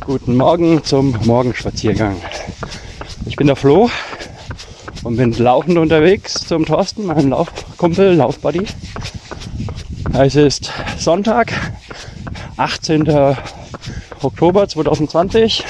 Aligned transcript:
Guten 0.00 0.36
Morgen 0.36 0.84
zum 0.84 1.18
Morgenspaziergang. 1.24 2.20
Ich 3.26 3.34
bin 3.34 3.48
der 3.48 3.56
Flo 3.56 3.90
und 5.02 5.16
bin 5.16 5.32
laufend 5.32 5.78
unterwegs 5.78 6.34
zum 6.46 6.66
Thorsten, 6.66 7.06
meinem 7.06 7.30
Laufkumpel, 7.30 8.14
Laufbuddy. 8.14 8.66
Es 10.12 10.36
ist 10.36 10.72
Sonntag, 10.98 11.52
18. 12.58 13.36
Oktober 14.22 14.68
2020, 14.68 15.64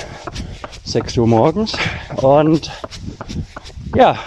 6 0.84 1.16
Uhr 1.16 1.26
morgens 1.26 1.72
und 2.16 2.70
ja, 3.94 4.18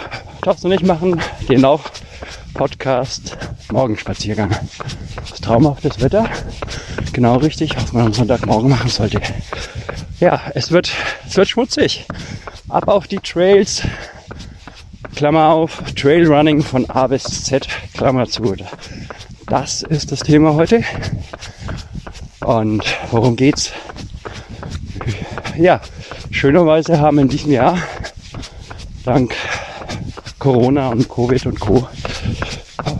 Thorsten 0.44 0.66
und 0.66 0.72
ich 0.72 0.82
machen 0.82 1.20
den 1.48 1.60
Lauf-Podcast 1.60 3.36
Morgenspaziergang. 3.70 4.56
Das 5.28 5.40
traumhaftes 5.40 6.00
Wetter, 6.00 6.28
genau 7.12 7.36
richtig, 7.36 7.76
was 7.76 7.92
man 7.92 8.06
am 8.06 8.12
Sonntagmorgen 8.12 8.70
machen 8.70 8.88
sollte. 8.88 9.20
Ja, 10.20 10.40
es 10.54 10.70
wird, 10.70 10.90
es 11.26 11.36
wird 11.36 11.48
schmutzig. 11.48 12.06
Ab 12.68 12.88
auf 12.88 13.06
die 13.06 13.18
Trails, 13.18 13.82
Klammer 15.14 15.48
auf, 15.48 15.82
Trailrunning 15.94 16.62
von 16.62 16.88
A 16.88 17.06
bis 17.06 17.44
Z, 17.44 17.68
Klammer 17.94 18.26
zu. 18.26 18.56
Das 19.46 19.82
ist 19.82 20.12
das 20.12 20.20
Thema 20.20 20.54
heute. 20.54 20.82
Und 22.40 22.84
worum 23.10 23.36
geht's? 23.36 23.72
Ja, 25.56 25.80
schönerweise 26.30 27.00
haben 27.00 27.18
in 27.18 27.28
diesem 27.28 27.52
Jahr 27.52 27.78
dank 29.04 29.34
Corona 30.44 30.90
und 30.90 31.08
Covid 31.08 31.46
und 31.46 31.58
Co. 31.58 31.88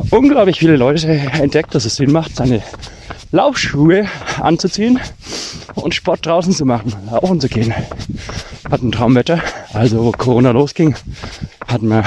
unglaublich 0.08 0.58
viele 0.58 0.76
Leute 0.76 1.08
entdeckt, 1.08 1.74
dass 1.74 1.84
es 1.84 1.96
Sinn 1.96 2.10
macht, 2.10 2.36
seine 2.36 2.62
Laufschuhe 3.32 4.08
anzuziehen 4.40 4.98
und 5.74 5.94
Sport 5.94 6.24
draußen 6.24 6.54
zu 6.54 6.64
machen, 6.64 6.94
laufen 7.10 7.42
zu 7.42 7.50
gehen. 7.50 7.74
Hatten 8.70 8.92
Traumwetter. 8.92 9.42
Also 9.74 10.06
wo 10.06 10.12
Corona 10.12 10.52
losging, 10.52 10.94
hatten 11.66 11.88
wir, 11.88 12.04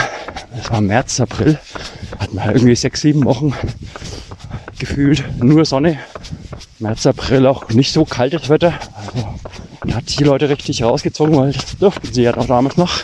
es 0.60 0.72
war 0.72 0.82
März, 0.82 1.20
April, 1.20 1.60
hatten 2.18 2.36
wir 2.36 2.48
irgendwie 2.48 2.76
sechs, 2.76 3.02
sieben 3.02 3.24
Wochen 3.24 3.54
gefühlt 4.80 5.24
nur 5.38 5.66
Sonne. 5.66 6.00
März, 6.80 7.06
April 7.06 7.46
auch 7.46 7.70
nicht 7.70 7.94
so 7.94 8.06
kaltes 8.06 8.50
Wetter. 8.50 8.74
Also 8.96 9.96
hat 9.96 10.18
die 10.18 10.24
Leute 10.24 10.50
richtig 10.50 10.82
rausgezogen, 10.82 11.38
weil 11.38 11.52
das 11.52 11.78
durften 11.78 12.12
sie 12.12 12.24
ja 12.24 12.36
auch 12.36 12.48
damals 12.48 12.76
noch. 12.76 13.04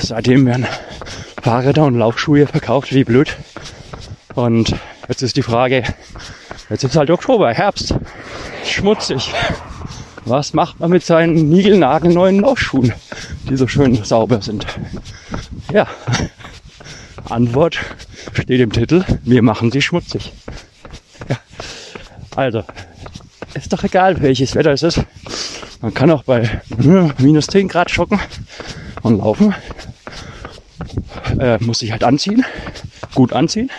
Seitdem 0.00 0.46
werden 0.46 0.66
Fahrräder 1.42 1.84
und 1.84 1.98
Laufschuhe 1.98 2.46
verkauft 2.46 2.92
wie 2.92 3.04
blöd. 3.04 3.36
Und 4.34 4.74
jetzt 5.08 5.22
ist 5.22 5.36
die 5.36 5.42
Frage, 5.42 5.82
jetzt 6.70 6.84
ist 6.84 6.96
halt 6.96 7.10
Oktober, 7.10 7.52
Herbst 7.52 7.94
schmutzig. 8.64 9.32
Was 10.24 10.54
macht 10.54 10.80
man 10.80 10.90
mit 10.90 11.04
seinen 11.04 11.48
niegelnagelneuen 11.48 12.40
Laufschuhen, 12.40 12.92
die 13.48 13.56
so 13.56 13.68
schön 13.68 14.04
sauber 14.04 14.42
sind? 14.42 14.66
Ja, 15.72 15.86
Antwort 17.28 17.78
steht 18.32 18.60
im 18.60 18.72
Titel, 18.72 19.04
wir 19.22 19.42
machen 19.42 19.70
sie 19.70 19.82
schmutzig. 19.82 20.32
Ja. 21.28 21.36
Also, 22.34 22.64
ist 23.54 23.72
doch 23.72 23.84
egal, 23.84 24.20
welches 24.20 24.54
Wetter 24.54 24.72
es 24.72 24.82
ist. 24.82 25.00
Man 25.80 25.94
kann 25.94 26.10
auch 26.10 26.24
bei 26.24 26.60
minus 27.18 27.46
10 27.46 27.68
Grad 27.68 27.90
schocken 27.90 28.20
und 29.02 29.18
laufen. 29.18 29.54
Äh, 31.46 31.58
muss 31.60 31.78
sich 31.78 31.92
halt 31.92 32.02
anziehen, 32.02 32.44
gut 33.14 33.32
anziehen. 33.32 33.70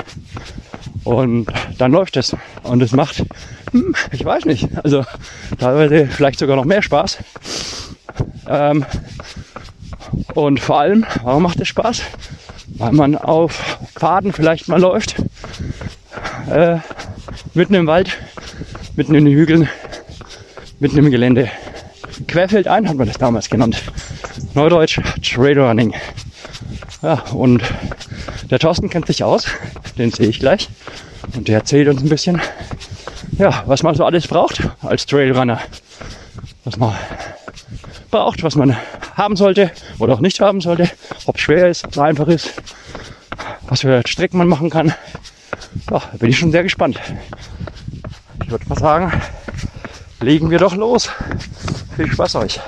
Und 1.04 1.48
dann 1.78 1.92
läuft 1.92 2.16
es. 2.16 2.34
Und 2.64 2.82
es 2.82 2.94
macht, 2.94 3.26
hm, 3.72 3.94
ich 4.14 4.24
weiß 4.24 4.46
nicht, 4.46 4.70
also 4.84 5.04
teilweise 5.60 6.08
vielleicht 6.08 6.40
sogar 6.40 6.56
noch 6.56 6.64
mehr 6.64 6.82
Spaß. 6.82 7.18
Ähm, 8.48 8.86
und 10.34 10.62
vor 10.62 10.80
allem, 10.80 11.06
warum 11.24 11.44
macht 11.44 11.60
es 11.60 11.68
Spaß? 11.68 12.04
Weil 12.78 12.94
man 12.94 13.18
auf 13.18 13.80
Pfaden 13.96 14.32
vielleicht 14.32 14.70
mal 14.70 14.80
läuft, 14.80 15.16
äh, 16.50 16.78
mitten 17.54 17.74
im 17.74 17.88
Wald, 17.88 18.18
mitten 18.96 19.14
in 19.14 19.26
den 19.26 19.34
Hügeln, 19.34 19.68
mitten 20.80 20.98
im 21.00 21.12
Gelände. 21.12 21.52
Querfeldein 22.30 22.88
hat 22.88 22.96
man 22.96 23.08
das 23.08 23.18
damals 23.18 23.50
genannt. 23.50 23.84
Neudeutsch 24.54 25.02
Trailrunning. 25.22 25.94
Ja, 27.02 27.24
und 27.32 27.62
der 28.50 28.60
Thorsten 28.60 28.90
kennt 28.90 29.08
sich 29.08 29.24
aus, 29.24 29.46
den 29.98 30.12
sehe 30.12 30.30
ich 30.30 30.40
gleich. 30.40 30.70
Und 31.36 31.48
der 31.48 31.58
erzählt 31.58 31.88
uns 31.88 32.02
ein 32.02 32.10
bisschen, 32.10 32.42
ja, 33.38 33.64
was 33.68 33.84
man 33.84 33.96
so 33.96 34.06
alles 34.06 34.28
braucht 34.28 34.62
als 34.82 35.06
Trailrunner. 35.06 35.60
Was 36.64 36.78
man 36.78 36.96
braucht, 38.10 38.44
was 38.44 38.56
man 38.56 38.76
haben 39.16 39.36
sollte 39.36 39.72
oder 40.00 40.14
auch 40.14 40.20
nicht 40.20 40.40
haben 40.40 40.62
sollte. 40.62 40.90
Ob 41.26 41.36
es 41.36 41.42
schwer 41.42 41.68
ist, 41.68 41.86
ob 41.86 41.92
es 41.92 41.98
einfach 41.98 42.28
ist, 42.28 42.54
was 43.68 43.82
für 43.82 44.02
Strecken 44.06 44.38
man 44.38 44.48
machen 44.48 44.70
kann. 44.70 44.94
Ja, 45.92 46.02
bin 46.18 46.30
ich 46.30 46.40
schon 46.40 46.52
sehr 46.52 46.64
gespannt. 46.64 47.00
Ich 48.44 48.50
würde 48.50 48.66
mal 48.70 48.80
sagen, 48.80 49.12
legen 50.22 50.50
wir 50.50 50.60
doch 50.60 50.76
los. 50.76 51.10
Viel 51.96 52.12
Spaß 52.12 52.36
euch. 52.36 52.60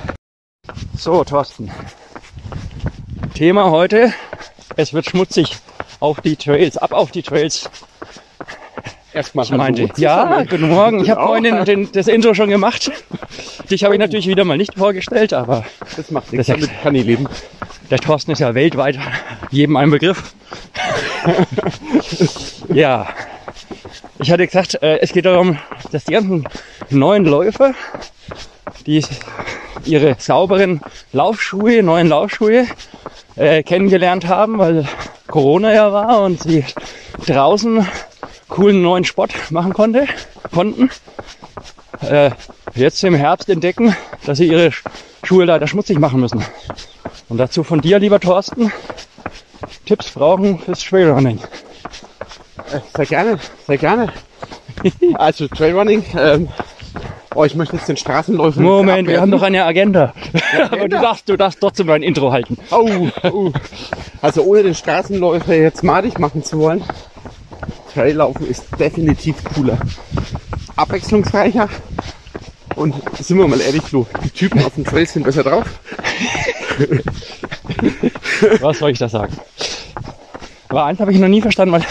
So, 0.97 1.23
Thorsten. 1.23 1.71
Thema 3.39 3.71
heute, 3.71 4.11
es 4.75 4.93
wird 4.93 5.05
schmutzig 5.05 5.55
auf 6.01 6.19
die 6.19 6.35
Trails, 6.35 6.75
ab 6.75 6.91
auf 6.91 7.11
die 7.11 7.21
Trails. 7.23 7.69
Erstmal 9.13 9.45
Ich 9.45 9.51
meinte, 9.51 9.87
ja, 9.95 10.43
guten 10.43 10.67
Morgen. 10.67 11.01
Ich 11.01 11.09
habe 11.09 11.21
vorhin 11.21 11.45
den, 11.45 11.63
den, 11.63 11.91
das 11.93 12.09
Intro 12.09 12.33
schon 12.33 12.49
gemacht. 12.49 12.91
Dich 13.71 13.85
habe 13.85 13.95
ich 13.95 13.99
natürlich 14.01 14.27
wieder 14.27 14.43
mal 14.43 14.57
nicht 14.57 14.73
vorgestellt, 14.77 15.31
aber 15.31 15.63
Das 15.95 16.11
macht 16.11 16.33
nichts, 16.33 16.47
damit 16.47 16.69
kann 16.83 16.93
ich 16.95 17.05
leben. 17.05 17.29
der 17.89 17.99
Thorsten 17.99 18.31
ist 18.31 18.39
ja 18.39 18.53
weltweit 18.55 18.99
jedem 19.51 19.77
ein 19.77 19.89
Begriff. 19.89 20.33
ja, 22.73 23.07
ich 24.19 24.31
hatte 24.31 24.45
gesagt, 24.47 24.83
äh, 24.83 24.99
es 24.99 25.13
geht 25.13 25.23
darum, 25.23 25.57
dass 25.93 26.03
die 26.03 26.11
ganzen 26.11 26.45
neuen 26.89 27.23
Läufer, 27.23 27.73
die 28.85 29.03
ihre 29.85 30.15
sauberen 30.19 30.81
Laufschuhe, 31.13 31.83
neuen 31.83 32.07
Laufschuhe 32.07 32.67
äh, 33.35 33.63
kennengelernt 33.63 34.27
haben, 34.27 34.57
weil 34.57 34.87
Corona 35.27 35.73
ja 35.73 35.91
war 35.93 36.21
und 36.21 36.43
sie 36.43 36.65
draußen 37.25 37.87
coolen 38.47 38.81
neuen 38.81 39.05
Sport 39.05 39.31
machen 39.51 39.73
konnte, 39.73 40.07
konnten. 40.51 40.89
Äh, 42.01 42.31
jetzt 42.75 43.03
im 43.03 43.13
Herbst 43.13 43.49
entdecken, 43.49 43.95
dass 44.25 44.37
sie 44.37 44.47
ihre 44.47 44.71
Schuhe 45.23 45.45
leider 45.45 45.67
schmutzig 45.67 45.99
machen 45.99 46.19
müssen. 46.19 46.43
Und 47.27 47.37
dazu 47.37 47.63
von 47.63 47.81
dir, 47.81 47.99
lieber 47.99 48.19
Thorsten, 48.19 48.71
Tipps 49.85 50.11
brauchen 50.11 50.59
fürs 50.59 50.81
Trailrunning. 50.81 51.39
Äh, 52.71 52.79
Sehr 52.95 53.05
gerne, 53.05 53.39
sehr 53.67 53.77
gerne. 53.77 54.13
Also 55.15 55.47
Trailrunning, 55.47 56.05
ähm, 56.17 56.47
oh, 57.35 57.43
ich 57.43 57.55
möchte 57.55 57.75
jetzt 57.75 57.87
den 57.87 57.97
Straßenläufer 57.97 58.59
nicht 58.59 58.69
Moment, 58.69 59.07
wir 59.07 59.21
haben 59.21 59.31
doch 59.31 59.41
eine 59.41 59.65
Agenda. 59.65 60.13
Aber 60.53 60.67
du 60.69 60.75
Agenda? 60.75 61.01
darfst, 61.01 61.29
du 61.29 61.37
darfst 61.37 61.59
trotzdem 61.59 61.87
mein 61.87 62.03
Intro 62.03 62.31
halten. 62.31 62.57
Oh, 62.71 63.09
oh. 63.23 63.51
Also 64.21 64.43
ohne 64.43 64.63
den 64.63 64.75
Straßenläufer 64.75 65.55
jetzt 65.55 65.83
madig 65.83 66.19
machen 66.19 66.43
zu 66.43 66.59
wollen, 66.59 66.83
Traillaufen 67.93 68.47
ist 68.47 68.65
definitiv 68.79 69.43
cooler. 69.55 69.77
Abwechslungsreicher 70.75 71.69
und 72.75 72.95
sind 73.19 73.37
wir 73.37 73.47
mal 73.47 73.59
ehrlich, 73.59 73.81
Flo, 73.81 74.07
die 74.23 74.29
Typen 74.29 74.63
auf 74.63 74.75
dem 74.75 74.85
Trail 74.85 75.05
sind 75.05 75.23
besser 75.23 75.43
drauf. 75.43 75.65
Was 78.61 78.79
soll 78.79 78.91
ich 78.91 78.99
da 78.99 79.09
sagen? 79.09 79.37
Aber 80.69 80.85
eins 80.85 80.99
habe 80.99 81.11
ich 81.11 81.19
noch 81.19 81.27
nie 81.27 81.41
verstanden, 81.41 81.73
weil 81.73 81.83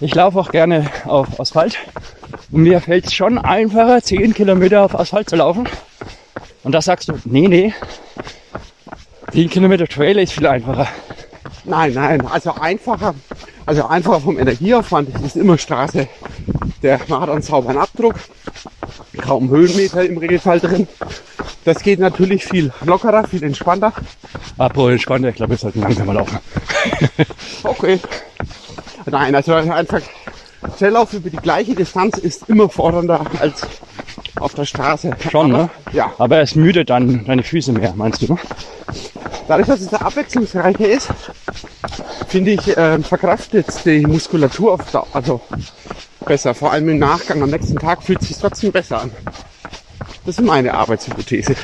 ich 0.00 0.14
laufe 0.14 0.38
auch 0.38 0.50
gerne 0.50 0.90
auf 1.04 1.38
Asphalt. 1.38 1.78
Und 2.50 2.62
mir 2.62 2.80
fällt 2.80 3.06
es 3.06 3.14
schon 3.14 3.38
einfacher, 3.38 4.02
10 4.02 4.34
Kilometer 4.34 4.82
auf 4.82 4.98
Asphalt 4.98 5.30
zu 5.30 5.36
laufen. 5.36 5.68
Und 6.64 6.72
da 6.72 6.82
sagst 6.82 7.08
du, 7.08 7.14
nee, 7.24 7.46
nee, 7.46 7.72
10 9.30 9.48
Kilometer 9.48 9.86
Trail 9.86 10.18
ist 10.18 10.32
viel 10.32 10.46
einfacher. 10.46 10.88
Nein, 11.64 11.92
nein, 11.94 12.26
also 12.26 12.52
einfacher, 12.54 13.14
also 13.66 13.86
einfacher 13.86 14.20
vom 14.20 14.38
Energieaufwand 14.38 15.10
ist 15.24 15.36
immer 15.36 15.58
Straße. 15.58 16.08
Der 16.82 17.00
man 17.08 17.20
hat 17.20 17.30
einen 17.30 17.42
sauberen 17.42 17.78
Abdruck, 17.78 18.14
kaum 19.20 19.50
Höhenmeter 19.50 20.04
im 20.04 20.18
Regelfall 20.18 20.60
drin. 20.60 20.86
Das 21.64 21.82
geht 21.82 21.98
natürlich 21.98 22.44
viel 22.44 22.72
lockerer, 22.84 23.26
viel 23.26 23.42
entspannter. 23.42 23.92
Apropos 24.56 24.92
entspannter, 24.92 25.30
ich 25.30 25.34
glaube, 25.34 25.50
wir 25.50 25.58
sollten 25.58 25.80
langsam 25.80 26.06
mal 26.06 26.14
laufen. 26.14 26.38
Okay. 27.64 27.98
Nein, 29.06 29.34
also 29.34 29.54
einfach 29.54 30.00
Schnelllauf 30.78 31.12
über 31.12 31.30
die 31.30 31.36
gleiche 31.36 31.74
Distanz 31.74 32.18
ist 32.18 32.48
immer 32.48 32.68
fordernder 32.68 33.26
als 33.40 33.66
auf 34.40 34.54
der 34.54 34.64
Straße. 34.64 35.10
Schon, 35.30 35.50
ne? 35.50 35.70
Ja. 35.92 36.12
Aber 36.18 36.40
es 36.40 36.54
müdet 36.54 36.90
dann 36.90 37.24
deine 37.24 37.42
Füße 37.42 37.72
mehr, 37.72 37.92
meinst 37.96 38.22
du? 38.22 38.32
ne? 38.34 38.38
Dadurch, 39.48 39.68
dass 39.68 39.80
es 39.80 39.88
der 39.88 40.02
abwechslungsreiche 40.04 40.84
ist, 40.84 41.08
finde 42.28 42.52
ich, 42.52 42.76
äh, 42.76 42.98
verkraftet 43.00 43.66
die 43.84 44.00
Muskulatur 44.00 44.74
auf 44.74 44.90
Dauer, 44.90 45.06
also 45.12 45.40
besser. 46.24 46.54
Vor 46.54 46.72
allem 46.72 46.88
im 46.88 46.98
Nachgang 46.98 47.42
am 47.42 47.50
nächsten 47.50 47.76
Tag 47.78 48.02
fühlt 48.02 48.20
es 48.22 48.28
sich 48.28 48.38
trotzdem 48.38 48.72
besser 48.72 49.02
an. 49.02 49.10
Das 50.24 50.38
ist 50.38 50.44
meine 50.44 50.74
Arbeitshypothese. 50.74 51.54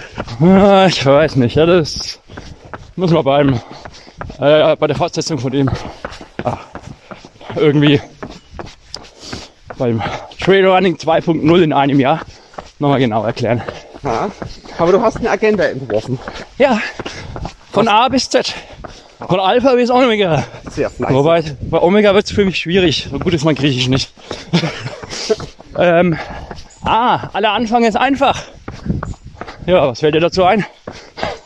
Ah, 0.41 0.87
Ich 0.87 1.05
weiß 1.05 1.37
nicht. 1.37 1.57
Ja, 1.57 1.67
das 1.67 2.21
muss 2.95 3.11
man 3.11 3.25
beim, 3.25 3.55
äh, 4.39 4.77
bei 4.77 4.87
der 4.87 4.97
Fortsetzung 4.97 5.39
von 5.39 5.51
dem 5.51 5.69
ah, 6.45 6.59
irgendwie 7.57 8.01
beim 9.79 10.01
Trailrunning 10.41 10.95
2.0 10.97 11.63
in 11.63 11.73
einem 11.73 11.99
Jahr 11.99 12.21
nochmal 12.83 12.99
genau 12.99 13.25
erklären. 13.25 13.63
Ja. 14.03 14.31
Aber 14.79 14.93
du 14.93 15.01
hast 15.01 15.17
eine 15.17 15.31
Agenda 15.31 15.65
entworfen. 15.65 16.19
Ja, 16.59 16.81
von 17.73 17.89
A 17.89 18.09
bis 18.09 18.29
Z. 18.29 18.55
Von 19.29 19.41
Alpha 19.41 19.75
bis 19.75 19.91
Omega. 19.91 20.45
Sehr 20.71 20.91
fleißig. 20.91 21.17
Wobei, 21.17 21.45
bei 21.71 21.81
Omega 21.81 22.13
wird 22.15 22.27
es 22.27 22.33
für 22.33 22.45
mich 22.45 22.59
schwierig. 22.59 23.09
So 23.11 23.19
gut 23.19 23.33
ist 23.33 23.45
mein 23.45 23.55
Griechisch 23.55 23.89
nicht. 23.89 24.13
ähm, 25.79 26.19
ah, 26.85 27.29
aller 27.33 27.53
Anfang 27.53 27.85
ist 27.85 27.97
einfach. 27.97 28.43
Ja, 29.65 29.89
was 29.89 30.01
fällt 30.01 30.17
dir 30.17 30.21
dazu 30.21 30.45
ein? 30.45 30.67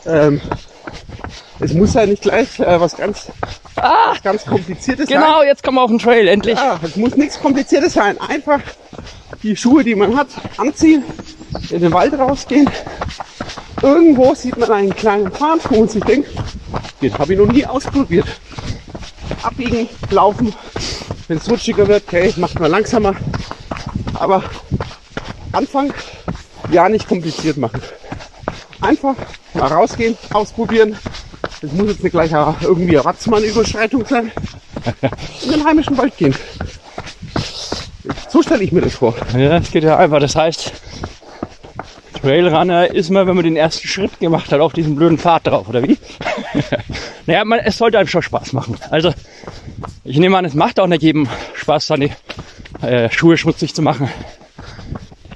Ähm, 0.07 0.41
es 1.59 1.73
muss 1.73 1.93
ja 1.93 2.05
nicht 2.05 2.23
gleich 2.23 2.59
äh, 2.59 2.81
was 2.81 2.97
ganz, 2.97 3.31
was 3.75 4.23
ganz 4.23 4.45
Kompliziertes 4.45 5.07
sein. 5.07 5.21
Genau, 5.21 5.43
jetzt 5.43 5.61
kommen 5.61 5.77
wir 5.77 5.83
auf 5.83 5.91
den 5.91 5.99
Trail, 5.99 6.27
endlich. 6.27 6.57
Ja, 6.57 6.79
es 6.81 6.95
muss 6.95 7.15
nichts 7.15 7.39
Kompliziertes 7.39 7.93
sein. 7.93 8.19
Einfach 8.19 8.59
die 9.43 9.55
Schuhe, 9.55 9.83
die 9.83 9.95
man 9.95 10.15
hat, 10.15 10.27
anziehen, 10.57 11.03
in 11.69 11.81
den 11.81 11.93
Wald 11.93 12.13
rausgehen. 12.13 12.69
Irgendwo 13.81 14.33
sieht 14.33 14.57
man 14.57 14.71
einen 14.71 14.95
kleinen 14.95 15.31
Pfad, 15.31 15.69
wo 15.69 15.79
man 15.79 15.89
sich 15.89 16.03
denkt, 16.03 16.29
den 17.01 17.17
habe 17.17 17.33
ich 17.33 17.39
noch 17.39 17.51
nie 17.51 17.65
ausprobiert. 17.65 18.27
Abbiegen, 19.43 19.87
laufen. 20.09 20.53
Wenn 21.27 21.37
es 21.37 21.49
rutschiger 21.49 21.87
wird, 21.87 22.03
okay, 22.07 22.33
macht 22.37 22.59
man 22.59 22.71
langsamer. 22.71 23.15
Aber 24.15 24.43
Anfang 25.51 25.93
ja 26.71 26.89
nicht 26.89 27.07
kompliziert 27.07 27.57
machen. 27.57 27.81
Einfach 28.81 29.15
mal 29.53 29.67
rausgehen, 29.67 30.17
ausprobieren. 30.33 30.97
Das 31.61 31.71
muss 31.71 31.87
jetzt 31.87 32.03
nicht 32.03 32.13
gleich 32.13 32.31
irgendwie 32.31 32.95
Ratzmann-Überschreitung 32.95 34.05
sein. 34.05 34.31
In 35.43 35.51
den 35.51 35.65
heimischen 35.65 35.97
Wald 35.97 36.15
gehen. 36.17 36.35
So 38.29 38.41
stelle 38.41 38.63
ich 38.63 38.71
mir 38.71 38.81
das 38.81 38.95
vor. 38.95 39.15
Ja, 39.33 39.57
es 39.57 39.71
geht 39.71 39.83
ja 39.83 39.97
einfach. 39.97 40.19
Das 40.19 40.35
heißt, 40.35 40.71
Trailrunner 42.21 42.93
ist 42.93 43.09
man, 43.09 43.27
wenn 43.27 43.35
man 43.35 43.43
den 43.43 43.55
ersten 43.55 43.87
Schritt 43.87 44.19
gemacht 44.19 44.51
hat, 44.51 44.59
auf 44.59 44.73
diesen 44.73 44.95
blöden 44.95 45.17
Pfad 45.17 45.47
drauf, 45.47 45.69
oder 45.69 45.83
wie? 45.83 45.97
naja, 47.25 47.45
man, 47.45 47.59
es 47.59 47.77
sollte 47.77 47.99
einem 47.99 48.07
schon 48.07 48.21
Spaß 48.21 48.53
machen. 48.53 48.77
Also, 48.89 49.13
ich 50.03 50.17
nehme 50.17 50.37
an, 50.37 50.45
es 50.45 50.53
macht 50.53 50.79
auch 50.79 50.87
nicht 50.87 51.03
jedem 51.03 51.27
Spaß, 51.55 51.87
seine 51.87 52.09
äh, 52.81 53.09
Schuhe 53.09 53.37
schmutzig 53.37 53.73
zu 53.73 53.81
machen. 53.81 54.09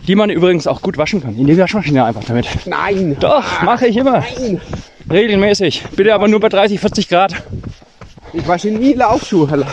Die 0.07 0.15
man 0.15 0.29
übrigens 0.29 0.65
auch 0.65 0.81
gut 0.81 0.97
waschen 0.97 1.21
kann. 1.21 1.37
In 1.37 1.45
die 1.45 1.57
Waschmaschine 1.57 2.03
einfach 2.03 2.23
damit. 2.23 2.47
Nein. 2.65 3.17
Doch, 3.19 3.61
mache 3.61 3.87
ich 3.87 3.97
immer. 3.97 4.23
Nein. 4.39 4.59
Regelmäßig. 5.09 5.83
Bitte 5.95 6.13
aber 6.13 6.27
nur 6.27 6.39
bei 6.39 6.49
30, 6.49 6.79
40 6.79 7.07
Grad. 7.07 7.43
Ich 8.33 8.47
wasche 8.47 8.69
nie 8.69 8.93
Laufschuhe. 8.93 9.65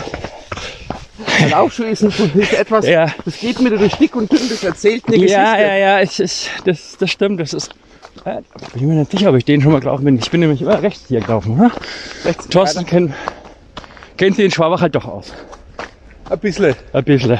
Ein 1.41 1.49
Laufschuh 1.51 1.83
ist, 1.83 2.03
etwas, 2.53 2.87
Ja. 2.87 3.07
das 3.25 3.39
geht 3.39 3.59
mir 3.59 3.71
durch 3.77 3.95
dick 3.95 4.15
und 4.15 4.31
dünn, 4.31 4.47
das 4.49 4.63
erzählt 4.63 5.03
eine 5.07 5.15
Geschichte. 5.17 5.33
Ja, 5.39 5.57
ja, 5.59 5.75
ja, 5.75 5.99
es 5.99 6.19
ist, 6.19 6.49
das, 6.65 6.97
das 6.99 7.09
stimmt. 7.11 7.39
Das 7.39 7.53
ist, 7.53 7.71
äh, 8.25 8.35
bin 8.35 8.43
ich 8.75 8.81
mir 8.81 8.93
nicht 8.95 9.11
sicher, 9.11 9.29
ob 9.29 9.35
ich 9.35 9.45
den 9.45 9.61
schon 9.61 9.71
mal 9.71 9.79
gelaufen 9.79 10.05
bin. 10.05 10.17
Ich 10.17 10.29
bin 10.31 10.39
nämlich 10.39 10.61
immer 10.61 10.81
rechts 10.81 11.05
hier 11.07 11.19
gelaufen. 11.21 11.57
Ne? 11.57 11.71
Rechts- 12.25 12.47
Thorsten 12.47 12.85
kennt, 12.85 13.13
kennt 14.17 14.37
den 14.37 14.51
Schwabach 14.51 14.81
halt 14.81 14.95
doch 14.95 15.05
aus. 15.05 15.33
Ein 16.29 16.39
bisschen. 16.39 16.75
Ein 16.93 17.03
bisschen. 17.03 17.37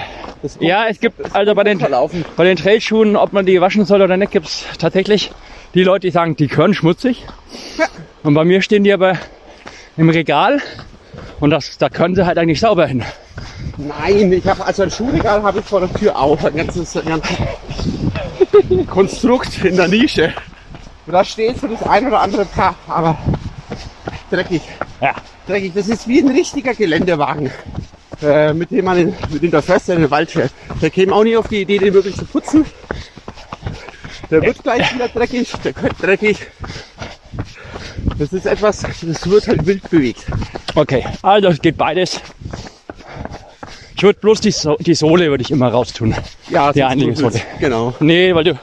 Ja, 0.59 0.87
es 0.87 0.99
gibt 0.99 1.35
also 1.35 1.53
bei 1.53 1.63
den, 1.63 1.79
verlaufen. 1.79 2.23
bei 2.37 2.45
den 2.45 2.55
Trailschuhen, 2.57 3.15
ob 3.15 3.33
man 3.33 3.45
die 3.45 3.59
waschen 3.61 3.85
soll 3.85 4.01
oder 4.01 4.17
nicht, 4.17 4.31
gibt 4.31 4.47
es 4.47 4.63
tatsächlich 4.79 5.31
die 5.73 5.83
Leute, 5.83 6.07
die 6.07 6.11
sagen, 6.11 6.35
die 6.35 6.47
können 6.47 6.73
schmutzig. 6.73 7.25
Ja. 7.77 7.85
Und 8.23 8.33
bei 8.33 8.43
mir 8.45 8.61
stehen 8.61 8.83
die 8.83 8.91
aber 8.93 9.17
im 9.97 10.09
Regal 10.09 10.59
und 11.39 11.49
das, 11.51 11.77
da 11.77 11.89
können 11.89 12.15
sie 12.15 12.25
halt 12.25 12.37
eigentlich 12.37 12.59
sauber 12.59 12.87
hin. 12.87 13.03
Nein, 13.77 14.31
ich 14.33 14.45
habe 14.45 14.65
also 14.65 14.83
ein 14.83 14.91
Schuhregal 14.91 15.41
habe 15.43 15.59
ich 15.59 15.65
vor 15.65 15.79
der 15.79 15.93
Tür 15.93 16.17
auch, 16.17 16.43
ein 16.43 16.55
ganzes, 16.55 16.95
ein 16.97 17.05
ganzes 17.05 17.37
Konstrukt 18.87 19.63
in 19.63 19.75
der 19.75 19.87
Nische. 19.87 20.33
Und 21.05 21.13
da 21.13 21.23
steht 21.23 21.59
so 21.59 21.67
das 21.67 21.81
ein 21.83 22.07
oder 22.07 22.19
andere 22.21 22.45
Paar, 22.45 22.75
aber 22.87 23.17
dreckig, 24.29 24.61
Ja. 25.01 25.15
dreckig. 25.47 25.73
Das 25.73 25.87
ist 25.87 26.07
wie 26.07 26.19
ein 26.19 26.27
richtiger 26.29 26.73
Geländewagen, 26.73 27.51
äh, 28.21 28.53
mit 28.53 28.69
dem 28.71 28.85
man 28.85 28.97
in, 28.97 29.15
mit 29.31 29.41
dem 29.41 29.51
der 29.51 29.61
Förster 29.61 29.95
in 29.95 30.01
den 30.01 30.11
Wald 30.11 30.31
fährt. 30.31 30.51
Der 30.81 30.89
käme 30.89 31.13
auch 31.13 31.23
nie 31.23 31.37
auf 31.37 31.47
die 31.47 31.61
Idee, 31.61 31.79
den 31.79 31.93
wirklich 31.93 32.15
zu 32.15 32.25
putzen. 32.25 32.65
Der 34.29 34.41
wird 34.43 34.61
gleich 34.61 34.93
wieder 34.93 35.07
dreckig, 35.07 35.51
der 35.63 35.75
wird 35.81 35.93
dreckig. 36.01 36.37
Das 38.19 38.33
ist 38.33 38.45
etwas, 38.45 38.81
das 38.81 39.29
wird 39.29 39.47
halt 39.47 39.65
wild 39.65 39.89
bewegt. 39.89 40.25
Okay, 40.75 41.05
also 41.21 41.47
es 41.47 41.61
geht 41.61 41.77
beides. 41.77 42.19
Ich 43.95 44.03
würde 44.03 44.19
bloß 44.19 44.41
die, 44.41 44.51
so 44.51 44.75
die 44.79 44.93
Sohle 44.93 45.29
würde 45.29 45.41
ich 45.41 45.51
immer 45.51 45.69
raustun. 45.69 46.13
Ja, 46.49 46.71
Die 46.73 46.79
sonst 46.79 46.91
einige 46.91 47.13
tut 47.13 47.25
es. 47.27 47.33
Sohle. 47.33 47.43
Genau. 47.59 47.95
Nee, 48.01 48.35
weil 48.35 48.43
du, 48.43 48.59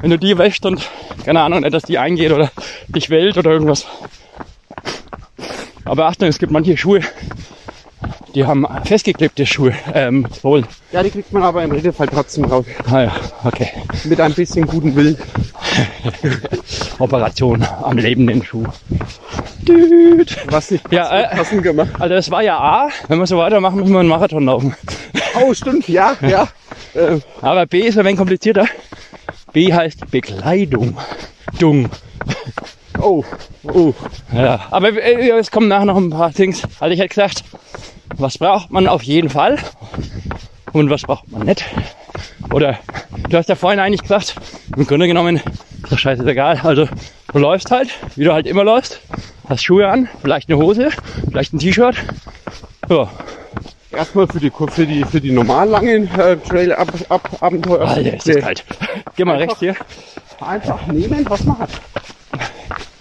wenn 0.00 0.10
du 0.10 0.18
die 0.18 0.36
wäschst 0.36 0.64
und 0.66 0.88
keine 1.24 1.40
Ahnung, 1.40 1.60
nicht, 1.60 1.72
dass 1.72 1.84
die 1.84 1.98
eingeht 1.98 2.32
oder 2.32 2.50
dich 2.88 3.08
wählt 3.10 3.38
oder 3.38 3.50
irgendwas. 3.50 3.86
Aber 5.84 6.06
Achtung, 6.06 6.28
es 6.28 6.38
gibt 6.38 6.52
manche 6.52 6.76
Schuhe, 6.76 7.00
die 8.34 8.44
haben 8.44 8.66
festgeklebte 8.84 9.46
Schuhe, 9.46 9.74
ähm, 9.94 10.26
Sohlen. 10.40 10.66
Ja, 10.92 11.02
die 11.02 11.10
kriegt 11.10 11.32
man 11.32 11.42
aber 11.42 11.62
im 11.62 11.70
Regelfall 11.72 12.08
trotzdem 12.08 12.44
raus. 12.44 12.64
Ah 12.90 13.02
ja, 13.02 13.12
okay. 13.44 13.68
Mit 14.04 14.20
ein 14.20 14.32
bisschen 14.34 14.66
guten 14.66 14.94
Willen. 14.94 15.16
Operation 16.98 17.62
am 17.82 17.96
lebenden 17.98 18.44
Schuh. 18.44 18.64
Düt. 19.62 20.36
Was 20.50 20.70
nicht 20.70 20.84
Ja, 20.92 21.10
äh, 21.20 21.36
passend 21.36 21.62
gemacht. 21.62 21.90
Also 21.98 22.14
das 22.14 22.30
war 22.30 22.42
ja 22.42 22.58
A, 22.58 22.88
wenn 23.08 23.18
wir 23.18 23.26
so 23.26 23.38
weitermachen, 23.38 23.80
müssen 23.80 23.92
wir 23.92 24.00
einen 24.00 24.08
Marathon 24.08 24.44
laufen. 24.44 24.74
Oh, 25.40 25.52
stimmt, 25.54 25.88
ja, 25.88 26.16
ja. 26.22 26.48
Äh, 26.94 27.20
Aber 27.42 27.66
B 27.66 27.80
ist 27.80 27.98
ein 27.98 28.04
wenig 28.04 28.18
komplizierter. 28.18 28.66
B 29.52 29.72
heißt 29.72 30.10
Bekleidung. 30.10 30.96
Dung. 31.58 31.88
Oh, 33.00 33.24
oh. 33.64 33.94
Ja, 34.32 34.66
aber 34.70 34.90
äh, 34.90 35.30
es 35.30 35.50
kommen 35.50 35.68
nachher 35.68 35.86
noch 35.86 35.96
ein 35.96 36.10
paar 36.10 36.32
Things. 36.32 36.62
Also 36.80 36.92
ich 36.92 37.00
hätte 37.00 37.08
gesagt, 37.08 37.44
was 38.16 38.38
braucht 38.38 38.70
man 38.70 38.86
auf 38.86 39.02
jeden 39.02 39.30
Fall 39.30 39.58
und 40.72 40.90
was 40.90 41.02
braucht 41.02 41.30
man 41.30 41.46
nicht. 41.46 41.64
Oder 42.52 42.78
du 43.28 43.36
hast 43.36 43.48
ja 43.48 43.54
vorhin 43.54 43.80
eigentlich 43.80 44.02
gesagt, 44.02 44.34
im 44.76 44.86
Grunde 44.86 45.06
genommen 45.06 45.36
ist 45.82 45.92
doch 45.92 45.98
scheißegal. 45.98 46.60
Also 46.62 46.88
du 47.32 47.38
läufst 47.38 47.70
halt, 47.70 47.90
wie 48.16 48.24
du 48.24 48.32
halt 48.32 48.46
immer 48.46 48.64
läufst, 48.64 49.00
hast 49.48 49.62
Schuhe 49.62 49.88
an, 49.88 50.08
vielleicht 50.22 50.48
eine 50.48 50.58
Hose, 50.58 50.90
vielleicht 51.28 51.52
ein 51.52 51.58
T-Shirt. 51.58 51.96
Ja, 52.88 53.08
Erstmal 53.90 54.26
für 54.28 54.38
die, 54.38 54.50
für 54.50 54.86
die, 54.86 55.04
für 55.04 55.20
die 55.20 55.30
normal 55.30 55.68
langen 55.68 56.08
äh, 56.18 56.36
Trail-Abenteuer. 56.36 57.88
Alter, 57.88 58.14
ist 58.14 58.28
das 58.28 58.36
kalt. 58.36 58.64
Geh 59.16 59.24
mal 59.24 59.38
rechts 59.38 59.58
hier. 59.60 59.74
Einfach 60.40 60.86
nehmen, 60.86 61.24
was 61.28 61.42
man 61.44 61.58
hat. 61.58 61.70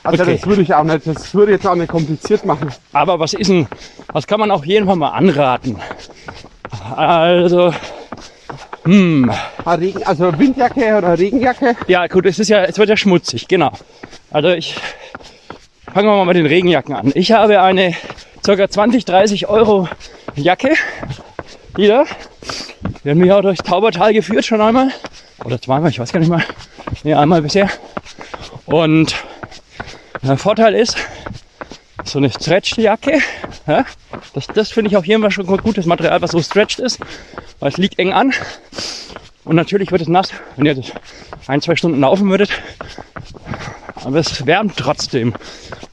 Also 0.07 0.23
Okay. 0.23 0.37
das 0.37 0.47
würde 0.47 0.61
ich 0.61 0.73
auch 0.73 0.83
nicht, 0.85 1.05
das 1.05 1.33
würde 1.33 1.51
jetzt 1.51 1.67
auch 1.67 1.75
nicht 1.75 1.89
kompliziert 1.89 2.45
machen. 2.45 2.69
Aber 2.93 3.19
was 3.19 3.33
ist 3.33 3.49
denn, 3.49 3.67
was 4.13 4.25
kann 4.25 4.39
man 4.39 4.51
auch 4.51 4.63
Fall 4.65 4.95
mal 4.95 5.09
anraten? 5.09 5.77
Also, 6.95 7.73
hm, 8.83 9.29
Ah, 9.65 9.73
Regen, 9.73 10.01
also 10.03 10.37
Windjacke 10.39 10.97
oder 10.97 11.19
Regenjacke. 11.19 11.75
Ja, 11.87 12.07
gut, 12.07 12.25
es 12.25 12.39
ist 12.39 12.47
ja, 12.47 12.63
es 12.63 12.77
wird 12.77 12.87
ja 12.87 12.95
schmutzig, 12.95 13.49
genau. 13.49 13.71
Also 14.31 14.47
ich 14.49 14.75
fangen 15.93 16.07
wir 16.07 16.15
mal 16.15 16.25
mit 16.25 16.37
den 16.37 16.45
Regenjacken 16.45 16.95
an. 16.95 17.11
Ich 17.13 17.33
habe 17.33 17.59
eine 17.61 17.93
ca. 18.45 18.69
20, 18.69 19.03
30 19.03 19.49
Euro 19.49 19.89
Jacke. 20.35 20.73
Da. 21.75 22.05
Die 23.03 23.09
hat 23.09 23.17
mich 23.17 23.31
auch 23.31 23.41
durchs 23.41 23.61
Taubertal 23.63 24.13
geführt 24.13 24.45
schon 24.45 24.61
einmal. 24.61 24.89
Oder 25.43 25.61
zweimal, 25.61 25.91
ich 25.91 25.99
weiß 25.99 26.13
gar 26.13 26.21
nicht 26.21 26.29
mal. 26.29 26.43
Nee, 27.03 27.13
einmal 27.13 27.41
bisher. 27.41 27.69
Und 28.65 29.15
der 30.21 30.37
Vorteil 30.37 30.75
ist, 30.75 30.97
so 32.03 32.19
eine 32.19 32.29
Stretch-Jacke, 32.29 33.19
ja, 33.67 33.85
das, 34.33 34.47
das 34.47 34.71
finde 34.71 34.89
ich 34.89 34.97
auf 34.97 35.05
jeden 35.05 35.21
Fall 35.21 35.31
schon 35.31 35.45
gutes 35.45 35.85
Material, 35.85 36.21
was 36.21 36.31
so 36.31 36.41
stretched 36.41 36.79
ist, 36.79 36.99
weil 37.59 37.69
es 37.69 37.77
liegt 37.77 37.99
eng 37.99 38.13
an. 38.13 38.33
Und 39.43 39.55
natürlich 39.55 39.91
wird 39.91 40.01
es 40.01 40.07
nass, 40.07 40.29
wenn 40.55 40.65
ihr 40.65 40.75
das 40.75 40.91
ein, 41.47 41.61
zwei 41.61 41.75
Stunden 41.75 41.99
laufen 42.01 42.29
würdet. 42.29 42.49
Aber 44.03 44.19
es 44.19 44.45
wärmt 44.45 44.77
trotzdem. 44.77 45.33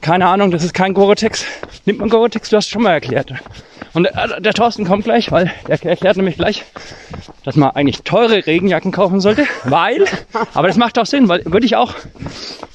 Keine 0.01 0.27
Ahnung, 0.27 0.51
das 0.51 0.63
ist 0.63 0.73
kein 0.73 0.93
Gore-Tex. 0.93 1.45
Nimmt 1.85 1.99
man 1.99 2.09
Gore-Tex? 2.09 2.49
Du 2.49 2.57
hast 2.57 2.65
es 2.65 2.71
schon 2.71 2.83
mal 2.83 2.91
erklärt. 2.91 3.33
Und 3.93 4.03
der, 4.03 4.41
der 4.41 4.53
Thorsten 4.53 4.85
kommt 4.85 5.05
gleich, 5.05 5.31
weil 5.31 5.51
der 5.67 5.83
erklärt 5.83 6.17
nämlich 6.17 6.35
gleich, 6.35 6.65
dass 7.43 7.55
man 7.55 7.71
eigentlich 7.71 8.03
teure 8.03 8.45
Regenjacken 8.45 8.91
kaufen 8.91 9.21
sollte. 9.21 9.45
Weil, 9.63 10.05
aber 10.53 10.67
das 10.67 10.77
macht 10.77 10.99
auch 10.99 11.05
Sinn, 11.05 11.29
weil 11.29 11.45
würde 11.45 11.65
ich 11.65 11.75
auch, 11.75 11.93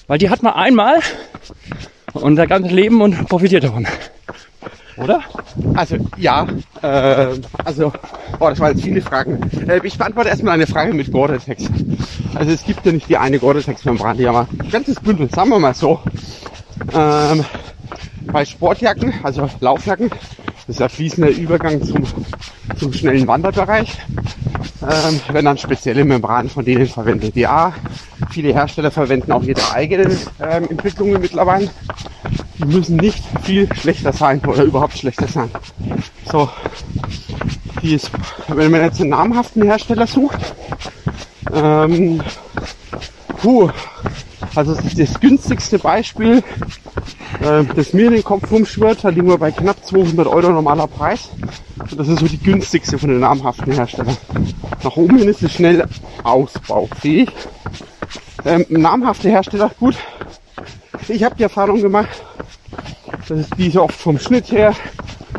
weil 0.06 0.18
die 0.18 0.30
hat 0.30 0.42
man 0.42 0.54
einmal 0.54 0.98
und 2.14 2.36
sein 2.36 2.48
ganzes 2.48 2.72
Leben 2.72 3.02
und 3.02 3.28
profitiert 3.28 3.64
davon. 3.64 3.86
Oder? 5.02 5.20
Also 5.74 5.96
ja, 6.16 6.46
äh, 6.82 7.26
also 7.64 7.92
oh, 8.38 8.48
das 8.48 8.60
waren 8.60 8.72
jetzt 8.72 8.84
viele 8.84 9.00
Fragen. 9.00 9.40
Äh, 9.68 9.80
ich 9.82 9.98
beantworte 9.98 10.28
erstmal 10.28 10.54
eine 10.54 10.66
Frage 10.66 10.92
mit 10.94 11.10
Gore-Tex. 11.12 11.64
Also 12.34 12.52
es 12.52 12.64
gibt 12.64 12.84
ja 12.86 12.92
nicht 12.92 13.08
die 13.08 13.16
eine 13.16 13.38
Gore-Tex-Membran, 13.38 14.16
die 14.16 14.28
haben 14.28 14.46
ein 14.58 14.70
ganzes 14.70 15.00
Bündel, 15.00 15.30
sagen 15.30 15.50
wir 15.50 15.58
mal 15.58 15.74
so. 15.74 16.00
Ähm, 16.92 17.44
bei 18.26 18.44
Sportjacken, 18.44 19.14
also 19.22 19.48
Laufjacken, 19.60 20.10
das 20.66 20.76
ist 20.76 20.82
ein 20.82 20.88
fließender 20.88 21.30
Übergang 21.30 21.82
zum, 21.82 22.04
zum 22.78 22.92
schnellen 22.92 23.26
Wanderbereich. 23.26 23.98
Ähm, 24.82 25.20
werden 25.32 25.44
dann 25.44 25.58
spezielle 25.58 26.04
Membranen 26.04 26.48
von 26.48 26.64
denen 26.64 26.86
verwendet. 26.86 27.36
Ja, 27.36 27.74
viele 28.30 28.52
Hersteller 28.52 28.90
verwenden 28.90 29.32
auch 29.32 29.42
ihre 29.42 29.72
eigenen 29.72 30.16
ähm, 30.40 30.70
Entwicklungen 30.70 31.20
mittlerweile. 31.20 31.70
Die 32.58 32.64
müssen 32.64 32.96
nicht 32.96 33.22
viel 33.42 33.68
schlechter 33.74 34.12
sein 34.12 34.40
oder 34.46 34.62
überhaupt 34.62 34.96
schlechter 34.96 35.28
sein. 35.28 35.50
So, 36.30 36.48
die 37.82 37.94
ist, 37.94 38.10
wenn 38.48 38.70
man 38.70 38.82
jetzt 38.82 39.00
einen 39.00 39.10
namhaften 39.10 39.62
Hersteller 39.62 40.06
sucht, 40.06 40.54
ähm, 41.52 42.22
puh, 43.40 43.70
also 44.54 44.74
das, 44.74 44.84
ist 44.84 44.98
das 44.98 45.20
günstigste 45.20 45.78
Beispiel, 45.78 46.42
äh, 47.40 47.64
das 47.74 47.92
mir 47.92 48.06
in 48.06 48.14
den 48.14 48.24
Kopf 48.24 48.50
rumschwirrt, 48.50 49.04
da 49.04 49.08
liegen 49.08 49.28
wir 49.28 49.38
bei 49.38 49.50
knapp 49.50 49.84
200 49.84 50.26
Euro 50.26 50.50
normaler 50.50 50.86
Preis. 50.86 51.30
Und 51.78 51.98
das 51.98 52.08
ist 52.08 52.20
so 52.20 52.26
die 52.26 52.38
günstigste 52.38 52.98
von 52.98 53.10
den 53.10 53.20
namhaften 53.20 53.72
Herstellern. 53.72 54.16
Nach 54.82 54.96
oben 54.96 55.18
hin 55.18 55.28
ist 55.28 55.42
es 55.42 55.52
schnell 55.52 55.86
ausbaufähig. 56.24 57.30
Ähm, 58.44 58.66
namhafte 58.68 59.28
Hersteller, 59.30 59.70
gut. 59.78 59.96
Ich 61.08 61.24
habe 61.24 61.34
die 61.36 61.42
Erfahrung 61.42 61.80
gemacht, 61.80 62.22
dass 63.28 63.48
diese 63.56 63.82
oft 63.82 63.94
vom 63.94 64.18
Schnitt 64.18 64.50
her, 64.52 64.74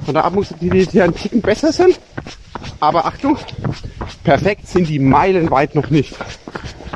von 0.05 0.13
der 0.13 0.25
Atmungsaktivität 0.25 0.93
her 0.93 1.03
ein 1.05 1.15
Ticken 1.15 1.41
besser 1.41 1.71
sind. 1.71 1.99
Aber 2.79 3.05
Achtung, 3.05 3.37
perfekt 4.23 4.67
sind 4.67 4.87
die 4.89 4.99
meilenweit 4.99 5.75
noch 5.75 5.89
nicht. 5.89 6.15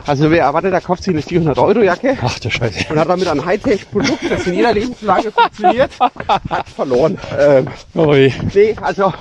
Also 0.07 0.29
wer 0.29 0.43
erwartet, 0.43 0.71
der 0.74 0.81
kauft 0.81 1.03
sich 1.03 1.13
eine 1.13 1.21
400 1.21 1.57
Euro 1.57 1.81
Jacke 1.81 2.17
Ach 2.21 2.38
du 2.39 2.50
Scheiße. 2.50 2.85
und 2.89 3.00
hat 3.00 3.09
damit 3.09 3.27
ein 3.27 3.43
Hightech-Produkt, 3.43 4.29
das 4.29 4.45
in 4.47 4.53
jeder 4.53 4.74
Lebenslage 4.74 5.31
funktioniert, 5.31 5.91
hat 6.00 6.69
verloren. 6.69 7.17
Ähm, 7.39 7.67
Ui. 7.95 8.33
nee, 8.53 8.75
also 8.81 9.12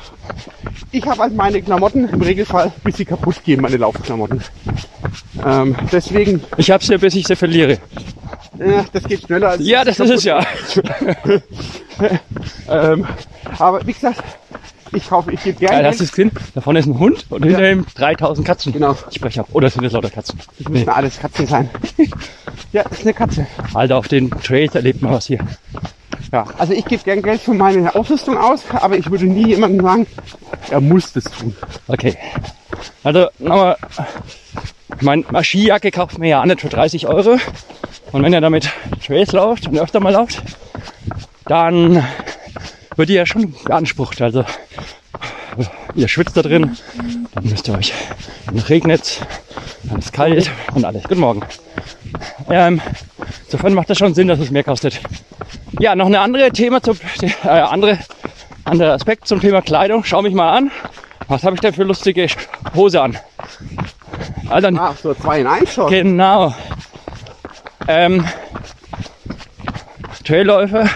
ich 0.92 1.06
habe 1.06 1.22
halt 1.22 1.34
meine 1.34 1.62
Klamotten 1.62 2.08
im 2.08 2.20
Regelfall, 2.20 2.70
bis 2.82 2.96
sie 2.98 3.04
kaputt 3.04 3.42
gehen, 3.44 3.60
meine 3.62 3.76
Laufklamotten. 3.78 4.42
Ähm, 5.44 5.74
deswegen, 5.90 6.42
Ich 6.56 6.70
hab's 6.70 6.88
ja, 6.88 6.96
bis 6.98 7.14
ich 7.14 7.26
sie 7.26 7.36
verliere. 7.36 7.72
äh, 8.58 8.82
das 8.92 9.04
geht 9.04 9.22
schneller 9.22 9.50
als 9.50 9.66
Ja, 9.66 9.84
das 9.84 9.98
ist 10.00 10.10
es 10.10 10.24
ja. 10.24 10.44
Ähm, 12.68 13.06
aber 13.58 13.86
wie 13.86 13.92
gesagt, 13.92 14.22
ich 14.94 15.08
kaufe, 15.08 15.32
ich 15.32 15.42
gebe 15.42 15.58
Geil, 15.58 15.68
gerne 15.68 15.88
hast 15.88 16.00
du 16.00 16.04
es 16.04 16.10
gesehen? 16.10 16.30
Da 16.54 16.60
vorne 16.60 16.78
ist 16.78 16.86
ein 16.86 16.98
Hund 16.98 17.26
und 17.30 17.44
hinter 17.44 17.70
ihm 17.70 17.86
3000 17.94 18.46
Katzen. 18.46 18.72
Genau. 18.72 18.96
Ich 19.10 19.16
spreche 19.16 19.40
ab. 19.40 19.48
Oder 19.52 19.70
sind 19.70 19.84
es 19.84 19.92
lauter 19.92 20.10
Katzen? 20.10 20.38
Das 20.58 20.68
müssen 20.68 20.88
alles 20.88 21.18
Katzen 21.18 21.46
sein. 21.46 21.70
ja, 22.72 22.82
das 22.84 22.98
ist 22.98 23.02
eine 23.02 23.14
Katze. 23.14 23.46
Alter, 23.72 23.96
auf 23.96 24.08
den 24.08 24.30
Trails 24.30 24.74
erlebt 24.74 25.02
man 25.02 25.12
was 25.12 25.26
hier. 25.26 25.38
Ja, 26.32 26.46
also 26.58 26.72
ich 26.72 26.84
gebe 26.84 27.02
gern 27.02 27.22
Geld 27.22 27.40
für 27.40 27.54
meine 27.54 27.94
Ausrüstung 27.94 28.36
aus, 28.36 28.62
aber 28.72 28.96
ich 28.96 29.10
würde 29.10 29.26
nie 29.26 29.48
jemandem 29.48 29.82
sagen, 29.82 30.06
er 30.70 30.80
muss 30.80 31.12
das 31.12 31.24
tun. 31.24 31.54
Okay. 31.86 32.16
Also, 33.02 33.28
nochmal. 33.38 33.76
Mein 35.00 35.24
meine 35.30 35.44
Skijacke 35.44 35.90
kauft 35.90 36.18
mir 36.18 36.28
ja 36.28 36.40
auch 36.40 36.44
nicht 36.46 36.60
für 36.60 36.68
30 36.68 37.06
Euro. 37.08 37.38
Und 38.12 38.22
wenn 38.22 38.32
ihr 38.32 38.40
damit 38.40 38.70
Trails 39.04 39.32
lauft 39.32 39.66
und 39.66 39.78
öfter 39.78 40.00
mal 40.00 40.12
lauft, 40.12 40.42
dann 41.46 42.04
wird 42.96 43.10
ihr 43.10 43.16
ja 43.16 43.26
schon 43.26 43.54
beansprucht. 43.64 44.20
Also, 44.22 44.44
ihr 45.94 46.08
schwitzt 46.08 46.36
da 46.36 46.42
drin, 46.42 46.76
dann 47.34 47.44
müsst 47.44 47.68
ihr 47.68 47.76
euch, 47.78 47.92
dann 48.46 48.58
regnet 48.58 49.20
dann 49.84 49.98
ist 49.98 50.12
kalt 50.12 50.50
und 50.74 50.84
alles. 50.84 51.04
Guten 51.04 51.20
Morgen. 51.20 51.42
Ähm, 52.48 52.80
insofern 53.44 53.74
macht 53.74 53.90
das 53.90 53.98
schon 53.98 54.14
Sinn, 54.14 54.28
dass 54.28 54.38
es 54.38 54.50
mehr 54.50 54.64
kostet. 54.64 55.00
Ja, 55.78 55.94
noch 55.94 56.06
eine 56.06 56.20
andere 56.20 56.50
Thema 56.50 56.82
zum, 56.82 56.98
äh, 57.20 57.48
andere, 57.48 57.98
anderer 58.64 58.92
Aspekt 58.94 59.26
zum 59.28 59.40
Thema 59.40 59.62
Kleidung. 59.62 60.04
Schau 60.04 60.22
mich 60.22 60.34
mal 60.34 60.56
an. 60.56 60.70
Was 61.28 61.42
habe 61.42 61.54
ich 61.54 61.60
denn 61.60 61.74
für 61.74 61.84
lustige 61.84 62.28
Hose 62.74 63.00
an? 63.02 63.18
Also, 64.48 64.68
Ah, 64.68 64.94
so 65.02 65.14
zwei 65.14 65.40
in 65.40 65.46
eins 65.46 65.72
schon. 65.72 65.90
Genau. 65.90 66.54
Ähm, 67.88 68.26
Trailläufer 70.24 70.88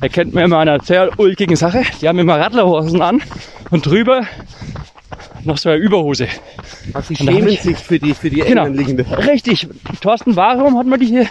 erkennt 0.00 0.34
mir 0.34 0.44
immer 0.44 0.58
einer 0.58 0.80
sehr 0.80 1.10
ulkigen 1.18 1.56
Sache. 1.56 1.82
Die 2.00 2.08
haben 2.08 2.18
immer 2.18 2.38
Radlerhosen 2.38 3.02
an 3.02 3.22
und 3.70 3.86
drüber 3.86 4.22
noch 5.44 5.58
so 5.58 5.68
eine 5.70 5.78
Überhose. 5.78 6.28
Also 6.92 7.08
sie 7.14 7.16
schämen 7.16 7.48
ich- 7.48 7.62
sich 7.62 7.76
für 7.76 7.98
die, 7.98 8.14
für 8.14 8.30
die 8.30 8.40
Genau. 8.40 8.64
Richtig. 8.64 9.68
Thorsten, 10.00 10.34
warum 10.36 10.76
hat 10.78 10.86
man 10.86 10.98
die 11.00 11.06
hier 11.06 11.26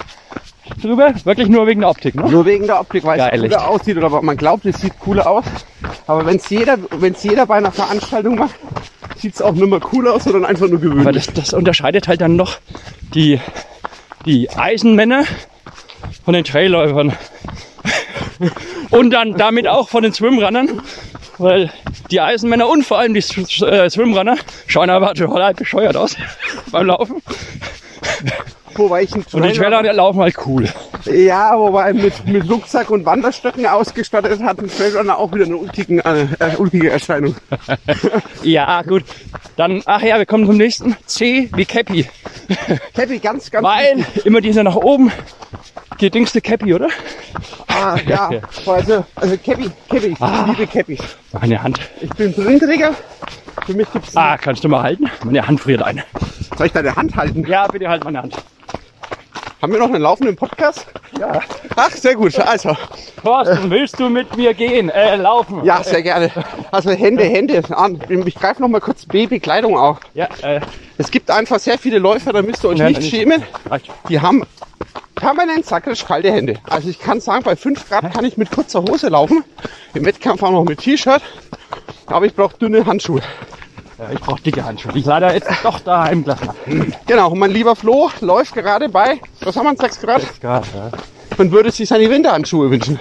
drüber? 0.81 1.13
Wirklich 1.25 1.49
nur 1.49 1.67
wegen 1.67 1.81
der 1.81 1.89
Optik, 1.89 2.15
ne? 2.15 2.29
Nur 2.29 2.45
wegen 2.45 2.65
der 2.65 2.79
Optik, 2.79 3.03
weil 3.03 3.19
Ja, 3.19 3.29
es 3.29 3.41
cooler 3.41 3.67
aussieht 3.67 3.97
oder 3.97 4.09
man 4.21 4.37
glaubt, 4.37 4.65
es 4.65 4.79
sieht 4.81 4.97
cooler 4.99 5.27
aus. 5.29 5.45
Aber 6.07 6.25
wenn 6.25 6.37
es 6.37 6.49
jeder, 6.49 6.77
wenn's 6.97 7.23
jeder 7.23 7.45
bei 7.45 7.55
einer 7.55 7.71
Veranstaltung 7.71 8.35
macht, 8.35 8.55
sieht 9.17 9.35
es 9.35 9.41
auch 9.41 9.53
nicht 9.53 9.67
mehr 9.69 9.79
cool 9.93 10.07
aus, 10.07 10.23
sondern 10.23 10.45
einfach 10.45 10.67
nur 10.67 10.79
Aber 10.79 10.89
gewöhnlich. 10.89 11.25
das, 11.27 11.33
das 11.33 11.53
unterscheidet 11.53 12.07
halt 12.07 12.21
dann 12.21 12.35
noch 12.35 12.57
die, 13.13 13.39
die 14.25 14.49
Eisenmänner 14.49 15.23
von 16.23 16.33
den 16.33 16.43
Trailläufern. 16.45 17.13
Und 18.91 19.11
dann 19.11 19.35
damit 19.35 19.67
auch 19.67 19.89
von 19.89 20.03
den 20.03 20.13
Swimrunnern. 20.13 20.81
Weil 21.37 21.69
die 22.11 22.21
Eisenmänner 22.21 22.67
und 22.69 22.83
vor 22.85 22.97
allem 22.99 23.13
die 23.13 23.19
S- 23.19 23.61
äh, 23.61 23.89
Swimrunner 23.89 24.37
schauen 24.67 24.89
aber 24.89 25.13
total 25.13 25.53
bescheuert 25.53 25.97
aus 25.97 26.15
beim 26.71 26.87
Laufen. 26.87 27.21
Wobei 28.77 29.03
ich 29.03 29.13
Und 29.15 29.43
die 29.43 29.53
Trailer, 29.53 29.81
laufen 29.93 30.19
halt 30.19 30.35
cool. 30.45 30.67
ja, 31.05 31.57
wobei 31.57 31.93
mit, 31.93 32.25
mit 32.27 32.49
Rucksack 32.49 32.89
und 32.89 33.05
Wanderstöcken 33.05 33.65
ausgestattet 33.65 34.41
hat 34.43 34.59
ein 34.59 34.67
Trailrunner 34.69 35.17
auch 35.17 35.33
wieder 35.33 35.45
eine 35.45 35.55
ulkigen, 35.55 35.99
äh, 35.99 36.23
äh, 36.39 36.55
ulkige 36.57 36.89
Erscheinung. 36.91 37.35
Ja, 38.43 38.81
gut. 38.83 39.03
Dann, 39.55 39.81
ach 39.85 40.01
ja, 40.03 40.17
wir 40.17 40.25
kommen 40.25 40.45
zum 40.45 40.57
nächsten. 40.57 40.95
C 41.05 41.49
wie 41.55 41.65
Cappy. 41.65 42.07
Cappy, 42.93 43.19
ganz, 43.19 43.49
ganz 43.49 43.65
Weil 43.65 44.05
immer 44.23 44.39
diese 44.41 44.63
nach 44.63 44.75
oben 44.75 45.11
gedingste 45.97 46.41
Cappy, 46.41 46.73
oder? 46.73 46.89
Ah, 47.67 47.97
ja, 48.07 48.29
also, 48.65 49.05
also 49.15 49.37
Cappy, 49.37 49.69
Cappy, 49.89 50.15
Ah. 50.19 50.47
ich 50.51 50.57
liebe 50.57 50.71
Cappys. 50.71 50.99
Meine 51.33 51.61
Hand. 51.61 51.79
Ich 52.01 52.09
bin 52.11 52.33
Brillenträger. 52.33 52.93
Für 53.65 53.73
mich 53.73 53.91
gibt's. 53.91 54.15
Ah, 54.15 54.37
kannst 54.37 54.63
du 54.63 54.69
mal 54.69 54.83
halten? 54.83 55.09
Meine 55.23 55.47
Hand 55.47 55.61
friert 55.61 55.81
ein. 55.81 56.03
Soll 56.57 56.67
ich 56.67 56.73
deine 56.73 56.95
Hand 56.95 57.15
halten? 57.15 57.45
Ja, 57.47 57.67
bitte 57.67 57.87
halt 57.89 58.03
meine 58.03 58.21
Hand. 58.21 58.35
Haben 59.65 59.73
wir 59.73 59.79
noch 59.79 59.87
einen 59.91 60.03
laufenden 60.03 60.35
Podcast? 60.35 60.85
Ja. 61.19 61.39
Ach, 61.75 61.89
sehr 61.89 62.13
gut. 62.13 62.37
Also, 62.37 62.77
Thorsten, 63.23 63.71
willst 63.71 63.99
du 63.99 64.09
mit 64.09 64.37
mir 64.37 64.53
gehen? 64.53 64.91
Äh, 64.91 65.15
laufen? 65.15 65.65
ja, 65.65 65.81
sehr 65.83 66.03
gerne. 66.03 66.29
Also 66.69 66.91
Hände, 66.91 67.23
Hände 67.23 67.63
an. 67.75 67.99
Ich 68.27 68.35
greife 68.35 68.61
noch 68.61 68.67
mal 68.67 68.79
kurz 68.79 69.07
Babykleidung 69.07 69.75
auf. 69.75 69.97
Ja, 70.13 70.27
äh, 70.43 70.61
Es 70.99 71.09
gibt 71.09 71.31
einfach 71.31 71.57
sehr 71.57 71.79
viele 71.79 71.97
Läufer, 71.97 72.31
da 72.31 72.43
müsst 72.43 72.63
ihr 72.63 72.69
euch 72.69 72.77
Ja, 72.77 72.89
nicht 72.89 73.09
schämen. 73.09 73.41
Die 74.07 74.21
haben 74.21 74.43
permanent 75.15 75.65
sakrisch 75.65 76.05
kalte 76.05 76.31
Hände. 76.31 76.59
Also 76.69 76.87
ich 76.87 76.99
kann 76.99 77.19
sagen, 77.19 77.41
bei 77.41 77.55
5 77.55 77.89
Grad 77.89 78.13
kann 78.13 78.23
ich 78.23 78.37
mit 78.37 78.51
kurzer 78.51 78.83
Hose 78.83 79.07
laufen. 79.07 79.43
Im 79.95 80.05
Wettkampf 80.05 80.43
auch 80.43 80.51
noch 80.51 80.63
mit 80.65 80.81
T-Shirt. 80.81 81.23
Aber 82.05 82.27
ich 82.27 82.35
brauche 82.35 82.55
dünne 82.59 82.85
Handschuhe. 82.85 83.21
Ja, 83.97 84.11
ich 84.11 84.19
brauche 84.19 84.41
dicke 84.41 84.65
Handschuhe, 84.65 84.91
ich 84.95 85.05
leider 85.05 85.33
jetzt 85.33 85.49
doch 85.63 85.79
daheim 85.79 86.23
gelassen. 86.23 86.49
Genau, 87.07 87.31
und 87.31 87.39
mein 87.39 87.51
lieber 87.51 87.75
Flo 87.75 88.09
läuft 88.19 88.53
gerade 88.53 88.89
bei, 88.89 89.21
was 89.41 89.55
haben 89.55 89.65
wir, 89.65 89.75
6 89.75 90.01
Grad? 90.01 90.41
Grad, 90.41 90.65
ja. 90.75 90.91
Man 91.37 91.51
würde 91.51 91.71
sich 91.71 91.87
seine 91.87 92.09
Winterhandschuhe 92.09 92.69
wünschen. 92.69 92.99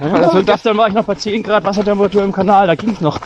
Also 0.00 0.42
gestern 0.42 0.76
war 0.76 0.88
ich 0.88 0.94
noch 0.94 1.04
bei 1.04 1.14
10 1.14 1.42
Grad 1.44 1.64
Wassertemperatur 1.64 2.24
im 2.24 2.32
Kanal, 2.32 2.66
da 2.66 2.74
ging's 2.74 3.00
noch. 3.00 3.20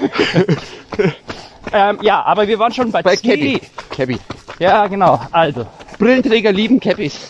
ähm, 1.72 1.98
ja, 2.02 2.22
aber 2.22 2.46
wir 2.46 2.58
waren 2.58 2.72
schon 2.72 2.92
bei, 2.92 3.02
Bei. 3.02 3.16
Cappy. 3.16 3.60
Cappy. 3.90 4.18
Ja, 4.58 4.86
genau. 4.86 5.20
Also, 5.32 5.66
Brillenträger 5.98 6.52
lieben 6.52 6.78
Cappies. 6.80 7.28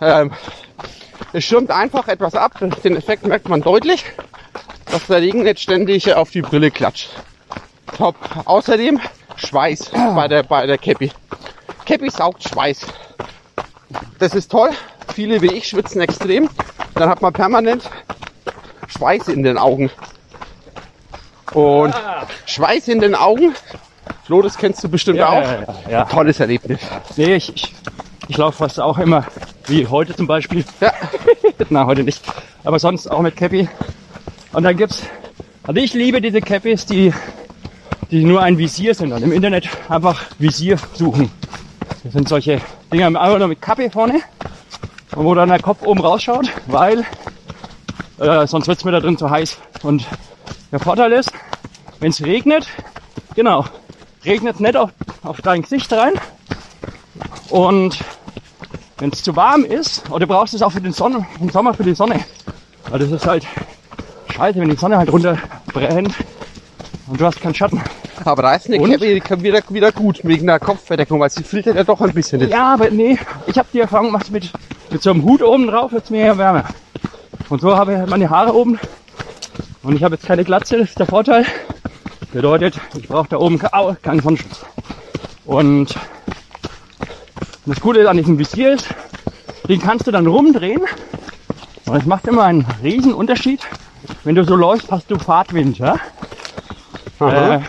Ähm, 0.00 0.30
es 1.32 1.44
schirmt 1.44 1.70
einfach 1.70 2.06
etwas 2.08 2.34
ab. 2.34 2.52
Den 2.84 2.96
Effekt 2.96 3.26
merkt 3.26 3.48
man 3.48 3.60
deutlich, 3.60 4.04
dass 4.90 5.06
der 5.06 5.20
Regen 5.20 5.42
nicht 5.42 5.60
ständig 5.60 6.14
auf 6.14 6.30
die 6.30 6.42
Brille 6.42 6.70
klatscht. 6.70 7.10
Top. 7.96 8.16
Außerdem 8.44 9.00
Schweiß 9.36 9.90
bei 10.14 10.28
der, 10.28 10.42
bei 10.42 10.66
der 10.66 10.78
Cappy. 10.78 11.10
Cappy 11.84 12.10
saugt 12.10 12.42
Schweiß. 12.48 12.86
Das 14.18 14.34
ist 14.34 14.50
toll. 14.50 14.70
Viele 15.14 15.40
wie 15.42 15.52
ich 15.52 15.68
schwitzen 15.68 16.00
extrem. 16.00 16.48
Dann 16.94 17.08
hat 17.08 17.22
man 17.22 17.32
permanent 17.32 17.88
Schweiß 18.88 19.28
in 19.28 19.42
den 19.42 19.58
Augen. 19.58 19.90
Und 21.52 21.94
Schweiß 22.46 22.88
in 22.88 23.00
den 23.00 23.14
Augen, 23.14 23.54
Flo, 24.24 24.42
das 24.42 24.56
kennst 24.56 24.82
du 24.82 24.88
bestimmt 24.88 25.18
ja, 25.18 25.28
auch. 25.28 25.42
ja, 25.42 25.60
ja, 25.60 25.90
ja. 25.90 26.04
Tolles 26.04 26.40
Erlebnis. 26.40 26.80
Nee, 27.16 27.36
ich, 27.36 27.54
ich, 27.54 27.74
ich 28.26 28.36
laufe 28.36 28.58
fast 28.58 28.80
auch 28.80 28.98
immer, 28.98 29.26
wie 29.66 29.86
heute 29.86 30.16
zum 30.16 30.26
Beispiel. 30.26 30.64
Ja. 30.80 30.92
Na, 31.68 31.86
heute 31.86 32.02
nicht. 32.02 32.22
Aber 32.64 32.78
sonst 32.78 33.06
auch 33.06 33.20
mit 33.20 33.36
Cappy. 33.36 33.68
Und 34.52 34.62
dann 34.62 34.76
gibt's, 34.76 35.02
also 35.62 35.80
ich 35.80 35.94
liebe 35.94 36.20
diese 36.20 36.40
Cappies, 36.40 36.86
die, 36.86 37.12
die 38.10 38.24
nur 38.24 38.42
ein 38.42 38.58
Visier 38.58 38.94
sind 38.94 39.12
und 39.12 39.22
im 39.22 39.32
Internet 39.32 39.68
einfach 39.88 40.22
Visier 40.38 40.78
suchen. 40.94 41.30
Das 42.02 42.12
sind 42.12 42.28
solche 42.28 42.60
Dinger 42.92 43.06
einfach 43.06 43.38
nur 43.38 43.48
mit 43.48 43.62
Kappe 43.62 43.90
vorne, 43.90 44.20
wo 45.12 45.34
dann 45.34 45.48
der 45.48 45.60
Kopf 45.60 45.82
oben 45.82 46.00
rausschaut, 46.00 46.48
weil 46.66 47.04
äh, 48.18 48.46
sonst 48.46 48.68
wird's 48.68 48.84
mir 48.84 48.92
da 48.92 49.00
drin 49.00 49.18
zu 49.18 49.30
heiß. 49.30 49.58
Und 49.82 50.06
der 50.70 50.80
Vorteil 50.80 51.12
ist, 51.12 51.32
wenn 52.00 52.10
es 52.10 52.22
regnet, 52.22 52.66
genau, 53.34 53.64
regnet 54.24 54.60
nicht 54.60 54.76
auf, 54.76 54.90
auf 55.22 55.40
dein 55.40 55.62
Gesicht 55.62 55.92
rein. 55.92 56.12
Und 57.48 57.98
wenn 58.98 59.10
es 59.10 59.22
zu 59.22 59.34
warm 59.36 59.64
ist, 59.64 60.08
oder 60.10 60.20
du 60.20 60.26
brauchst 60.26 60.54
es 60.54 60.62
auch 60.62 60.72
für 60.72 60.80
den 60.80 60.92
Sonne, 60.92 61.26
im 61.40 61.50
Sommer 61.50 61.74
für 61.74 61.84
die 61.84 61.94
Sonne. 61.94 62.24
Weil 62.88 62.98
das 62.98 63.10
ist 63.10 63.26
halt 63.26 63.46
scheiße, 64.34 64.60
wenn 64.60 64.70
die 64.70 64.76
Sonne 64.76 64.98
halt 64.98 65.10
runter 65.12 65.38
brennt 65.72 66.14
und 67.06 67.20
du 67.20 67.24
hast 67.24 67.40
keinen 67.40 67.54
Schatten. 67.54 67.80
Aber 68.24 68.42
da 68.42 68.54
ist 68.54 68.66
eine 68.66 68.80
Und? 68.80 68.90
Cappy 68.90 69.42
wieder, 69.42 69.62
wieder 69.68 69.92
gut 69.92 70.20
wegen 70.22 70.46
der 70.46 70.60
Kopfverdeckung, 70.60 71.20
weil 71.20 71.30
sie 71.30 71.42
filtert 71.42 71.76
ja 71.76 71.84
doch 71.84 72.00
ein 72.00 72.12
bisschen. 72.12 72.48
Ja, 72.48 72.74
aber 72.74 72.90
nee, 72.90 73.18
ich 73.46 73.58
habe 73.58 73.68
die 73.72 73.80
Erfahrung 73.80 74.06
gemacht 74.06 74.30
mit, 74.30 74.50
mit 74.90 75.02
so 75.02 75.10
einem 75.10 75.22
Hut 75.24 75.42
oben 75.42 75.66
drauf, 75.66 75.92
wird's 75.92 76.10
mir 76.10 76.26
ja 76.26 76.38
wärmer. 76.38 76.64
Und 77.48 77.60
so 77.60 77.76
habe 77.76 77.94
ich 77.94 78.10
meine 78.10 78.30
Haare 78.30 78.54
oben 78.54 78.78
und 79.82 79.96
ich 79.96 80.02
habe 80.02 80.14
jetzt 80.14 80.26
keine 80.26 80.44
Glatze, 80.44 80.78
das 80.78 80.90
ist 80.90 80.98
der 80.98 81.06
Vorteil. 81.06 81.44
Bedeutet, 82.32 82.80
ich 82.96 83.06
brauche 83.06 83.28
da 83.28 83.38
oben 83.38 83.58
keinen 83.58 84.20
Sonnenschutz. 84.20 84.64
Und 85.44 85.94
das 87.66 87.80
Gute 87.80 88.08
an 88.08 88.16
diesem 88.16 88.38
Visier 88.38 88.74
ist, 88.74 88.88
den 89.68 89.80
kannst 89.80 90.06
du 90.06 90.10
dann 90.10 90.26
rumdrehen 90.26 90.82
und 91.86 91.96
es 91.96 92.06
macht 92.06 92.26
immer 92.26 92.44
einen 92.44 92.66
riesen 92.82 93.12
Unterschied. 93.12 93.60
Wenn 94.24 94.34
du 94.34 94.44
so 94.44 94.56
läufst, 94.56 94.90
hast 94.90 95.10
du 95.10 95.18
Fahrtwind, 95.18 95.78
ja? 95.78 95.96
Äh, 97.20 97.60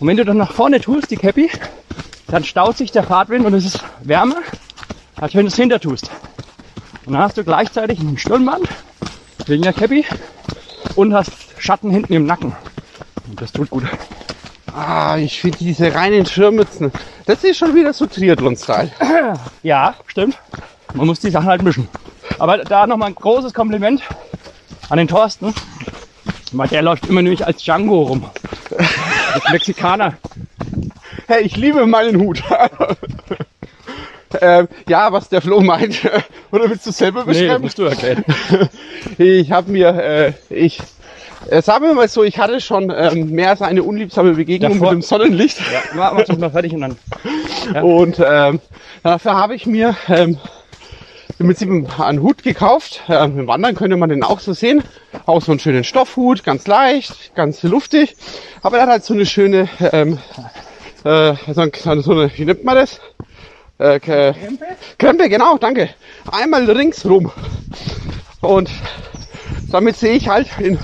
und 0.00 0.08
wenn 0.08 0.16
du 0.16 0.24
dann 0.24 0.36
nach 0.38 0.52
vorne 0.52 0.80
tust, 0.80 1.10
die 1.10 1.16
Cappy, 1.16 1.50
dann 2.28 2.44
staut 2.44 2.76
sich 2.76 2.90
der 2.92 3.04
Fahrtwind 3.04 3.44
und 3.46 3.54
es 3.54 3.64
ist 3.64 3.80
wärmer, 4.02 4.36
als 5.16 5.34
wenn 5.34 5.42
du 5.42 5.48
es 5.48 5.56
hinter 5.56 5.80
tust. 5.80 6.10
Und 7.06 7.12
dann 7.12 7.22
hast 7.22 7.36
du 7.36 7.44
gleichzeitig 7.44 8.00
ein 8.00 8.18
Stirnband 8.18 8.68
wegen 9.46 9.62
der 9.62 9.72
Cappy 9.72 10.04
und 10.94 11.14
hast 11.14 11.32
Schatten 11.58 11.90
hinten 11.90 12.12
im 12.14 12.26
Nacken. 12.26 12.54
Und 13.28 13.40
das 13.40 13.52
tut 13.52 13.70
gut. 13.70 13.84
Ah, 14.74 15.16
ich 15.16 15.40
finde 15.40 15.58
diese 15.58 15.94
reinen 15.94 16.26
Schirmmützen, 16.26 16.90
das 17.26 17.44
ist 17.44 17.58
schon 17.58 17.74
wieder 17.74 17.92
so 17.92 18.06
Triathlon-Style. 18.06 18.90
Ja, 19.62 19.94
stimmt. 20.06 20.36
Man 20.92 21.06
muss 21.06 21.20
die 21.20 21.30
Sachen 21.30 21.46
halt 21.46 21.62
mischen. 21.62 21.88
Aber 22.38 22.58
da 22.58 22.86
nochmal 22.86 23.08
ein 23.08 23.14
großes 23.14 23.54
Kompliment 23.54 24.02
an 24.90 24.98
den 24.98 25.08
Thorsten. 25.08 25.54
Weil 26.52 26.68
der 26.68 26.82
läuft 26.82 27.06
immer 27.06 27.22
nämlich 27.22 27.46
als 27.46 27.62
Django 27.62 28.02
rum. 28.02 28.30
Als 29.34 29.50
Mexikaner. 29.50 30.14
Hey, 31.26 31.42
ich 31.42 31.56
liebe 31.56 31.86
meinen 31.86 32.20
Hut. 32.20 32.42
ähm, 34.40 34.68
ja, 34.88 35.12
was 35.12 35.28
der 35.28 35.42
Flo 35.42 35.60
meint. 35.60 36.00
Oder 36.52 36.70
willst 36.70 36.86
du 36.86 36.92
selber 36.92 37.24
Nee, 37.24 37.32
das 37.32 37.38
beschreiben? 37.40 37.62
musst 37.64 37.78
du 37.78 37.82
erklären. 37.84 38.24
ich 39.18 39.50
habe 39.50 39.70
mir, 39.72 39.88
äh, 39.88 40.32
ich, 40.50 40.78
äh, 41.50 41.62
sagen 41.62 41.84
wir 41.86 41.94
mal 41.94 42.08
so, 42.08 42.22
ich 42.22 42.38
hatte 42.38 42.60
schon 42.60 42.92
ähm, 42.96 43.30
mehr 43.30 43.50
als 43.50 43.62
eine 43.62 43.82
unliebsame 43.82 44.34
Begegnung 44.34 44.74
Davor- 44.74 44.92
mit 44.92 45.02
dem 45.02 45.02
Sonnenlicht. 45.02 45.58
Ja, 45.72 45.80
mach, 45.94 46.12
mach 46.14 46.24
das 46.24 46.38
mal 46.38 46.50
fertig 46.50 46.72
und 46.72 46.80
dann. 46.82 46.96
Ja. 47.74 47.82
Und 47.82 48.20
ähm, 48.24 48.60
dafür 49.02 49.34
habe 49.36 49.54
ich 49.54 49.66
mir 49.66 49.96
ähm, 50.08 50.38
im 51.38 51.46
Prinzip 51.46 52.00
einen 52.00 52.22
Hut 52.22 52.42
gekauft. 52.42 53.02
Ähm, 53.08 53.40
Im 53.40 53.46
Wandern 53.46 53.74
könnte 53.74 53.96
man 53.96 54.08
den 54.08 54.22
auch 54.22 54.40
so 54.40 54.52
sehen. 54.52 54.82
Auch 55.26 55.42
so 55.42 55.52
einen 55.52 55.58
schönen 55.58 55.84
Stoffhut, 55.84 56.44
ganz 56.44 56.66
leicht, 56.66 57.34
ganz 57.34 57.62
luftig. 57.62 58.16
Aber 58.62 58.76
er 58.78 58.84
hat 58.84 58.90
halt 58.90 59.04
so 59.04 59.14
eine 59.14 59.26
schöne, 59.26 59.68
ähm, 59.92 60.18
äh, 61.04 61.34
so 61.52 61.60
eine, 61.60 62.02
so 62.02 62.12
eine 62.12 62.30
wie 62.36 62.44
nennt 62.44 62.64
man 62.64 62.76
das? 62.76 63.00
Äh, 63.78 63.98
K- 64.00 64.34
Krempe, 64.98 65.28
genau, 65.28 65.58
danke. 65.58 65.90
Einmal 66.30 66.70
ringsrum. 66.70 67.32
Und 68.40 68.70
damit 69.70 69.96
sehe 69.96 70.14
ich 70.14 70.28
halt 70.28 70.48
in, 70.60 70.78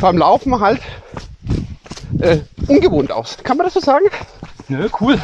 beim 0.00 0.16
Laufen 0.16 0.58
halt 0.60 0.80
äh, 2.20 2.38
ungewohnt 2.66 3.12
aus. 3.12 3.36
Kann 3.42 3.58
man 3.58 3.66
das 3.66 3.74
so 3.74 3.80
sagen? 3.80 4.06
Nö, 4.68 4.88
cool. 5.00 5.18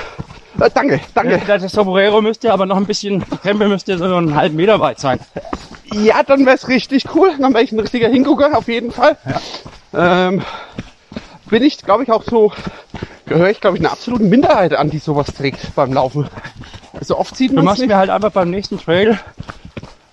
Äh, 0.60 0.70
danke, 0.72 1.00
danke. 1.14 1.40
Ja, 1.46 1.58
Das 1.58 1.72
Sombrero 1.72 2.20
müsste 2.22 2.52
aber 2.52 2.66
noch 2.66 2.76
ein 2.76 2.86
bisschen, 2.86 3.24
die 3.30 3.36
Krempe 3.38 3.68
müsste 3.68 3.98
so 3.98 4.04
einen 4.04 4.34
halben 4.34 4.56
Meter 4.56 4.80
weit 4.80 5.00
sein. 5.00 5.18
Ja, 5.92 6.22
dann 6.22 6.46
wär's 6.46 6.68
richtig 6.68 7.06
cool. 7.14 7.32
Dann 7.38 7.52
wäre 7.54 7.64
ich 7.64 7.72
ein 7.72 7.80
richtiger 7.80 8.08
Hingucker, 8.08 8.56
auf 8.56 8.68
jeden 8.68 8.90
Fall. 8.92 9.16
Ähm, 9.92 10.42
bin 11.50 11.62
ich, 11.62 11.78
glaube 11.78 12.02
ich, 12.04 12.10
auch 12.10 12.22
so, 12.24 12.52
gehöre 13.26 13.50
ich, 13.50 13.60
glaube 13.60 13.76
ich, 13.76 13.82
einer 13.82 13.92
absoluten 13.92 14.28
Minderheit 14.28 14.74
an, 14.74 14.90
die 14.90 14.98
sowas 14.98 15.26
trägt 15.28 15.74
beim 15.74 15.92
Laufen. 15.92 16.26
Also 16.98 17.18
oft 17.18 17.36
sieht 17.36 17.50
Du 17.50 17.56
man 17.56 17.64
es 17.64 17.66
machst 17.66 17.80
nicht. 17.80 17.88
mir 17.88 17.96
halt 17.96 18.10
einfach 18.10 18.30
beim 18.32 18.50
nächsten 18.50 18.78
Trail, 18.78 19.18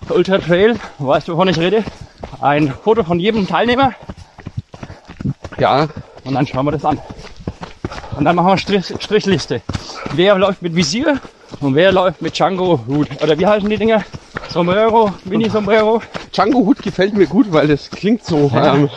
Ultra 0.08 0.38
Trail, 0.38 0.76
weißt 0.98 1.28
du, 1.28 1.32
wovon 1.32 1.48
ich 1.48 1.58
rede, 1.58 1.84
ein 2.40 2.72
Foto 2.84 3.02
von 3.04 3.18
jedem 3.18 3.46
Teilnehmer 3.46 3.92
Ja, 5.58 5.88
und 6.24 6.34
dann 6.34 6.46
schauen 6.46 6.66
wir 6.66 6.72
das 6.72 6.84
an. 6.84 6.98
Und 8.22 8.26
dann 8.26 8.36
machen 8.36 8.50
wir 8.50 8.56
Strich, 8.58 8.94
Strichliste. 9.00 9.62
Wer 10.12 10.38
läuft 10.38 10.62
mit 10.62 10.76
Visier 10.76 11.18
und 11.58 11.74
wer 11.74 11.90
läuft 11.90 12.22
mit 12.22 12.38
Django 12.38 12.78
Hut. 12.86 13.08
Oder 13.20 13.36
wie 13.36 13.44
heißen 13.44 13.68
die 13.68 13.76
Dinger? 13.76 14.04
Sombrero, 14.48 15.12
Mini 15.24 15.50
Sombrero. 15.50 16.00
Django 16.32 16.60
Hut 16.60 16.80
gefällt 16.84 17.14
mir 17.14 17.26
gut, 17.26 17.52
weil 17.52 17.66
das 17.66 17.90
klingt 17.90 18.24
so. 18.24 18.48
Ja. 18.54 18.76
Ähm, 18.76 18.88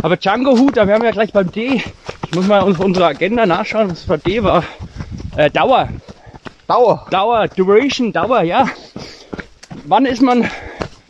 Aber 0.00 0.16
Django 0.16 0.56
Hut, 0.56 0.76
da 0.76 0.86
wären 0.86 1.00
wir 1.02 1.06
ja 1.08 1.12
gleich 1.12 1.32
beim 1.32 1.50
D. 1.50 1.82
Ich 2.28 2.34
muss 2.36 2.46
mal 2.46 2.60
auf 2.60 2.78
unsere 2.78 3.06
Agenda 3.06 3.46
nachschauen, 3.46 3.90
was 3.90 4.04
für 4.04 4.16
D 4.16 4.44
war. 4.44 4.62
Äh, 5.36 5.50
Dauer. 5.50 5.88
Dauer. 6.68 7.04
Dauer, 7.10 7.48
Duration, 7.48 8.12
Dauer, 8.12 8.42
ja. 8.42 8.68
Wann 9.86 10.06
ist 10.06 10.22
man, 10.22 10.48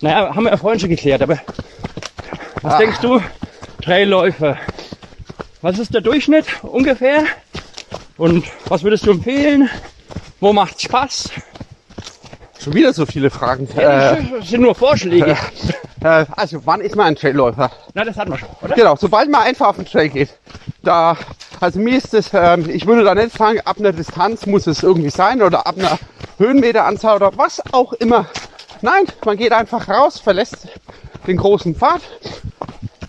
naja, 0.00 0.34
haben 0.34 0.44
wir 0.44 0.52
ja 0.52 0.56
vorhin 0.56 0.80
schon 0.80 0.88
geklärt, 0.88 1.20
aber 1.20 1.38
was 2.62 2.72
Ah. 2.72 2.78
denkst 2.78 3.00
du, 3.02 3.20
Trailläufer? 3.82 4.56
Was 5.60 5.78
ist 5.78 5.92
der 5.92 6.00
Durchschnitt 6.00 6.46
ungefähr? 6.62 7.24
Und 8.18 8.44
was 8.68 8.82
würdest 8.82 9.06
du 9.06 9.12
empfehlen? 9.12 9.70
Wo 10.40 10.52
macht 10.52 10.80
Spaß? 10.80 11.30
Schon 12.60 12.74
wieder 12.74 12.92
so 12.92 13.06
viele 13.06 13.30
Fragen. 13.30 13.68
Äh, 13.76 14.16
Das 14.38 14.48
sind 14.48 14.62
nur 14.62 14.74
Vorschläge. 14.74 15.36
äh, 16.02 16.26
also 16.32 16.60
wann 16.64 16.80
ist 16.80 16.96
man 16.96 17.06
ein 17.06 17.16
Trailläufer? 17.16 17.70
Na, 17.94 18.04
das 18.04 18.16
hatten 18.16 18.32
wir 18.32 18.38
schon, 18.38 18.48
oder? 18.60 18.74
Genau, 18.74 18.96
sobald 18.96 19.30
man 19.30 19.42
einfach 19.42 19.68
auf 19.68 19.76
den 19.76 19.86
Trail 19.86 20.08
geht. 20.08 20.30
Da, 20.82 21.16
also 21.60 21.78
mir 21.78 21.96
ist 21.96 22.12
es, 22.12 22.30
ähm, 22.34 22.68
ich 22.68 22.86
würde 22.86 23.04
da 23.04 23.14
nicht 23.14 23.36
sagen, 23.36 23.60
ab 23.64 23.76
einer 23.78 23.92
Distanz 23.92 24.46
muss 24.46 24.66
es 24.66 24.82
irgendwie 24.82 25.10
sein 25.10 25.40
oder 25.40 25.66
ab 25.66 25.76
einer 25.78 25.98
Höhenmeteranzahl 26.38 27.16
oder 27.16 27.32
was 27.36 27.62
auch 27.72 27.92
immer. 27.94 28.26
Nein, 28.82 29.04
man 29.24 29.36
geht 29.36 29.52
einfach 29.52 29.88
raus, 29.88 30.18
verlässt 30.18 30.68
den 31.26 31.36
großen 31.36 31.76
Pfad 31.76 32.00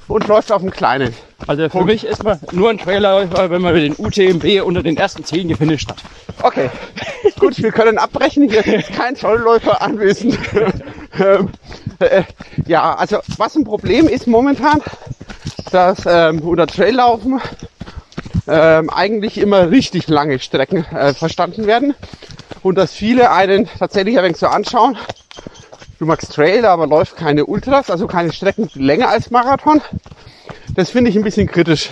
und 0.10 0.28
läuft 0.28 0.52
auf 0.52 0.62
den 0.62 0.72
kleinen. 0.72 1.14
Also 1.48 1.70
für 1.70 1.86
mich 1.86 2.04
ist 2.06 2.24
man 2.24 2.40
nur 2.52 2.70
ein 2.70 2.78
Trailläufer, 2.78 3.50
wenn 3.50 3.62
man 3.62 3.76
den 3.76 3.96
UTMB 3.98 4.62
unter 4.66 4.84
den 4.84 4.98
ersten 4.98 5.24
zehn 5.24 5.48
gefinisht 5.48 5.90
hat. 5.90 6.04
Okay, 6.42 6.70
gut, 7.40 7.58
wir 7.62 7.72
können 7.72 7.98
abbrechen. 7.98 8.50
Hier 8.50 8.66
ist 8.66 8.92
kein 8.92 9.16
Trollläufer 9.16 9.82
anwesend. 9.82 10.38
ähm, 11.20 11.50
äh, 12.00 12.24
ja, 12.66 12.96
also 12.96 13.20
was 13.38 13.56
ein 13.56 13.64
Problem 13.64 14.08
ist 14.08 14.28
momentan, 14.28 14.82
dass 15.72 16.06
ähm, 16.06 16.40
unter 16.42 16.68
Traillaufen 16.68 17.40
ähm, 18.48 18.90
eigentlich 18.90 19.38
immer 19.38 19.70
richtig 19.70 20.08
lange 20.08 20.40
Strecken 20.40 20.86
äh, 20.86 21.14
verstanden 21.14 21.68
werden 21.68 21.94
und 22.64 22.78
dass 22.78 22.94
viele 22.94 23.32
einen 23.32 23.70
tatsächlich 23.78 24.18
ein 24.18 24.24
wenig 24.24 24.38
so 24.38 24.48
anschauen. 24.48 24.98
Du 26.00 26.06
magst 26.06 26.34
Trail, 26.34 26.66
aber 26.66 26.88
läuft 26.88 27.18
keine 27.18 27.46
Ultras, 27.46 27.90
also 27.92 28.08
keine 28.08 28.32
Strecken 28.32 28.70
länger 28.74 29.10
als 29.10 29.32
Marathon. 29.32 29.82
Das 30.76 30.90
finde 30.90 31.10
ich 31.10 31.18
ein 31.18 31.24
bisschen 31.24 31.48
kritisch. 31.48 31.90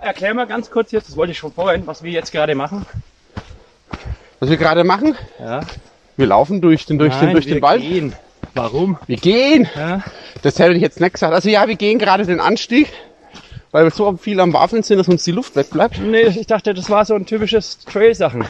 Erklär 0.00 0.34
mal 0.34 0.46
ganz 0.46 0.70
kurz 0.70 0.92
jetzt, 0.92 1.08
das 1.08 1.16
wollte 1.16 1.32
ich 1.32 1.38
schon 1.38 1.52
vorhin, 1.52 1.86
was 1.86 2.02
wir 2.02 2.12
jetzt 2.12 2.30
gerade 2.30 2.54
machen. 2.54 2.86
Was 4.38 4.50
wir 4.50 4.56
gerade 4.56 4.84
machen, 4.84 5.16
Ja. 5.40 5.62
wir 6.16 6.26
laufen 6.26 6.60
durch 6.60 6.86
den, 6.86 6.98
durch 6.98 7.14
den, 7.18 7.32
durch 7.32 7.46
wir 7.46 7.54
den 7.54 7.62
Wald. 7.62 7.80
Gehen. 7.82 8.14
Warum? 8.54 8.98
Wir 9.06 9.16
gehen. 9.16 9.68
Ja. 9.74 10.02
Das 10.42 10.58
hätte 10.60 10.74
ich 10.74 10.82
jetzt 10.82 11.00
nicht 11.00 11.14
gesagt. 11.14 11.32
Also 11.34 11.48
ja, 11.48 11.66
wir 11.66 11.74
gehen 11.76 11.98
gerade 11.98 12.24
den 12.26 12.38
Anstieg, 12.38 12.88
weil 13.72 13.84
wir 13.84 13.90
so 13.90 14.16
viel 14.16 14.38
am 14.38 14.52
Waffeln 14.52 14.84
sind, 14.84 14.98
dass 14.98 15.08
uns 15.08 15.24
die 15.24 15.32
Luft 15.32 15.56
wegbleibt. 15.56 15.98
Nee, 16.00 16.22
ich 16.22 16.46
dachte, 16.46 16.72
das 16.72 16.88
war 16.88 17.04
so 17.04 17.14
ein 17.14 17.26
typisches 17.26 17.78
Trail-Sachen. 17.80 18.44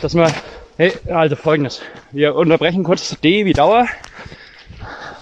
Dass 0.00 0.14
man, 0.14 0.32
hey, 0.78 0.92
also 1.12 1.36
folgendes. 1.36 1.82
Wir 2.12 2.34
unterbrechen 2.34 2.82
kurz 2.84 3.14
D 3.22 3.44
wie 3.44 3.52
Dauer 3.52 3.86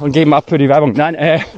und 0.01 0.13
geben 0.13 0.35
ab 0.35 0.45
für 0.49 0.59
die 0.59 0.69
Werbung. 0.69 0.93
Nein, 0.93 1.15
äh, 1.15 1.41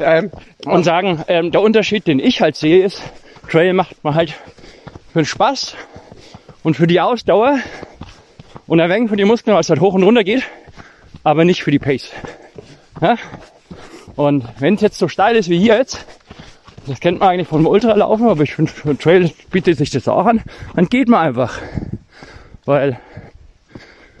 Ähm, 0.00 0.30
und 0.64 0.84
sagen, 0.84 1.22
ähm, 1.28 1.52
der 1.52 1.60
Unterschied, 1.60 2.06
den 2.06 2.18
ich 2.18 2.40
halt 2.40 2.56
sehe, 2.56 2.84
ist, 2.84 3.02
Trail 3.48 3.72
macht 3.74 4.02
man 4.02 4.14
halt 4.14 4.30
für 5.12 5.20
den 5.20 5.24
Spaß 5.24 5.76
und 6.64 6.76
für 6.76 6.86
die 6.86 7.00
Ausdauer 7.00 7.58
und 8.66 8.80
ein 8.80 8.90
wenig 8.90 9.08
für 9.08 9.16
die 9.16 9.24
Muskeln, 9.24 9.54
weil 9.54 9.60
es 9.60 9.70
halt 9.70 9.80
hoch 9.80 9.94
und 9.94 10.02
runter 10.02 10.24
geht, 10.24 10.42
aber 11.22 11.44
nicht 11.44 11.62
für 11.62 11.70
die 11.70 11.78
Pace. 11.78 12.10
Ja? 13.00 13.16
Und 14.16 14.44
wenn 14.58 14.74
es 14.74 14.80
jetzt 14.80 14.98
so 14.98 15.06
steil 15.06 15.36
ist 15.36 15.48
wie 15.48 15.58
hier 15.58 15.76
jetzt, 15.76 16.04
das 16.86 16.98
kennt 16.98 17.20
man 17.20 17.28
eigentlich 17.28 17.48
vom 17.48 17.66
Ultralaufen, 17.66 18.28
aber 18.28 18.42
ich 18.42 18.54
finde, 18.54 18.72
Trail 18.98 19.30
bietet 19.50 19.78
sich 19.78 19.90
das 19.90 20.08
auch 20.08 20.26
an, 20.26 20.42
dann 20.74 20.88
geht 20.88 21.08
man 21.08 21.20
einfach. 21.20 21.58
Weil 22.64 22.98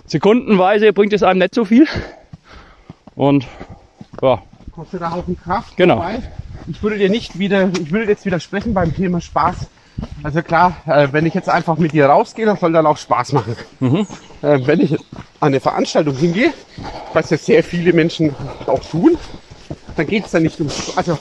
sekundenweise 0.06 0.92
bringt 0.92 1.12
es 1.12 1.22
einem 1.22 1.40
nicht 1.40 1.54
so 1.54 1.64
viel. 1.64 1.88
Und 3.16 3.46
ja, 4.22 4.42
Kostet 4.74 5.02
da 5.02 5.12
Haufen 5.12 5.38
Kraft. 5.38 5.76
Genau. 5.76 5.98
Wobei, 5.98 6.20
ich 6.66 6.82
würde 6.82 6.98
dir 6.98 7.08
nicht 7.08 7.38
wieder, 7.38 7.70
ich 7.80 7.92
würde 7.92 8.10
jetzt 8.10 8.26
widersprechen 8.26 8.74
beim 8.74 8.92
Thema 8.94 9.20
Spaß. 9.20 9.68
Also 10.24 10.42
klar, 10.42 10.76
äh, 10.86 11.08
wenn 11.12 11.24
ich 11.26 11.34
jetzt 11.34 11.48
einfach 11.48 11.76
mit 11.76 11.92
dir 11.92 12.06
rausgehe, 12.06 12.44
das 12.44 12.58
soll 12.58 12.72
dann 12.72 12.86
auch 12.86 12.96
Spaß 12.96 13.32
machen. 13.32 13.56
Mhm. 13.78 14.06
Äh, 14.42 14.66
wenn 14.66 14.80
ich 14.80 14.92
an 14.94 14.98
eine 15.40 15.60
Veranstaltung 15.60 16.16
hingehe, 16.16 16.52
was 17.12 17.30
ja 17.30 17.36
sehr 17.36 17.62
viele 17.62 17.92
Menschen 17.92 18.34
auch 18.66 18.80
tun, 18.80 19.16
dann 19.96 20.06
geht 20.08 20.24
es 20.24 20.32
dann 20.32 20.42
nicht 20.42 20.60
um, 20.60 20.68
also 20.96 21.18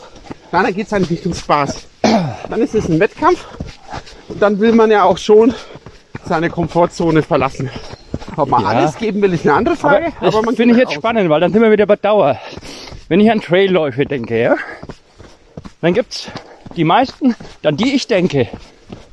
nein, 0.51 0.63
dann 0.63 0.73
geht 0.73 0.85
es 0.85 0.89
dann 0.89 1.03
nicht 1.03 1.25
um 1.27 1.35
Spaß. 1.35 1.87
Dann 2.01 2.61
ist 2.61 2.73
es 2.73 2.89
ein 2.89 2.99
Wettkampf 2.99 3.45
und 4.29 4.41
dann 4.41 4.59
will 4.59 4.73
man 4.73 4.89
ja 4.89 5.03
auch 5.03 5.17
schon 5.19 5.53
seine 6.25 6.49
Komfortzone 6.49 7.21
verlassen. 7.21 7.69
Ob 8.35 8.49
man 8.49 8.61
Ja. 8.61 8.67
alles 8.69 8.97
geben 8.97 9.21
will, 9.21 9.33
ist 9.33 9.45
eine 9.45 9.53
andere 9.55 9.75
Frage. 9.75 10.07
Aber 10.19 10.31
das 10.31 10.41
man 10.43 10.55
finde 10.55 10.73
ich 10.73 10.79
jetzt 10.79 10.89
aus. 10.89 10.95
spannend, 10.95 11.29
weil 11.29 11.39
dann 11.41 11.51
sind 11.51 11.61
wir 11.61 11.71
wieder 11.71 11.85
bei 11.85 11.95
Dauer. 11.95 12.39
Wenn 13.07 13.19
ich 13.19 13.29
an 13.31 13.41
Trailläufe 13.41 14.05
denke, 14.05 14.41
ja, 14.41 14.55
dann 15.81 15.93
gibt's 15.93 16.29
die 16.75 16.83
meisten, 16.83 17.35
an 17.63 17.77
die 17.77 17.93
ich 17.93 18.07
denke, 18.07 18.47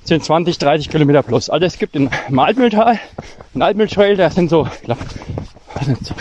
sind 0.05 0.25
20, 0.25 0.59
30 0.59 0.89
Kilometer 0.89 1.23
plus. 1.23 1.51
Also 1.51 1.67
es 1.67 1.79
gibt 1.79 1.95
in 1.97 2.09
im 2.29 2.39
Altmühltal, 2.39 2.99
einen 3.55 3.63
Altmühltrail, 3.63 4.17
der 4.17 4.31
sind 4.31 4.49
so, 4.49 4.67
glaub, 4.85 4.99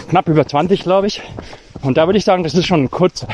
knapp 0.10 0.28
über 0.28 0.46
20, 0.46 0.84
glaube 0.84 1.08
ich. 1.08 1.22
Und 1.82 1.98
da 1.98 2.08
würde 2.08 2.18
ich 2.18 2.26
sagen, 2.26 2.44
das 2.44 2.54
ist 2.56 2.66
schon 2.68 2.84
ein 2.84 2.92
kurzer. 2.92 3.28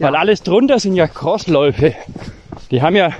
Weil 0.00 0.16
alles 0.16 0.42
drunter 0.42 0.78
sind 0.80 0.94
ja 0.96 1.06
Crossläufe. 1.06 1.94
Die 2.70 2.82
haben 2.82 2.96
ja, 2.96 3.12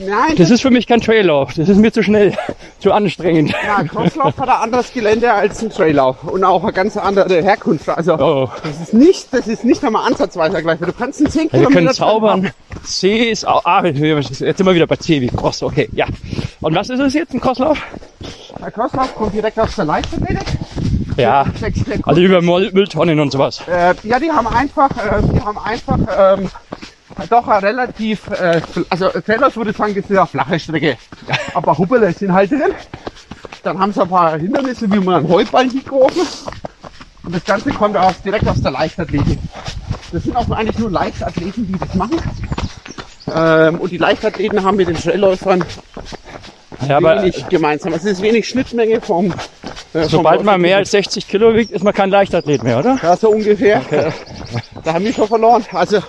Nein, 0.00 0.34
das 0.36 0.50
ist 0.50 0.62
für 0.62 0.70
mich 0.70 0.86
kein 0.86 1.00
Traillauf. 1.00 1.52
Das 1.54 1.68
ist 1.68 1.76
mir 1.76 1.92
zu 1.92 2.02
schnell, 2.02 2.32
zu 2.78 2.90
anstrengend. 2.92 3.52
Ja, 3.66 3.82
Crosslauf 3.84 4.36
hat 4.38 4.48
ein 4.48 4.62
anderes 4.62 4.92
Gelände 4.92 5.32
als 5.32 5.62
ein 5.62 5.70
Traillauf 5.70 6.24
und 6.24 6.42
auch 6.42 6.62
eine 6.62 6.72
ganz 6.72 6.96
andere 6.96 7.42
Herkunft. 7.42 7.88
Also 7.88 8.14
Oh. 8.18 8.48
das 8.62 8.80
ist 8.80 8.94
nicht, 8.94 9.28
das 9.32 9.46
ist 9.46 9.64
nicht 9.64 9.84
einmal 9.84 10.06
ansatzweise 10.06 10.62
gleich. 10.62 10.78
Du 10.78 10.92
kannst 10.92 11.20
einen 11.20 11.30
10 11.30 11.42
Ja, 11.46 11.52
wir 11.52 11.58
Kilometer 11.60 11.74
können 11.80 11.94
zaubern. 11.94 12.50
C 12.84 13.30
ist 13.30 13.46
auch, 13.46 13.64
ah, 13.64 13.84
jetzt 13.84 13.98
sind 13.98 14.66
wir 14.66 14.74
wieder 14.74 14.86
bei 14.86 14.96
C 14.96 15.20
wie 15.20 15.28
Cross, 15.28 15.62
okay, 15.62 15.88
ja. 15.92 16.06
Und 16.60 16.74
was 16.74 16.88
ist 16.88 17.00
es 17.00 17.12
jetzt, 17.14 17.34
ein 17.34 17.40
Crosslauf? 17.40 17.78
Der 18.58 18.70
Crosslauf 18.70 19.14
kommt 19.14 19.34
direkt 19.34 19.58
aus 19.58 19.74
der 19.76 19.84
Leichtathletik. 19.84 20.46
Ja, 21.16 21.44
also 22.04 22.20
über 22.20 22.40
Müll- 22.40 22.70
Mülltonnen 22.72 23.20
und 23.20 23.30
sowas. 23.32 23.60
äh, 23.68 23.94
ja, 24.04 24.18
die 24.18 24.30
haben 24.30 24.46
einfach, 24.46 24.88
äh, 24.90 25.20
die 25.34 25.40
haben 25.40 25.58
einfach 25.58 25.98
ähm, 26.38 26.48
doch 27.28 27.48
eine 27.48 27.62
relativ, 27.62 28.28
äh, 28.28 28.60
also 28.88 29.08
Trailers 29.08 29.56
würde 29.56 29.70
ich 29.70 29.76
sagen, 29.76 29.94
das 29.94 30.04
ist 30.04 30.16
eine 30.16 30.26
flache 30.26 30.58
Strecke. 30.58 30.96
Aber 31.54 31.76
Hubbele 31.76 32.12
sind 32.12 32.32
halt 32.32 32.50
drin. 32.50 32.74
Dann 33.62 33.78
haben 33.78 33.92
sie 33.92 34.02
ein 34.02 34.08
paar 34.08 34.38
Hindernisse, 34.38 34.90
wie 34.90 35.00
man 35.00 35.16
einen 35.16 35.28
Heuballen 35.28 35.84
geworfen. 35.84 36.22
Und 37.24 37.34
das 37.34 37.44
Ganze 37.44 37.70
kommt 37.70 37.96
aus, 37.96 38.20
direkt 38.22 38.48
aus 38.48 38.62
der 38.62 38.70
Leichtathletik. 38.70 39.38
Das 40.12 40.24
sind 40.24 40.36
auch 40.36 40.48
eigentlich 40.50 40.78
nur 40.78 40.90
Leichtathleten, 40.90 41.66
die 41.66 41.78
das 41.78 41.94
machen. 41.94 42.18
Ähm, 43.32 43.78
und 43.78 43.92
die 43.92 43.98
Leichtathleten 43.98 44.64
haben 44.64 44.76
mit 44.76 44.88
den 44.88 44.96
Trailläufern 44.96 45.64
Ja, 46.88 47.00
wenig 47.00 47.48
gemeinsam. 47.48 47.92
Es 47.92 48.04
ist 48.04 48.22
wenig 48.22 48.48
Schnittmenge 48.48 49.00
vom. 49.00 49.32
Äh, 49.92 50.04
sobald 50.04 50.38
vom 50.38 50.46
man 50.46 50.60
mehr 50.60 50.78
als 50.78 50.90
60 50.92 51.28
Kilo 51.28 51.54
wiegt, 51.54 51.70
ist 51.70 51.84
man 51.84 51.92
kein 51.92 52.10
Leichtathlet 52.10 52.62
mehr, 52.62 52.78
oder? 52.78 52.98
Ja, 53.02 53.16
so 53.16 53.30
ungefähr. 53.30 53.82
Da 54.82 54.94
haben 54.94 55.04
wir 55.04 55.12
schon 55.12 55.28
verloren. 55.28 55.64
Also 55.72 56.00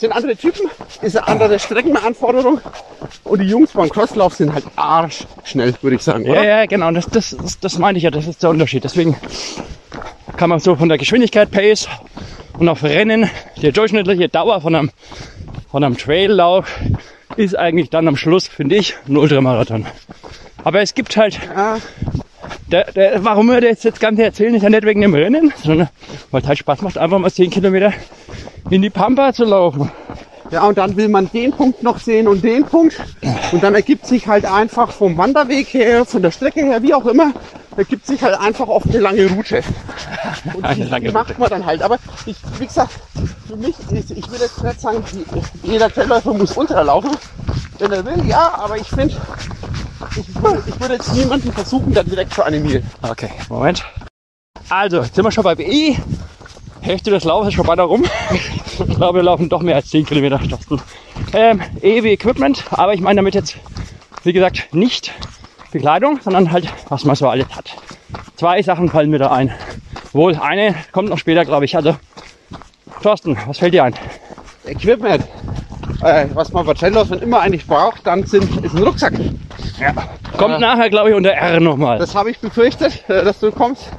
sind 0.00 0.12
andere 0.12 0.34
Typen, 0.34 0.70
ist 1.02 1.16
eine 1.16 1.28
andere 1.28 1.58
Streckenanforderung. 1.58 2.60
Und 3.24 3.40
die 3.40 3.46
Jungs 3.46 3.72
beim 3.72 3.90
Crosslauf 3.90 4.34
sind 4.34 4.52
halt 4.52 4.64
arschschnell, 4.76 5.74
würde 5.82 5.96
ich 5.96 6.02
sagen. 6.02 6.24
Ja, 6.24 6.32
Oder? 6.32 6.44
ja, 6.44 6.66
genau, 6.66 6.90
das, 6.90 7.06
das, 7.06 7.36
das, 7.36 7.60
das 7.60 7.78
meine 7.78 7.98
ich 7.98 8.04
ja, 8.04 8.10
das 8.10 8.26
ist 8.26 8.42
der 8.42 8.50
Unterschied. 8.50 8.82
Deswegen 8.82 9.16
kann 10.36 10.48
man 10.48 10.58
so 10.58 10.74
von 10.74 10.88
der 10.88 10.96
Geschwindigkeit, 10.96 11.50
Pace 11.50 11.88
und 12.58 12.68
auf 12.68 12.82
Rennen, 12.82 13.30
die 13.60 13.72
durchschnittliche 13.72 14.28
Dauer 14.28 14.60
von 14.62 14.74
einem, 14.74 14.90
von 15.70 15.84
einem 15.84 15.98
Traillauf 15.98 16.66
ist 17.36 17.56
eigentlich 17.56 17.90
dann 17.90 18.08
am 18.08 18.16
Schluss, 18.16 18.48
finde 18.48 18.76
ich, 18.76 18.96
ein 19.06 19.16
Ultramarathon. 19.16 19.86
Aber 20.64 20.80
es 20.80 20.94
gibt 20.94 21.16
halt 21.16 21.38
Ja, 21.54 21.78
Der, 22.70 22.84
der, 22.92 23.24
warum 23.24 23.46
wir 23.46 23.60
das 23.60 23.82
jetzt 23.82 24.00
Ganze 24.00 24.22
erzählen, 24.24 24.54
ist 24.54 24.62
ja 24.62 24.70
nicht 24.70 24.84
wegen 24.84 25.00
dem 25.00 25.14
Rennen, 25.14 25.52
sondern 25.62 25.88
weil 26.30 26.42
es 26.42 26.48
halt 26.48 26.58
Spaß 26.58 26.82
macht, 26.82 26.98
einfach 26.98 27.18
mal 27.18 27.30
10 27.30 27.50
Kilometer 27.50 27.92
in 28.70 28.82
die 28.82 28.90
Pampa 28.90 29.32
zu 29.32 29.44
laufen. 29.44 29.90
Ja, 30.50 30.66
und 30.66 30.78
dann 30.78 30.96
will 30.96 31.08
man 31.08 31.30
den 31.30 31.52
Punkt 31.52 31.82
noch 31.82 31.98
sehen 31.98 32.26
und 32.26 32.42
den 32.42 32.64
Punkt. 32.64 32.96
Und 33.52 33.62
dann 33.62 33.74
ergibt 33.74 34.06
sich 34.06 34.26
halt 34.26 34.44
einfach 34.44 34.90
vom 34.90 35.16
Wanderweg 35.16 35.68
her, 35.68 36.04
von 36.04 36.22
der 36.22 36.30
Strecke 36.30 36.60
her, 36.60 36.82
wie 36.82 36.92
auch 36.92 37.06
immer, 37.06 37.32
ergibt 37.76 38.06
sich 38.06 38.22
halt 38.22 38.38
einfach 38.38 38.68
oft 38.68 38.88
eine 38.88 38.98
lange 38.98 39.26
Route. 39.30 39.62
Und 40.54 40.64
Eine 40.64 40.84
die, 40.84 40.90
lange 40.90 41.06
die 41.06 41.12
macht 41.12 41.38
man 41.38 41.50
dann 41.50 41.66
halt. 41.66 41.82
Aber 41.82 41.98
ich, 42.26 42.36
wie 42.58 42.66
gesagt, 42.66 42.90
für 43.46 43.56
mich 43.56 43.74
ist, 43.92 44.10
ich 44.10 44.28
würde 44.30 44.44
jetzt 44.44 44.62
nicht 44.62 44.80
sagen, 44.80 45.04
jeder 45.62 45.90
Trailläufer 45.90 46.34
muss 46.34 46.56
Ultra 46.56 46.82
laufen, 46.82 47.16
wenn 47.78 47.92
er 47.92 48.04
will, 48.04 48.26
ja, 48.26 48.54
aber 48.54 48.76
ich 48.76 48.88
finde, 48.88 49.16
ich 50.16 50.42
würde, 50.42 50.62
ich 50.66 50.80
würde 50.80 50.94
jetzt 50.94 51.14
niemanden 51.14 51.52
versuchen, 51.52 51.94
da 51.94 52.02
direkt 52.02 52.34
zu 52.34 52.42
animieren. 52.42 52.84
Okay, 53.02 53.30
Moment. 53.48 53.84
Also, 54.68 55.02
jetzt 55.02 55.14
sind 55.14 55.24
wir 55.24 55.32
schon 55.32 55.44
bei 55.44 55.54
BE. 55.54 55.96
Hälfte 56.82 57.10
des 57.10 57.24
Laufes 57.24 57.48
ist 57.48 57.54
schon 57.54 57.66
weiter 57.66 57.84
rum. 57.84 58.04
Ich 58.88 58.96
glaube, 58.96 59.18
wir 59.18 59.22
laufen 59.22 59.50
doch 59.50 59.60
mehr 59.60 59.74
als 59.76 59.90
10 59.90 60.06
Kilometer. 60.06 60.38
Thorsten. 60.38 60.80
Ähm, 61.34 61.60
EW 61.82 62.12
Equipment, 62.12 62.64
aber 62.70 62.94
ich 62.94 63.02
meine 63.02 63.16
damit 63.16 63.34
jetzt, 63.34 63.58
wie 64.24 64.32
gesagt, 64.32 64.68
nicht 64.72 65.12
Bekleidung, 65.70 66.18
sondern 66.22 66.50
halt, 66.50 66.66
was 66.88 67.04
man 67.04 67.14
so 67.14 67.28
alles 67.28 67.46
hat. 67.54 67.76
Zwei 68.36 68.62
Sachen 68.62 68.88
fallen 68.88 69.10
mir 69.10 69.18
da 69.18 69.32
ein. 69.32 69.52
Wohl, 70.12 70.34
eine 70.36 70.74
kommt 70.92 71.10
noch 71.10 71.18
später, 71.18 71.44
glaube 71.44 71.66
ich. 71.66 71.76
Also, 71.76 71.94
Thorsten, 73.02 73.36
was 73.46 73.58
fällt 73.58 73.74
dir 73.74 73.84
ein? 73.84 73.94
Equipment, 74.64 75.24
äh, 76.02 76.26
was 76.32 76.52
man 76.52 76.64
bei 76.64 76.72
Trailläufern 76.72 77.20
immer 77.20 77.40
eigentlich 77.40 77.66
braucht, 77.66 78.06
dann 78.06 78.24
sind, 78.24 78.64
ist 78.64 78.74
ein 78.74 78.82
Rucksack. 78.82 79.12
Kommt 80.38 80.54
Äh, 80.54 80.58
nachher, 80.58 80.88
glaube 80.88 81.10
ich, 81.10 81.16
unter 81.16 81.32
R 81.32 81.60
nochmal. 81.60 81.98
Das 81.98 82.14
habe 82.14 82.30
ich 82.30 82.38
befürchtet, 82.38 83.04
äh, 83.08 83.24
dass 83.24 83.40
du 83.40 83.52
kommst. 83.52 83.90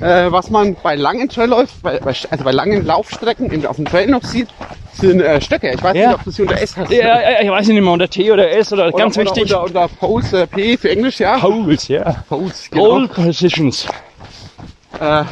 Äh, 0.00 0.32
was 0.32 0.50
man 0.50 0.76
bei 0.82 0.96
langen 0.96 1.28
Trailläufen, 1.28 1.78
bei, 1.82 1.98
bei, 2.00 2.12
also 2.30 2.44
bei 2.44 2.50
langen 2.52 2.84
Laufstrecken 2.84 3.52
eben 3.52 3.64
auf 3.66 3.76
dem 3.76 3.84
Trail 3.84 4.08
noch 4.08 4.24
sieht, 4.24 4.48
sind 4.94 5.20
äh, 5.20 5.40
Stöcke. 5.40 5.70
Ich 5.72 5.82
weiß 5.82 5.96
Ja. 5.96 6.08
nicht, 6.08 6.18
ob 6.18 6.24
du 6.24 6.30
sie 6.32 6.42
unter 6.42 6.60
S 6.60 6.76
hast. 6.76 6.90
Ja, 6.90 7.40
ich 7.40 7.48
weiß 7.48 7.68
nicht 7.68 7.80
mehr, 7.80 7.92
unter 7.92 8.08
T 8.08 8.32
oder 8.32 8.50
S 8.50 8.72
oder, 8.72 8.88
Oder, 8.88 8.98
ganz 8.98 9.16
oder, 9.16 9.26
wichtig. 9.26 9.42
Unter, 9.44 9.62
unter 9.64 9.88
Pose, 9.88 10.42
äh, 10.42 10.46
P 10.48 10.76
für 10.76 10.90
Englisch, 10.90 11.20
ja. 11.20 11.38
Poles, 11.38 11.86
ja. 11.88 12.24
Pose, 12.28 12.68
Pole 12.70 13.06
Positions. 13.08 13.86
Äh, 14.98 15.24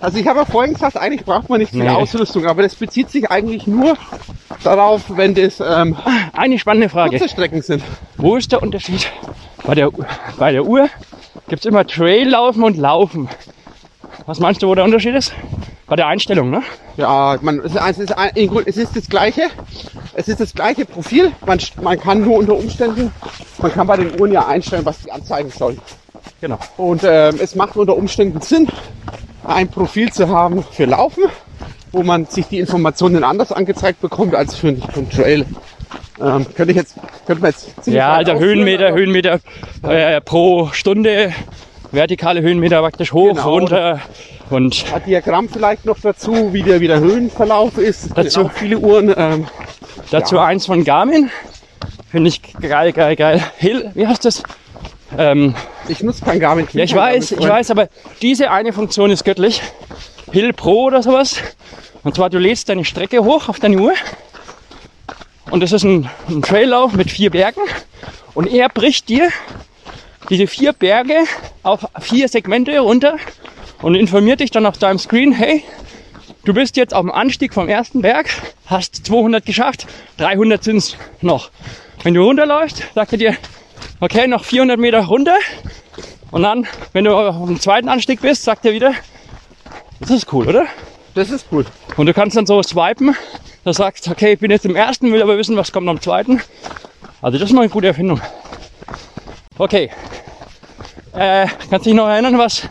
also 0.00 0.18
ich 0.18 0.26
habe 0.26 0.40
ja 0.40 0.44
vorhin 0.44 0.74
gesagt, 0.74 0.96
eigentlich 0.96 1.24
braucht 1.24 1.48
man 1.48 1.60
nicht 1.60 1.70
viel 1.70 1.82
Nee. 1.84 1.90
Ausrüstung, 1.90 2.46
aber 2.46 2.62
das 2.62 2.74
bezieht 2.74 3.10
sich 3.10 3.30
eigentlich 3.30 3.66
nur 3.66 3.96
darauf, 4.64 5.02
wenn 5.16 5.34
das 5.34 5.60
ähm, 5.60 5.96
Eine 6.32 6.58
spannende 6.58 6.88
Frage. 6.88 7.18
kurze 7.18 7.28
Strecken 7.32 7.62
sind. 7.62 7.82
Wo 8.16 8.36
ist 8.36 8.50
der 8.50 8.62
Unterschied? 8.62 9.10
Bei 9.64 9.74
der, 9.74 9.90
bei 10.38 10.52
der 10.52 10.64
Uhr 10.64 10.88
gibt 11.48 11.60
es 11.64 11.66
immer 11.66 11.86
Traillaufen 11.86 12.62
und 12.64 12.76
Laufen. 12.76 13.28
Was 14.30 14.38
meinst 14.38 14.62
du, 14.62 14.68
wo 14.68 14.76
der 14.76 14.84
Unterschied 14.84 15.16
ist? 15.16 15.32
Bei 15.88 15.96
der 15.96 16.06
Einstellung, 16.06 16.50
ne? 16.50 16.62
Ja, 16.96 17.36
man, 17.40 17.58
es, 17.64 17.74
ist, 17.98 18.14
es, 18.64 18.76
ist, 18.76 18.94
das 18.96 19.08
gleiche. 19.08 19.48
Es 20.14 20.28
ist 20.28 20.38
das 20.38 20.54
gleiche 20.54 20.84
Profil. 20.84 21.32
Man, 21.44 21.58
man 21.82 21.98
kann 21.98 22.20
nur 22.22 22.38
unter 22.38 22.54
Umständen, 22.54 23.10
man 23.60 23.72
kann 23.72 23.88
bei 23.88 23.96
den 23.96 24.20
Uhren 24.20 24.30
ja 24.30 24.46
einstellen, 24.46 24.84
was 24.84 25.00
die 25.00 25.10
anzeigen 25.10 25.50
soll. 25.50 25.78
Genau. 26.40 26.60
Und 26.76 27.02
ähm, 27.02 27.40
es 27.42 27.56
macht 27.56 27.74
unter 27.76 27.96
Umständen 27.96 28.40
Sinn, 28.40 28.68
ein 29.42 29.66
Profil 29.66 30.12
zu 30.12 30.28
haben 30.28 30.62
für 30.62 30.84
Laufen, 30.84 31.24
wo 31.90 32.04
man 32.04 32.26
sich 32.26 32.46
die 32.46 32.60
Informationen 32.60 33.24
anders 33.24 33.50
angezeigt 33.50 34.00
bekommt 34.00 34.36
als 34.36 34.54
für, 34.54 34.68
ein- 34.68 34.80
für 34.92 35.00
ein 35.00 35.10
Trail. 35.10 35.44
Ähm, 36.20 36.46
könnte 36.54 36.70
ich 36.70 36.76
jetzt, 36.76 36.94
könnte 37.26 37.42
man 37.42 37.50
jetzt 37.50 37.82
ziemlich 37.82 37.98
Ja, 37.98 38.12
also 38.12 38.34
Höhenmeter, 38.38 38.92
Höhenmeter 38.92 39.40
äh, 39.82 40.20
pro 40.20 40.68
Stunde, 40.72 41.32
vertikale 41.92 42.40
Höhenmeter 42.42 42.80
praktisch 42.80 43.12
hoch, 43.12 43.30
Genau. 43.30 43.50
runter 43.50 44.00
und 44.50 44.84
Ein 44.94 45.04
Diagramm 45.04 45.48
vielleicht 45.48 45.84
noch 45.84 45.98
dazu, 46.00 46.52
wie 46.52 46.62
der, 46.62 46.80
wie 46.80 46.86
der 46.88 47.00
Höhenverlauf 47.00 47.78
ist. 47.78 48.10
Dazu. 48.16 48.40
Genau, 48.42 48.52
viele 48.54 48.78
Uhren. 48.78 49.14
Ähm, 49.16 49.46
dazu 50.10 50.36
Ja. 50.36 50.44
eins 50.44 50.66
von 50.66 50.84
Garmin. 50.84 51.30
Finde 52.10 52.28
ich 52.28 52.40
geil, 52.60 52.92
geil, 52.92 53.16
geil. 53.16 53.42
Hill, 53.58 53.90
wie 53.94 54.06
heißt 54.06 54.24
das? 54.24 54.42
Ähm, 55.16 55.54
ich 55.88 56.02
nutze 56.02 56.24
kein 56.24 56.38
Garmin. 56.40 56.68
Ja, 56.72 56.84
ich 56.84 56.94
weiß, 56.94 57.32
ich 57.32 57.48
weiß, 57.48 57.70
aber 57.70 57.88
diese 58.22 58.50
eine 58.50 58.72
Funktion 58.72 59.10
ist 59.10 59.24
göttlich. 59.24 59.60
Hill 60.32 60.52
Pro 60.52 60.84
oder 60.84 61.02
sowas. 61.02 61.36
Und 62.02 62.14
zwar, 62.14 62.30
du 62.30 62.38
lädst 62.38 62.68
deine 62.68 62.84
Strecke 62.84 63.24
hoch 63.24 63.48
auf 63.48 63.58
deine 63.58 63.78
Uhr. 63.78 63.92
Und 65.50 65.60
das 65.62 65.72
ist 65.72 65.82
ein, 65.84 66.08
ein 66.28 66.42
Traillauf 66.42 66.92
mit 66.92 67.10
vier 67.10 67.30
Bergen. 67.30 67.60
Und 68.34 68.46
er 68.52 68.68
bricht 68.68 69.08
dir 69.08 69.28
diese 70.30 70.46
vier 70.46 70.72
Berge 70.72 71.24
auf 71.64 71.86
vier 72.00 72.28
Segmente 72.28 72.78
runter 72.78 73.16
und 73.82 73.96
informiert 73.96 74.40
dich 74.40 74.52
dann 74.52 74.64
auf 74.64 74.78
deinem 74.78 74.98
Screen, 74.98 75.32
hey, 75.32 75.64
du 76.44 76.54
bist 76.54 76.76
jetzt 76.76 76.94
auf 76.94 77.02
dem 77.02 77.10
Anstieg 77.10 77.52
vom 77.52 77.68
ersten 77.68 78.00
Berg, 78.00 78.30
hast 78.66 79.04
200 79.06 79.44
geschafft, 79.44 79.86
300 80.18 80.62
sind's 80.62 80.96
noch. 81.20 81.50
Wenn 82.04 82.14
du 82.14 82.22
runterläufst, 82.22 82.84
sagt 82.94 83.12
er 83.12 83.18
dir, 83.18 83.36
okay, 83.98 84.28
noch 84.28 84.44
400 84.44 84.78
Meter 84.78 85.00
runter. 85.00 85.36
Und 86.30 86.42
dann, 86.42 86.66
wenn 86.92 87.04
du 87.04 87.14
auf 87.14 87.46
dem 87.46 87.60
zweiten 87.60 87.88
Anstieg 87.88 88.22
bist, 88.22 88.44
sagt 88.44 88.64
er 88.64 88.72
wieder, 88.72 88.94
das 89.98 90.10
ist 90.10 90.32
cool, 90.32 90.46
oder? 90.46 90.66
Das 91.14 91.30
ist 91.30 91.46
cool. 91.50 91.66
Und 91.96 92.06
du 92.06 92.14
kannst 92.14 92.36
dann 92.36 92.46
so 92.46 92.62
swipen, 92.62 93.16
da 93.64 93.72
sagst, 93.72 94.08
okay, 94.08 94.34
ich 94.34 94.38
bin 94.38 94.52
jetzt 94.52 94.64
im 94.64 94.76
ersten, 94.76 95.12
will 95.12 95.20
aber 95.20 95.36
wissen, 95.36 95.56
was 95.56 95.72
kommt 95.72 95.88
am 95.88 96.00
zweiten. 96.00 96.40
Also 97.20 97.36
das 97.36 97.50
ist 97.50 97.54
mal 97.54 97.62
eine 97.62 97.70
gute 97.70 97.88
Erfindung. 97.88 98.20
Okay. 99.60 99.90
Äh, 101.12 101.46
kannst 101.68 101.84
du 101.84 101.90
dich 101.90 101.94
noch 101.94 102.08
erinnern, 102.08 102.38
was 102.38 102.62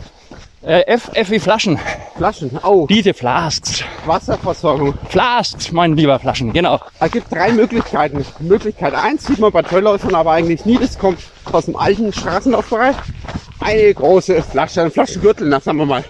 äh, 0.66 0.80
F, 0.88 1.08
F 1.14 1.30
wie 1.30 1.38
Flaschen? 1.38 1.78
Flaschen. 2.16 2.50
Oh, 2.64 2.88
Diese 2.90 3.14
Flasks. 3.14 3.84
Wasserversorgung. 4.06 4.94
Flasks, 5.08 5.70
mein 5.70 5.96
lieber 5.96 6.18
Flaschen, 6.18 6.52
genau. 6.52 6.80
Es 6.98 7.12
gibt 7.12 7.30
drei 7.32 7.52
Möglichkeiten. 7.52 8.26
Möglichkeit 8.40 8.94
eins 8.94 9.24
sieht 9.24 9.38
man 9.38 9.52
bei 9.52 9.62
Trailläufern 9.62 10.16
aber 10.16 10.32
eigentlich 10.32 10.64
nie. 10.64 10.78
Das 10.78 10.98
kommt 10.98 11.20
aus 11.52 11.66
dem 11.66 11.76
alten 11.76 12.12
Straßenlaufbereich. 12.12 12.96
Eine 13.60 13.94
große 13.94 14.42
Flasche, 14.42 14.82
ein 14.82 14.90
Flaschengürtel, 14.90 15.48
na, 15.48 15.60
sagen 15.60 15.78
wir 15.78 15.86
mal. 15.86 16.02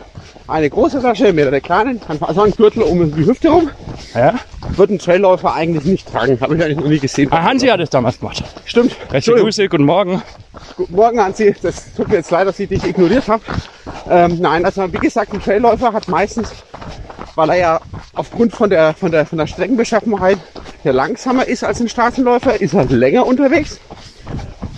Eine 0.49 0.71
große 0.71 1.01
Flasche, 1.01 1.31
mehrere 1.35 1.61
kleine, 1.61 2.01
also 2.23 2.41
ein 2.41 2.53
Gürtel 2.53 2.85
um 2.85 3.15
die 3.15 3.27
Hüfte 3.27 3.51
rum. 3.51 3.71
Ja? 4.15 4.35
Wird 4.77 4.91
ein 4.91 4.99
Trailläufer 4.99 5.53
eigentlich 5.53 5.85
nicht 5.85 6.11
tragen. 6.11 6.41
Habe 6.41 6.57
ich 6.57 6.65
eigentlich 6.65 6.79
noch 6.79 6.89
nie 6.89 6.99
gesehen. 6.99 7.29
Ah, 7.31 7.43
Hansi 7.43 7.67
hat 7.67 7.81
es 7.81 7.91
damals 7.91 8.19
gemacht. 8.19 8.43
Stimmt. 8.65 8.97
Entschuldigung. 9.13 9.47
Grüße, 9.47 9.69
guten 9.69 9.85
Morgen. 9.85 10.23
Guten 10.77 10.95
Morgen, 10.95 11.21
Hansi. 11.21 11.55
Das 11.63 11.95
tut 11.95 12.09
mir 12.09 12.17
jetzt 12.17 12.31
leid, 12.31 12.47
dass 12.47 12.59
ich 12.59 12.69
dich 12.69 12.85
ignoriert 12.85 13.29
habe. 13.29 13.43
Ähm, 14.09 14.39
nein, 14.41 14.65
also 14.65 14.93
wie 14.93 14.99
gesagt, 14.99 15.33
ein 15.33 15.41
Trailläufer 15.41 15.93
hat 15.93 16.09
meistens, 16.09 16.51
weil 17.35 17.51
er 17.51 17.57
ja 17.57 17.81
aufgrund 18.15 18.53
von 18.53 18.71
der, 18.71 18.95
von 18.95 19.11
der, 19.11 19.27
von 19.27 19.39
der 19.39 19.47
Streckenbeschaffenheit 19.47 20.39
der 20.85 20.93
langsamer 20.93 21.47
ist 21.47 21.65
als 21.65 21.81
ein 21.81 21.89
Straßenläufer, 21.89 22.61
ist 22.61 22.75
er 22.75 22.85
länger 22.87 23.27
unterwegs. 23.27 23.81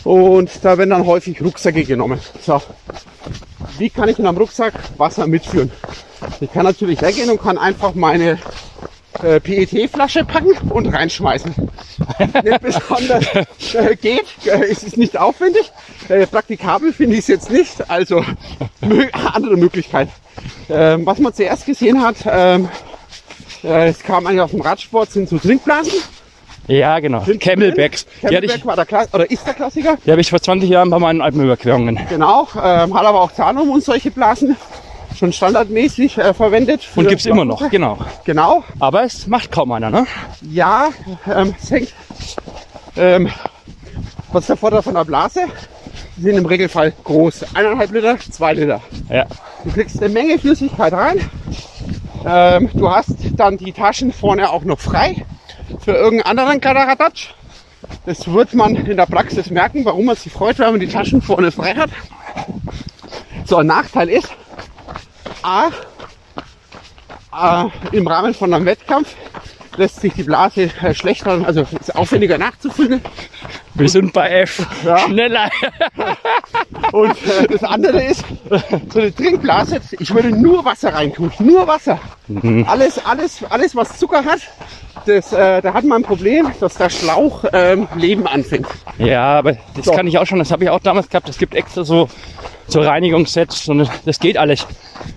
Und 0.05 0.51
da 0.65 0.79
werden 0.79 0.91
dann 0.91 1.07
häufig 1.07 1.41
Rucksäcke 1.43 1.85
genommen. 1.85 2.21
So. 2.41 2.61
Wie 3.79 3.91
kann 3.91 4.09
ich 4.09 4.19
in 4.19 4.27
einem 4.27 4.39
Rucksack 4.39 4.75
Wasser 4.97 5.27
mitführen? 5.27 5.71
Ich 6.41 6.53
kann 6.53 6.65
natürlich 6.65 7.01
hergehen 7.01 7.31
und 7.31 7.41
kann 7.41 7.59
einfach 7.59 7.95
meine 7.95 8.39
äh, 9.23 9.41
PET-Flasche 9.41 10.25
packen 10.25 10.57
und 10.71 10.87
reinschmeißen. 10.87 11.55
Nicht 12.45 12.61
besonders 12.61 13.25
äh, 13.75 13.97
geht, 13.97 14.27
äh, 14.47 14.65
es 14.71 14.83
ist 14.83 14.97
nicht 14.97 15.17
aufwendig. 15.17 15.71
Äh, 16.09 16.27
praktikabel 16.27 16.93
finde 16.93 17.15
ich 17.15 17.21
es 17.21 17.29
jetzt 17.29 17.51
nicht, 17.51 17.91
also 17.91 18.25
mö 18.81 19.07
andere 19.33 19.57
Möglichkeit. 19.57 20.09
Ähm, 20.69 21.07
was 21.07 21.19
man 21.19 21.35
zuerst 21.35 21.67
gesehen 21.67 22.03
hat, 22.03 22.17
ähm, 22.27 22.69
äh, 23.63 23.89
es 23.89 24.01
kam 24.01 24.27
eigentlich 24.27 24.41
aus 24.41 24.51
dem 24.51 24.61
Radsport, 24.61 25.11
sind 25.11 25.29
so 25.29 25.39
Trinkblasen. 25.39 25.93
Ja, 26.69 27.01
genau. 27.01 27.25
Camelbacks. 27.41 28.07
Die, 28.07 28.27
hatte 28.27 28.35
Camelback 28.35 28.57
ich, 28.59 28.67
war 28.67 28.77
der 28.77 28.87
Kla 28.87 29.07
oder 29.13 29.31
ist 29.31 29.47
der 29.47 29.55
Klassiker. 29.55 29.97
die 30.05 30.11
habe 30.11 30.21
ich 30.21 30.31
vor 30.31 30.41
20 30.41 30.69
Jahren 30.71 30.91
bei 30.91 30.99
meinen 30.99 31.21
Alpenüberquerungen. 31.21 31.99
Genau, 32.09 32.49
ähm, 32.55 32.95
hat 32.95 33.05
aber 33.05 33.21
auch 33.21 33.33
Zahnum 33.33 33.71
und 33.71 33.83
solche 33.83 34.11
Blasen 34.11 34.57
schon 35.17 35.33
standardmäßig 35.33 36.19
äh, 36.19 36.35
verwendet. 36.35 36.89
Und 36.95 37.09
gibt's 37.09 37.27
immer 37.27 37.45
noch, 37.45 37.69
genau. 37.71 37.99
Genau, 38.25 38.65
Aber 38.79 39.05
es 39.05 39.27
macht 39.27 39.53
kaum 39.53 39.73
einer, 39.73 39.91
ne? 39.91 40.07
Ja, 40.43 40.91
ähm, 41.27 41.55
es 41.61 41.71
hängt. 41.71 41.93
Ähm, 42.97 43.31
was 44.33 44.45
ist 44.45 44.49
der 44.49 44.57
Vorteil 44.57 44.83
von 44.83 44.95
der 44.95 45.05
Blase? 45.05 45.41
Die 46.17 46.23
sind 46.23 46.37
im 46.37 46.47
Regelfall 46.47 46.93
groß. 47.05 47.55
Eineinhalb 47.55 47.93
Liter, 47.93 48.19
zwei 48.19 48.55
Liter. 48.55 48.81
Ja. 49.11 49.27
Du 49.65 49.71
kriegst 49.71 50.03
eine 50.03 50.13
Menge 50.13 50.39
Flüssigkeit 50.39 50.93
rein. 50.93 51.31
Ähm, 52.25 52.71
du 52.75 52.91
hast 52.91 53.15
dann 53.37 53.57
die 53.57 53.73
Taschen 53.73 54.13
vorne 54.13 54.51
auch 54.51 54.65
noch 54.65 54.79
frei 54.79 55.25
für 55.81 55.93
irgendeinen 55.93 56.39
anderen 56.39 56.61
Kladderadatsch. 56.61 57.31
Das 58.07 58.33
wird 58.33 58.55
man 58.55 58.77
in 58.77 58.97
der 58.97 59.07
Praxis 59.07 59.51
merken, 59.51 59.85
warum 59.85 60.07
man 60.07 60.17
sich 60.17 60.33
freut, 60.33 60.59
wenn 60.59 60.71
man 60.71 60.81
die 60.81 60.89
Taschen 60.89 61.21
vorne 61.21 61.51
frei 61.51 61.75
hat. 61.75 61.91
So, 63.45 63.57
ein 63.59 63.67
Nachteil 63.67 64.09
ist, 64.09 64.29
A, 65.43 65.71
äh, 67.33 67.97
im 67.97 68.07
Rahmen 68.07 68.35
von 68.35 68.53
einem 68.53 68.67
Wettkampf 68.67 69.15
lässt 69.77 70.01
sich 70.01 70.13
die 70.15 70.23
Blase 70.23 70.71
äh, 70.83 70.95
schlechter, 70.95 71.45
also 71.47 71.67
ist 71.79 71.95
aufwendiger 71.95 72.39
nachzufüllen. 72.39 73.01
Wir 73.75 73.89
sind 73.89 74.13
bei 74.13 74.29
F. 74.31 74.67
Ja. 74.85 74.99
Schneller. 74.99 75.49
Und 76.93 77.11
äh, 77.11 77.47
das 77.51 77.63
andere 77.65 78.03
ist, 78.05 78.25
so 78.91 78.99
eine 79.01 79.15
Trinkblase, 79.15 79.81
ich 79.99 80.15
würde 80.15 80.31
nur 80.31 80.65
Wasser 80.65 80.93
reintun, 80.93 81.33
nur 81.39 81.67
Wasser. 81.67 81.99
Alles, 82.67 83.05
alles, 83.05 83.43
alles, 83.49 83.75
was 83.75 83.99
Zucker 83.99 84.25
hat, 84.25 84.41
das, 85.07 85.33
äh, 85.33 85.63
da 85.63 85.75
hat 85.75 85.85
man 85.85 86.03
ein 86.03 86.05
Problem, 86.05 86.53
dass 86.61 86.75
der 86.75 86.91
Schlauch 86.91 87.45
ähm, 87.53 87.89
Leben 87.97 88.27
anfängt. 88.27 88.69
Ja, 88.99 89.39
aber 89.39 89.57
das 89.75 89.87
So. 89.87 89.93
kann 89.93 90.07
ich 90.07 90.19
auch 90.19 90.27
schon. 90.27 90.39
Das 90.39 90.51
habe 90.51 90.65
ich 90.65 90.71
auch 90.71 90.81
damals 90.81 91.09
gehabt. 91.09 91.29
Es 91.29 91.39
gibt 91.39 91.55
extra 91.55 91.85
so, 91.85 92.09
so 92.69 92.81
Reinigungssets 92.81 93.69
und 93.69 93.89
das 94.05 94.21
geht 94.21 94.37
alles. 94.37 94.67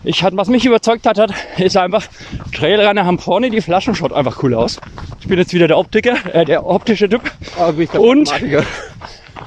Ich 0.04 0.24
hat, 0.24 0.36
was 0.36 0.48
mich 0.48 0.66
überzeugt 0.66 1.06
hat, 1.06 1.20
hat, 1.20 1.32
ist 1.58 1.78
einfach, 1.78 2.06
Trailrunner 2.54 3.06
haben 3.06 3.20
vorne 3.20 3.52
die 3.52 3.62
Flaschen, 3.62 3.94
schaut 3.94 4.14
einfach 4.14 4.42
cool 4.42 4.56
aus. 4.56 4.80
Ich 5.20 5.28
bin 5.28 5.38
jetzt 5.38 5.54
wieder 5.54 5.68
der 5.68 5.78
Optiker, 5.78 6.16
äh, 6.34 6.46
der 6.46 6.66
optische 6.66 7.08
Typ. 7.10 7.22
Der 7.94 8.02
Und? 8.02 8.32
Mathematiker. 8.46 8.64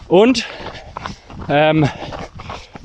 Und 0.09 0.47
ähm, 1.49 1.89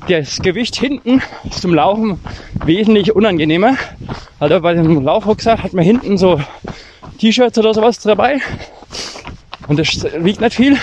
das 0.08 0.40
Gewicht 0.40 0.76
hinten 0.76 1.22
ist 1.44 1.62
zum 1.62 1.74
Laufen 1.74 2.20
wesentlich 2.64 3.14
unangenehmer. 3.14 3.76
Also 4.38 4.60
bei 4.60 4.74
dem 4.74 5.02
Laufrucksack 5.02 5.62
hat 5.62 5.72
man 5.72 5.84
hinten 5.84 6.18
so 6.18 6.40
T-Shirts 7.18 7.58
oder 7.58 7.74
sowas 7.74 7.98
dabei. 8.00 8.38
Und 9.68 9.78
das 9.78 10.04
wiegt 10.18 10.40
nicht 10.40 10.54
viel. 10.54 10.76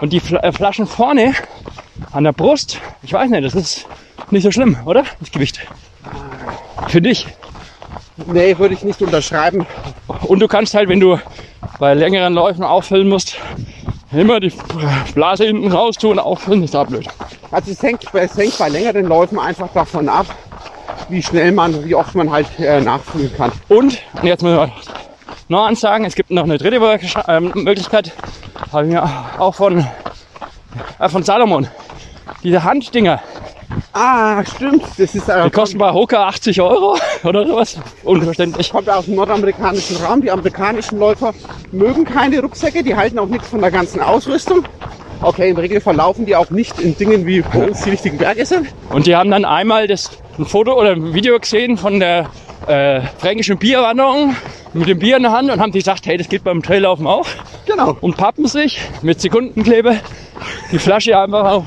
Und 0.00 0.12
die 0.12 0.18
äh, 0.18 0.52
Flaschen 0.52 0.86
vorne 0.86 1.32
an 2.12 2.24
der 2.24 2.32
Brust, 2.32 2.80
ich 3.02 3.12
weiß 3.12 3.30
nicht, 3.30 3.44
das 3.44 3.54
ist 3.54 3.86
nicht 4.30 4.42
so 4.42 4.50
schlimm, 4.50 4.76
oder? 4.84 5.04
Das 5.20 5.30
Gewicht. 5.30 5.60
Für 6.88 7.00
dich. 7.00 7.26
Nee, 8.26 8.58
würde 8.58 8.74
ich 8.74 8.82
nicht 8.82 9.00
unterschreiben. 9.02 9.66
Und 10.06 10.40
du 10.40 10.48
kannst 10.48 10.74
halt, 10.74 10.88
wenn 10.88 11.00
du 11.00 11.18
bei 11.78 11.94
längeren 11.94 12.34
Läufen 12.34 12.64
auffüllen 12.64 13.08
musst, 13.08 13.36
immer 14.12 14.40
die 14.40 14.52
Blase 15.14 15.44
hinten 15.44 15.70
raus 15.70 15.96
tun, 15.96 16.18
auffüllen, 16.18 16.62
ist 16.62 16.74
da 16.74 16.84
blöd. 16.84 17.06
Also 17.50 17.70
es 17.70 17.82
hängt, 17.82 18.02
es 18.12 18.36
hängt 18.36 18.58
bei 18.58 18.68
längeren 18.68 19.06
Läufen 19.06 19.38
einfach 19.38 19.68
davon 19.72 20.08
ab, 20.08 20.26
wie 21.08 21.22
schnell 21.22 21.52
man, 21.52 21.84
wie 21.84 21.94
oft 21.94 22.14
man 22.14 22.30
halt 22.30 22.46
äh, 22.58 22.80
nachfüllen 22.80 23.32
kann. 23.36 23.52
Und, 23.68 23.98
und 24.14 24.24
jetzt 24.24 24.42
müssen 24.42 24.56
wir 24.56 24.72
noch 25.48 25.66
eins 25.66 25.80
sagen, 25.80 26.04
es 26.04 26.14
gibt 26.14 26.30
noch 26.30 26.44
eine 26.44 26.58
dritte 26.58 26.80
Möglichkeit, 26.80 27.24
ähm, 27.28 27.52
Möglichkeit 27.54 28.12
habe 28.72 28.86
ich 28.86 28.92
mir 28.92 29.04
auch 29.38 29.54
von, 29.54 29.86
äh, 30.98 31.08
von 31.08 31.22
Salomon. 31.22 31.68
Diese 32.42 32.64
Handdinger, 32.64 33.20
Ah, 33.98 34.44
stimmt. 34.44 34.82
Das 34.98 35.14
ist 35.14 35.26
die 35.26 35.50
kosten 35.50 35.78
bei 35.78 35.90
Hoka 35.90 36.26
80 36.28 36.60
Euro 36.60 36.98
oder 37.24 37.46
sowas. 37.46 37.80
Unverständlich. 38.04 38.70
kommt 38.70 38.90
aus 38.90 39.06
dem 39.06 39.14
nordamerikanischen 39.14 39.96
Raum. 39.96 40.20
Die 40.20 40.30
amerikanischen 40.30 40.98
Läufer 40.98 41.32
mögen 41.72 42.04
keine 42.04 42.42
Rucksäcke, 42.42 42.82
die 42.82 42.94
halten 42.94 43.18
auch 43.18 43.26
nichts 43.26 43.48
von 43.48 43.62
der 43.62 43.70
ganzen 43.70 44.02
Ausrüstung. 44.02 44.64
Okay, 45.22 45.48
im 45.48 45.56
Regelfall 45.56 45.96
laufen 45.96 46.26
die 46.26 46.36
auch 46.36 46.50
nicht 46.50 46.78
in 46.78 46.94
Dingen 46.94 47.24
wie 47.24 47.40
bei 47.40 47.68
uns 47.68 47.84
die 47.84 47.90
richtigen 47.90 48.18
Berge 48.18 48.44
sind. 48.44 48.66
Und 48.90 49.06
die 49.06 49.16
haben 49.16 49.30
dann 49.30 49.46
einmal 49.46 49.86
das, 49.86 50.10
ein 50.38 50.44
Foto 50.44 50.78
oder 50.78 50.90
ein 50.90 51.14
Video 51.14 51.40
gesehen 51.40 51.78
von 51.78 51.98
der 51.98 52.28
äh, 52.66 53.00
fränkischen 53.16 53.56
Bierwanderung 53.56 54.36
mit 54.74 54.88
dem 54.88 54.98
Bier 54.98 55.16
in 55.16 55.22
der 55.22 55.32
Hand 55.32 55.50
und 55.50 55.58
haben 55.58 55.72
die 55.72 55.78
gesagt, 55.78 56.04
hey, 56.04 56.18
das 56.18 56.28
geht 56.28 56.44
beim 56.44 56.62
Traillaufen 56.62 57.06
auch. 57.06 57.26
Genau. 57.64 57.96
Und 58.02 58.18
pappen 58.18 58.46
sich 58.46 58.78
mit 59.00 59.22
Sekundenkleber 59.22 59.96
die 60.70 60.78
Flasche 60.78 61.18
einfach 61.18 61.50
auf. 61.50 61.64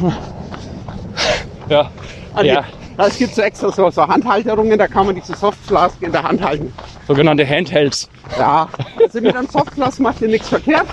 Ja, 1.69 1.89
Also, 2.33 2.47
ja, 2.47 2.63
Es 2.97 3.17
gibt 3.17 3.33
so 3.35 3.41
extra 3.41 3.71
so, 3.71 3.89
so 3.89 4.07
Handhalterungen, 4.07 4.77
da 4.77 4.87
kann 4.87 5.05
man 5.07 5.15
diese 5.15 5.35
Softflask 5.35 6.01
in 6.01 6.11
der 6.11 6.23
Hand 6.23 6.43
halten. 6.43 6.73
sogenannte 7.07 7.47
Handhelds. 7.47 8.09
Ja, 8.37 8.67
also 9.01 9.21
mit 9.21 9.35
einem 9.35 9.47
Softglas 9.47 9.99
macht 9.99 10.21
ihr 10.21 10.27
nichts 10.27 10.49
verkehrt. 10.49 10.87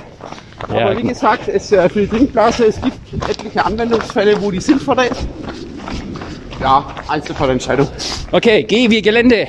Ja, 0.72 0.86
Aber 0.86 0.96
wie 0.96 1.02
gesagt, 1.02 1.48
es, 1.48 1.70
äh, 1.72 1.88
für 1.88 2.00
die 2.00 2.08
Trinkblase, 2.08 2.64
es 2.66 2.80
gibt 2.80 3.28
etliche 3.28 3.64
Anwendungsfälle, 3.64 4.40
wo 4.40 4.50
die 4.50 4.60
sinnvoller 4.60 5.10
ist. 5.10 5.26
Ja, 6.60 6.86
Einzelfallentscheidung. 7.08 7.86
Okay, 8.32 8.62
geh 8.64 8.88
wie 8.90 9.02
Gelände. 9.02 9.46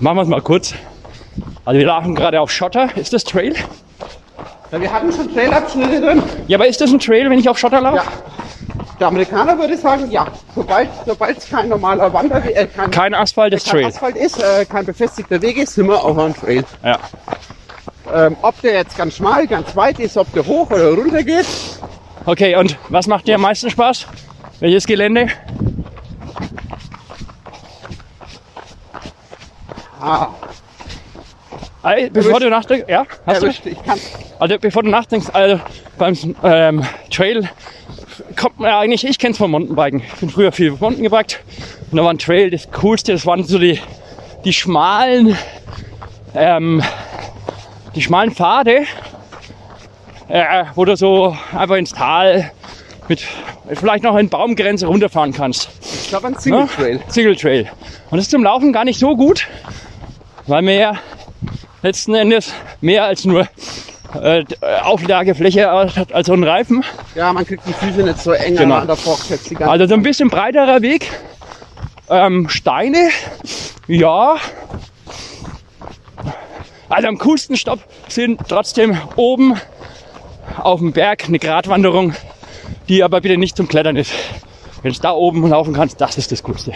Machen 0.00 0.16
wir 0.16 0.22
es 0.22 0.28
mal 0.28 0.42
kurz. 0.42 0.74
Also 1.64 1.78
wir 1.80 1.86
laufen 1.86 2.14
gerade 2.14 2.40
auf 2.40 2.50
Schotter. 2.50 2.88
Ist 2.96 3.12
das 3.12 3.24
Trail? 3.24 3.54
Ja, 4.70 4.80
wir 4.80 4.92
hatten 4.92 5.10
schon 5.12 5.32
Trailabschnitte 5.32 6.00
drin. 6.00 6.22
Ja, 6.46 6.58
aber 6.58 6.66
ist 6.66 6.80
das 6.80 6.90
ein 6.92 6.98
Trail, 6.98 7.30
wenn 7.30 7.38
ich 7.38 7.48
auf 7.48 7.58
Schotter 7.58 7.80
laufe? 7.80 7.96
Ja. 7.96 8.04
Der 9.00 9.06
Amerikaner 9.06 9.56
würde 9.58 9.76
sagen, 9.76 10.10
ja. 10.10 10.26
Sobald 10.54 10.88
sobald 11.06 11.38
es 11.38 11.48
kein 11.48 11.68
normaler 11.68 12.12
Wanderweg, 12.12 12.56
äh, 12.56 12.66
kein, 12.66 12.90
Kein 12.90 13.14
Asphalt, 13.14 13.52
das 13.52 13.64
kein 13.64 13.72
Trail. 13.72 13.84
Asphalt 13.86 14.16
ist, 14.16 14.42
äh, 14.42 14.64
kein 14.64 14.84
befestigter 14.84 15.40
Weg 15.40 15.56
ist, 15.56 15.74
sind 15.74 15.86
wir 15.86 16.02
auf 16.02 16.18
einem 16.18 16.34
Trail. 16.34 16.64
Ja. 16.84 16.98
Ähm, 18.12 18.36
ob 18.42 18.60
der 18.62 18.72
jetzt 18.74 18.96
ganz 18.96 19.16
schmal, 19.16 19.46
ganz 19.46 19.76
weit 19.76 20.00
ist, 20.00 20.16
ob 20.16 20.32
der 20.32 20.44
hoch 20.46 20.70
oder 20.70 20.92
runter 20.94 21.22
geht, 21.22 21.46
Okay, 22.26 22.56
und 22.56 22.76
was 22.90 23.06
macht 23.06 23.26
dir 23.26 23.36
am 23.36 23.40
meisten 23.42 23.70
Spaß? 23.70 24.06
Welches 24.60 24.86
Gelände? 24.86 25.28
Ah, 30.00 30.28
Ey, 31.84 32.10
Bevor 32.10 32.40
du 32.40 32.50
nachdenkst, 32.50 32.84
ja, 32.88 33.06
hast 33.24 33.40
du? 33.40 33.46
erwischt, 33.46 33.64
ich 33.66 33.82
kann. 33.82 33.98
Also 34.38 34.58
bevor 34.60 34.82
du 34.82 34.90
nachdenkst, 34.90 35.28
also 35.32 35.60
beim 35.96 36.16
ähm, 36.42 36.84
Trail 37.10 37.48
kommt 38.36 38.58
man 38.58 38.70
ja 38.70 38.80
eigentlich, 38.80 39.06
ich 39.06 39.18
kenn's 39.18 39.38
vom 39.38 39.50
Mountainbiken. 39.50 40.00
Ich 40.00 40.20
bin 40.20 40.30
früher 40.30 40.52
viel 40.52 40.72
Mountain 40.72 41.02
gebiked 41.04 41.40
und 41.90 41.96
da 41.96 42.04
war 42.04 42.10
ein 42.10 42.18
Trail 42.18 42.50
das 42.50 42.70
Coolste, 42.70 43.12
das 43.12 43.26
waren 43.26 43.44
so 43.44 43.58
die, 43.58 43.80
die 44.44 44.52
schmalen, 44.52 45.36
ähm, 46.34 46.82
die 47.94 48.02
schmalen 48.02 48.30
Pfade, 48.30 48.84
äh, 50.28 50.64
wo 50.74 50.84
du 50.84 50.96
so 50.96 51.36
einfach 51.56 51.76
ins 51.76 51.92
Tal 51.92 52.50
mit 53.08 53.26
vielleicht 53.74 54.04
noch 54.04 54.16
in 54.16 54.28
Baumgrenze 54.28 54.86
runterfahren 54.86 55.32
kannst. 55.32 55.70
Ich 55.80 56.08
glaube, 56.08 56.28
ein 56.28 56.38
Single 56.38 56.66
Trail. 56.66 57.00
Single 57.08 57.36
Trail. 57.36 57.70
Und 58.10 58.18
das 58.18 58.26
ist 58.26 58.30
zum 58.30 58.42
Laufen 58.42 58.72
gar 58.72 58.84
nicht 58.84 58.98
so 58.98 59.16
gut, 59.16 59.46
weil 60.46 60.62
wir 60.64 60.74
ja 60.74 60.98
letzten 61.82 62.14
Endes 62.14 62.52
mehr 62.80 63.04
als 63.04 63.24
nur 63.24 63.48
äh, 64.14 64.44
Auflagefläche 64.82 65.70
hat 65.70 66.12
als 66.12 66.26
so 66.26 66.32
ein 66.32 66.44
Reifen. 66.44 66.84
Ja, 67.14 67.32
man 67.32 67.44
kriegt 67.46 67.66
die 67.66 67.72
Füße 67.72 68.02
nicht 68.02 68.18
so 68.18 68.32
eng 68.32 68.56
Genau. 68.56 68.80
vorgesetzt. 68.96 69.50
Die 69.50 69.54
ganze 69.54 69.70
Also 69.70 69.86
so 69.86 69.94
ein 69.94 70.02
bisschen 70.02 70.28
breiterer 70.30 70.80
Weg. 70.82 71.10
Ähm, 72.10 72.48
Steine, 72.48 73.10
ja. 73.86 74.36
Also 76.88 77.08
am 77.08 77.18
coolsten 77.18 77.56
Stopp 77.56 77.80
sind 78.08 78.40
trotzdem 78.48 78.96
oben 79.16 79.54
auf 80.56 80.80
dem 80.80 80.92
Berg 80.92 81.24
eine 81.26 81.38
Gratwanderung, 81.38 82.14
die 82.88 83.02
aber 83.04 83.20
bitte 83.20 83.36
nicht 83.36 83.56
zum 83.56 83.68
Klettern 83.68 83.96
ist. 83.96 84.10
Wenn 84.82 84.92
du 84.92 85.00
da 85.00 85.12
oben 85.12 85.46
laufen 85.46 85.74
kannst, 85.74 86.00
das 86.00 86.16
ist 86.16 86.32
das 86.32 86.42
Coolste. 86.42 86.72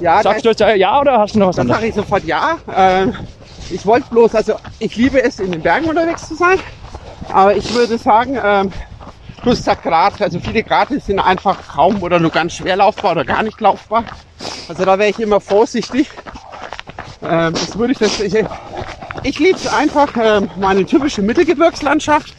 ja, 0.00 0.22
Sagst 0.22 0.44
du 0.44 0.50
jetzt 0.50 0.60
äh, 0.60 0.76
ja 0.76 1.00
oder 1.00 1.18
hast 1.18 1.34
du 1.34 1.38
noch 1.38 1.48
was 1.48 1.56
Dann 1.56 1.70
anderes? 1.70 1.78
sage 1.80 1.88
ich 1.88 1.94
sofort 1.94 2.24
ja. 2.24 2.58
Ähm, 2.76 3.14
ich 3.70 3.84
wollte 3.86 4.08
bloß, 4.10 4.34
also 4.34 4.54
ich 4.78 4.96
liebe 4.96 5.22
es, 5.22 5.40
in 5.40 5.52
den 5.52 5.62
Bergen 5.62 5.86
unterwegs 5.86 6.28
zu 6.28 6.34
sein. 6.34 6.58
Aber 7.32 7.56
ich 7.56 7.72
würde 7.74 7.98
sagen, 7.98 8.38
ähm, 8.42 8.70
hast 9.46 9.58
gesagt 9.58 9.82
Grat, 9.84 10.20
also 10.20 10.40
viele 10.40 10.62
Grate 10.62 11.00
sind 11.00 11.20
einfach 11.20 11.58
kaum 11.68 12.02
oder 12.02 12.18
nur 12.18 12.30
ganz 12.30 12.54
schwer 12.54 12.76
laufbar 12.76 13.12
oder 13.12 13.24
gar 13.24 13.42
nicht 13.42 13.60
laufbar. 13.60 14.04
Also 14.68 14.84
da 14.84 14.98
wäre 14.98 15.10
ich 15.10 15.20
immer 15.20 15.40
vorsichtig. 15.40 16.08
Ähm, 17.22 17.54
das 17.54 17.78
würde 17.78 17.92
ich 17.92 17.98
das, 17.98 18.20
ich, 18.20 18.34
ich 19.22 19.38
liebe 19.38 19.56
es 19.56 19.66
einfach, 19.66 20.08
ähm, 20.20 20.50
meine 20.56 20.84
typische 20.84 21.22
Mittelgebirgslandschaft, 21.22 22.34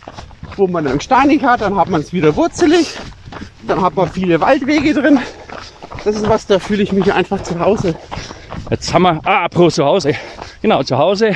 wo 0.55 0.67
man 0.67 0.85
dann 0.85 0.99
steinig 0.99 1.43
hat, 1.43 1.61
dann 1.61 1.75
hat 1.75 1.89
man 1.89 2.01
es 2.01 2.13
wieder 2.13 2.35
wurzelig, 2.35 2.95
dann 3.67 3.81
hat 3.81 3.95
man 3.95 4.09
viele 4.09 4.39
Waldwege 4.39 4.93
drin. 4.93 5.19
Das 6.04 6.15
ist 6.15 6.28
was, 6.30 6.47
da 6.47 6.60
fühle 6.60 6.84
ich 6.84 6.91
mich 6.91 7.12
einfach 7.12 7.41
zu 7.43 7.60
Hause. 7.60 7.95
Jetzt 8.69 8.93
haben 8.93 9.04
wir, 9.04 9.21
ah, 9.23 9.45
apropos 9.45 9.76
zu 9.76 9.86
Hause. 9.86 10.13
Genau, 10.62 10.84
zu 10.84 10.97
Hause. 10.97 11.36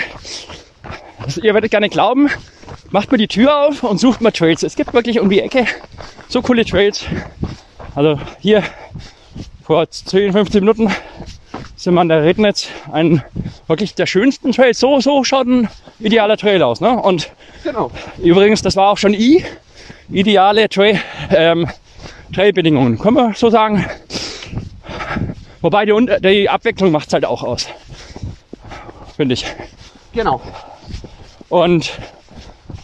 Also, 1.24 1.42
ihr 1.42 1.54
werdet 1.54 1.72
gar 1.72 1.80
nicht 1.82 1.94
glauben, 1.94 2.30
macht 2.90 3.12
mir 3.12 3.18
die 3.18 3.28
Tür 3.28 3.68
auf 3.68 3.84
und 3.84 4.00
sucht 4.00 4.22
mal 4.22 4.32
Trails. 4.32 4.64
Es 4.64 4.76
gibt 4.76 4.94
wirklich 4.94 5.20
um 5.20 5.30
die 5.30 5.40
Ecke 5.40 5.66
so 6.28 6.42
coole 6.42 6.66
Trails. 6.66 7.06
Also 7.94 8.20
hier 8.40 8.64
vor 9.64 9.90
10, 9.90 10.32
15 10.32 10.62
Minuten 10.62 10.90
sind 11.76 11.94
wir 11.94 12.02
an 12.02 12.10
der 12.10 12.24
Rednitz, 12.24 12.68
ein 12.92 13.24
wirklich 13.68 13.96
der 13.96 14.06
schönsten 14.06 14.52
Trail. 14.54 14.74
So, 14.74 15.00
so 15.02 15.24
schaut 15.24 15.48
ein 15.48 15.70
idealer 16.00 16.38
Trail 16.38 16.64
aus. 16.64 16.80
Ne? 16.80 16.90
Und 16.92 17.32
Genau. 17.64 17.92
übrigens, 18.22 18.62
das 18.62 18.76
war 18.76 18.90
auch 18.90 18.98
schon 18.98 19.14
I, 19.14 19.44
ideale 20.10 20.70
Trail, 20.70 21.00
ähm, 21.32 21.68
Trailbedingungen. 22.34 22.98
Können 22.98 23.18
wir 23.18 23.34
so 23.36 23.50
sagen. 23.50 23.86
Wobei 25.62 25.86
die, 25.86 25.92
Un- 25.92 26.10
die 26.24 26.50
Abwechslung 26.50 26.92
macht 26.92 27.08
es 27.08 27.14
halt 27.14 27.26
auch 27.26 27.44
aus. 27.44 27.68
Finde 29.16 29.34
ich. 29.34 29.46
Genau. 30.14 30.42
Und 31.50 31.92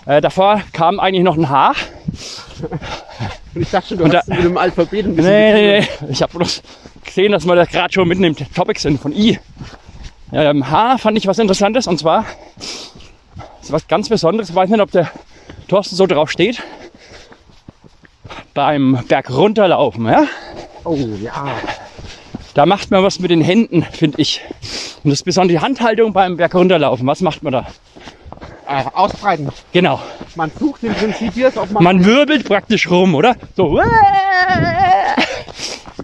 äh, 0.05 0.21
davor 0.21 0.61
kam 0.73 0.99
eigentlich 0.99 1.23
noch 1.23 1.35
ein 1.37 1.49
H. 1.49 1.73
Und 3.55 3.61
ich 3.61 3.69
dachte 3.71 3.89
schon, 3.89 3.97
du 3.97 4.03
Und 4.05 4.15
hast 4.15 4.27
da- 4.29 4.35
mit 4.35 4.43
dem 4.45 4.57
Alphabet 4.57 5.05
ein 5.05 5.15
bisschen 5.15 5.31
Nee, 5.31 5.53
nee, 5.53 5.79
nee. 5.79 5.87
Ich 6.11 6.21
habe 6.21 6.37
bloß 6.37 6.61
gesehen, 7.03 7.31
dass 7.31 7.45
wir 7.45 7.55
da 7.55 7.65
gerade 7.65 7.93
schon 7.93 8.07
mitten 8.07 8.23
im 8.23 8.35
Topic 8.35 8.79
sind 8.79 9.01
von 9.01 9.11
I. 9.11 9.39
Ähm, 10.31 10.69
H 10.69 10.97
fand 10.97 11.17
ich 11.17 11.25
was 11.25 11.39
Interessantes 11.39 11.87
und 11.87 11.97
zwar 11.97 12.25
ist 13.61 13.71
was 13.71 13.87
ganz 13.87 14.09
Besonderes. 14.09 14.49
Ich 14.49 14.55
weiß 14.55 14.69
nicht, 14.69 14.81
ob 14.81 14.91
der 14.91 15.09
Thorsten 15.67 15.95
so 15.95 16.05
drauf 16.05 16.29
steht. 16.29 16.61
Beim 18.53 19.03
Berg 19.07 19.29
runterlaufen, 19.29 20.05
ja? 20.05 20.23
Oh 20.83 20.95
ja. 20.95 21.47
Da 22.57 22.65
macht 22.65 22.89
man 22.89 23.03
was 23.03 23.19
mit 23.19 23.29
den 23.29 23.41
Händen, 23.41 23.83
finde 23.83 24.19
ich. 24.19 24.41
Und 25.03 25.11
das 25.11 25.19
ist 25.19 25.25
besonders 25.25 25.51
die 25.51 25.59
Handhaltung 25.59 26.11
beim 26.11 26.37
Berg 26.37 26.55
runterlaufen. 26.55 27.05
Was 27.05 27.21
macht 27.21 27.43
man 27.43 27.53
da? 27.53 27.67
Äh, 28.67 28.83
ausbreiten. 28.95 29.49
Genau. 29.73 30.01
Man 30.33 30.49
sucht 30.59 30.83
im 30.83 30.95
Prinzip 30.95 31.33
hier, 31.35 31.51
ob 31.55 31.69
man. 31.69 31.83
Man 31.83 32.03
wirbelt 32.03 32.47
praktisch 32.47 32.89
rum, 32.89 33.13
oder? 33.13 33.35
So. 33.55 33.79
ja, 33.79 33.85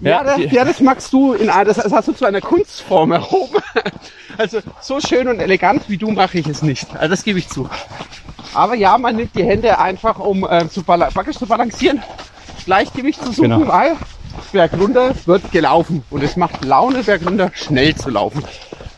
Ja, 0.00 0.22
das, 0.22 0.38
ja, 0.52 0.64
das 0.64 0.78
magst 0.78 1.12
du 1.12 1.32
in 1.32 1.50
einer, 1.50 1.64
das, 1.64 1.78
hast 1.92 2.06
du 2.06 2.12
zu 2.12 2.24
einer 2.24 2.40
Kunstform 2.40 3.10
erhoben. 3.10 3.58
Also 4.36 4.58
so 4.80 4.98
schön 5.00 5.28
und 5.28 5.38
elegant 5.40 5.88
wie 5.88 5.96
du 5.96 6.10
mache 6.10 6.38
ich 6.38 6.46
es 6.48 6.60
nicht. 6.62 6.88
Also 6.96 7.08
das 7.08 7.22
gebe 7.22 7.38
ich 7.38 7.48
zu. 7.48 7.68
Aber 8.52 8.74
ja, 8.74 8.98
man 8.98 9.14
nimmt 9.14 9.36
die 9.36 9.44
Hände 9.44 9.78
einfach, 9.78 10.18
um 10.18 10.44
äh, 10.44 10.68
zu, 10.68 10.82
bala 10.82 11.10
praktisch 11.10 11.36
zu 11.36 11.46
balancieren, 11.46 12.02
Gleichgewicht 12.64 13.24
zu 13.24 13.30
suchen, 13.32 13.50
Genau. 13.50 13.68
weil 13.68 13.96
Berg 14.52 14.72
runter 14.78 15.14
wird 15.26 15.50
gelaufen. 15.52 16.04
Und 16.10 16.22
es 16.22 16.36
macht 16.36 16.64
Laune, 16.64 17.02
Berg 17.02 17.24
runter 17.26 17.50
schnell 17.54 17.94
zu 17.94 18.10
laufen. 18.10 18.44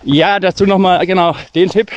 Ja, 0.05 0.38
dazu 0.40 0.66
nochmal 0.66 1.05
genau 1.07 1.35
den 1.55 1.68
Tipp. 1.68 1.90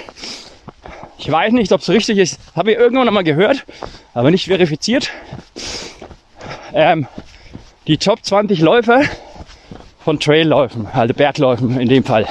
Ich 1.18 1.30
weiß 1.30 1.52
nicht, 1.54 1.72
ob 1.72 1.82
es 1.82 1.90
richtig 1.90 2.18
ist. 2.18 2.40
Habe 2.56 2.72
ich 2.72 2.78
irgendwann 2.78 3.06
noch 3.06 3.12
mal 3.14 3.24
gehört, 3.24 3.66
aber 4.14 4.32
nicht 4.32 4.46
verifiziert. 4.46 5.10
Ähm, 6.74 7.08
die 7.88 7.98
Top 7.98 8.24
20 8.24 8.60
Läufer 8.62 9.02
von 10.04 10.20
Trailläufen, 10.20 10.88
also 10.94 11.14
Bergläufen 11.14 11.80
in 11.80 11.90
dem 11.90 12.04
Fall, 12.04 12.26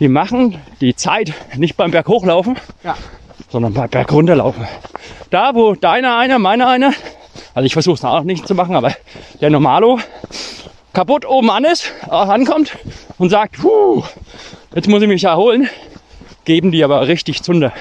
die 0.00 0.08
machen 0.08 0.60
die 0.80 0.94
Zeit 0.96 1.32
nicht 1.56 1.76
beim 1.76 1.90
Berg 1.92 2.08
hochlaufen, 2.08 2.56
Ja. 2.82 2.96
sondern 3.48 3.72
beim 3.72 3.88
Berg 3.88 4.12
runterlaufen. 4.12 4.66
Da, 5.30 5.54
wo 5.54 5.74
deiner 5.74 6.16
einer, 6.18 6.38
meiner 6.38 6.68
einer, 6.68 6.92
also 7.54 7.66
ich 7.66 7.72
versuche 7.72 7.94
es 7.94 8.04
auch 8.04 8.22
nicht 8.22 8.46
zu 8.46 8.54
machen, 8.54 8.76
aber 8.76 8.92
der 9.40 9.50
Normalo 9.50 9.98
kaputt 10.92 11.24
oben 11.24 11.50
an 11.50 11.64
ist, 11.64 11.92
auch 12.08 12.28
ankommt 12.28 12.76
und 13.18 13.30
sagt, 13.30 13.56
jetzt 14.74 14.88
muss 14.88 15.02
ich 15.02 15.08
mich 15.08 15.24
erholen, 15.24 15.68
geben 16.44 16.70
die 16.72 16.84
aber 16.84 17.06
richtig 17.06 17.42
Zunder. 17.42 17.72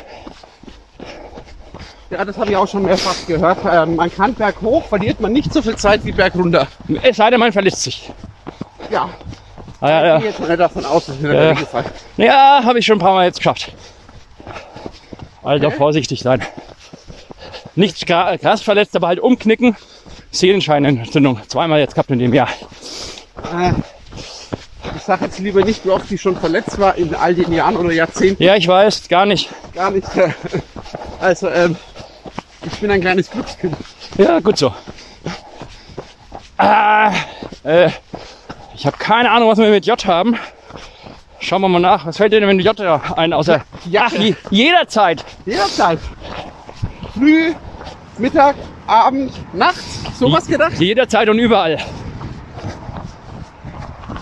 Ja, 2.09 2.23
das 2.23 2.37
habe 2.37 2.51
ich 2.51 2.57
auch 2.57 2.67
schon 2.67 2.83
mehrfach 2.83 3.15
gehört. 3.25 3.57
Ähm, 3.69 3.95
man 3.95 4.13
kann 4.13 4.35
Berg 4.35 4.61
hoch, 4.61 4.85
verliert 4.85 5.19
man 5.19 5.33
nicht 5.33 5.51
so 5.51 5.61
viel 5.63 5.75
Zeit 5.75 6.05
wie 6.05 6.11
Berg 6.11 6.35
runter. 6.35 6.67
Es 7.01 7.17
sei 7.17 7.31
denn, 7.31 7.39
man 7.39 7.51
verletzt 7.51 7.81
sich. 7.81 8.11
Ja, 8.91 9.09
Ah, 9.83 9.89
ja, 9.89 9.99
ich 9.99 10.05
ja. 10.07 10.17
gehe 10.19 10.27
jetzt 10.29 10.39
mal 10.39 10.55
davon 10.55 10.85
aus, 10.85 11.07
dass 11.07 11.17
in 11.17 11.23
der 11.23 11.57
Ja. 12.15 12.63
Habe 12.63 12.79
ich 12.79 12.85
schon 12.85 12.95
ein 12.95 13.01
paar 13.01 13.15
Mal 13.15 13.25
jetzt 13.25 13.39
geschafft. 13.39 13.73
Also 15.43 15.69
vorsichtig 15.71 16.21
sein. 16.21 16.41
Nicht 17.75 18.05
krass 18.05 18.61
verletzt, 18.61 18.95
aber 18.95 19.07
halt 19.07 19.19
umknicken. 19.19 19.75
Sehenscheinentzündung. 20.31 21.39
Zweimal 21.47 21.79
jetzt 21.79 21.95
gehabt 21.95 22.11
in 22.11 22.19
dem 22.19 22.33
Jahr. 22.33 22.49
Äh, 23.51 23.71
ich 24.95 25.01
sage 25.03 25.25
jetzt 25.25 25.39
lieber 25.39 25.63
nicht, 25.63 25.85
wie 25.85 25.89
oft 25.89 26.11
ich 26.11 26.21
schon 26.21 26.35
verletzt 26.37 26.79
war 26.79 26.95
in 26.95 27.15
all 27.15 27.33
den 27.33 27.51
Jahren 27.51 27.75
oder 27.77 27.91
Jahrzehnten. 27.91 28.41
Ja, 28.43 28.55
ich 28.55 28.67
weiß, 28.67 29.07
gar 29.09 29.25
nicht. 29.25 29.49
Gar 29.73 29.91
nicht. 29.91 30.07
Also, 31.19 31.47
ähm, 31.49 31.77
ich 32.65 32.79
bin 32.79 32.91
ein 32.91 32.99
kleines 32.99 33.31
Glückskind. 33.31 33.75
Ja, 34.17 34.39
gut 34.41 34.57
so. 34.57 34.73
Ah, 36.57 37.13
äh, 37.63 37.89
ich 38.75 38.85
habe 38.85 38.97
keine 38.97 39.31
Ahnung, 39.31 39.49
was 39.49 39.57
wir 39.57 39.69
mit 39.69 39.85
J 39.85 40.05
haben. 40.05 40.37
Schauen 41.39 41.61
wir 41.61 41.69
mal 41.69 41.79
nach. 41.79 42.05
Was 42.05 42.17
fällt 42.17 42.33
dir 42.33 42.41
denn 42.41 42.55
mit 42.55 42.65
J 42.65 42.77
ein? 43.17 43.31
Außer 43.31 43.61
Ja. 43.89 44.07
Ach, 44.07 44.11
je, 44.11 44.35
jederzeit. 44.49 45.23
Jederzeit. 45.45 45.99
Früh, 47.13 47.53
Mittag, 48.17 48.55
Abend, 48.87 49.31
nachts, 49.53 50.01
sowas 50.17 50.45
gedacht. 50.45 50.79
Jederzeit 50.79 51.29
und 51.29 51.39
überall. 51.39 51.79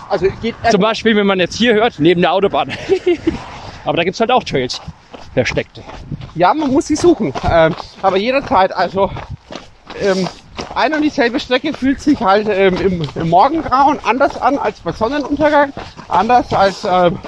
Also 0.08 0.26
geht 0.42 0.54
Zum 0.70 0.80
Beispiel, 0.80 1.16
wenn 1.16 1.26
man 1.26 1.40
jetzt 1.40 1.56
hier 1.56 1.74
hört, 1.74 1.98
neben 1.98 2.20
der 2.20 2.32
Autobahn. 2.32 2.70
Aber 3.84 3.96
da 3.96 4.04
gibt's 4.04 4.20
halt 4.20 4.30
auch 4.30 4.44
Trails. 4.44 4.80
Versteckte. 5.34 5.82
Ja, 6.34 6.52
man 6.52 6.70
muss 6.70 6.86
sie 6.86 6.96
suchen. 6.96 7.32
Ähm, 7.50 7.74
aber 8.02 8.18
jederzeit, 8.18 8.72
also 8.72 9.10
ähm, 10.00 10.28
eine 10.74 10.96
und 10.96 11.02
dieselbe 11.02 11.40
Strecke 11.40 11.72
fühlt 11.72 12.00
sich 12.00 12.20
halt 12.20 12.48
ähm, 12.50 12.76
im, 12.76 13.02
im 13.14 13.30
Morgengrauen 13.30 13.98
anders 14.04 14.40
an 14.40 14.58
als 14.58 14.80
bei 14.80 14.92
Sonnenuntergang, 14.92 15.72
anders 16.08 16.52
als 16.52 16.84
ähm, 16.84 17.18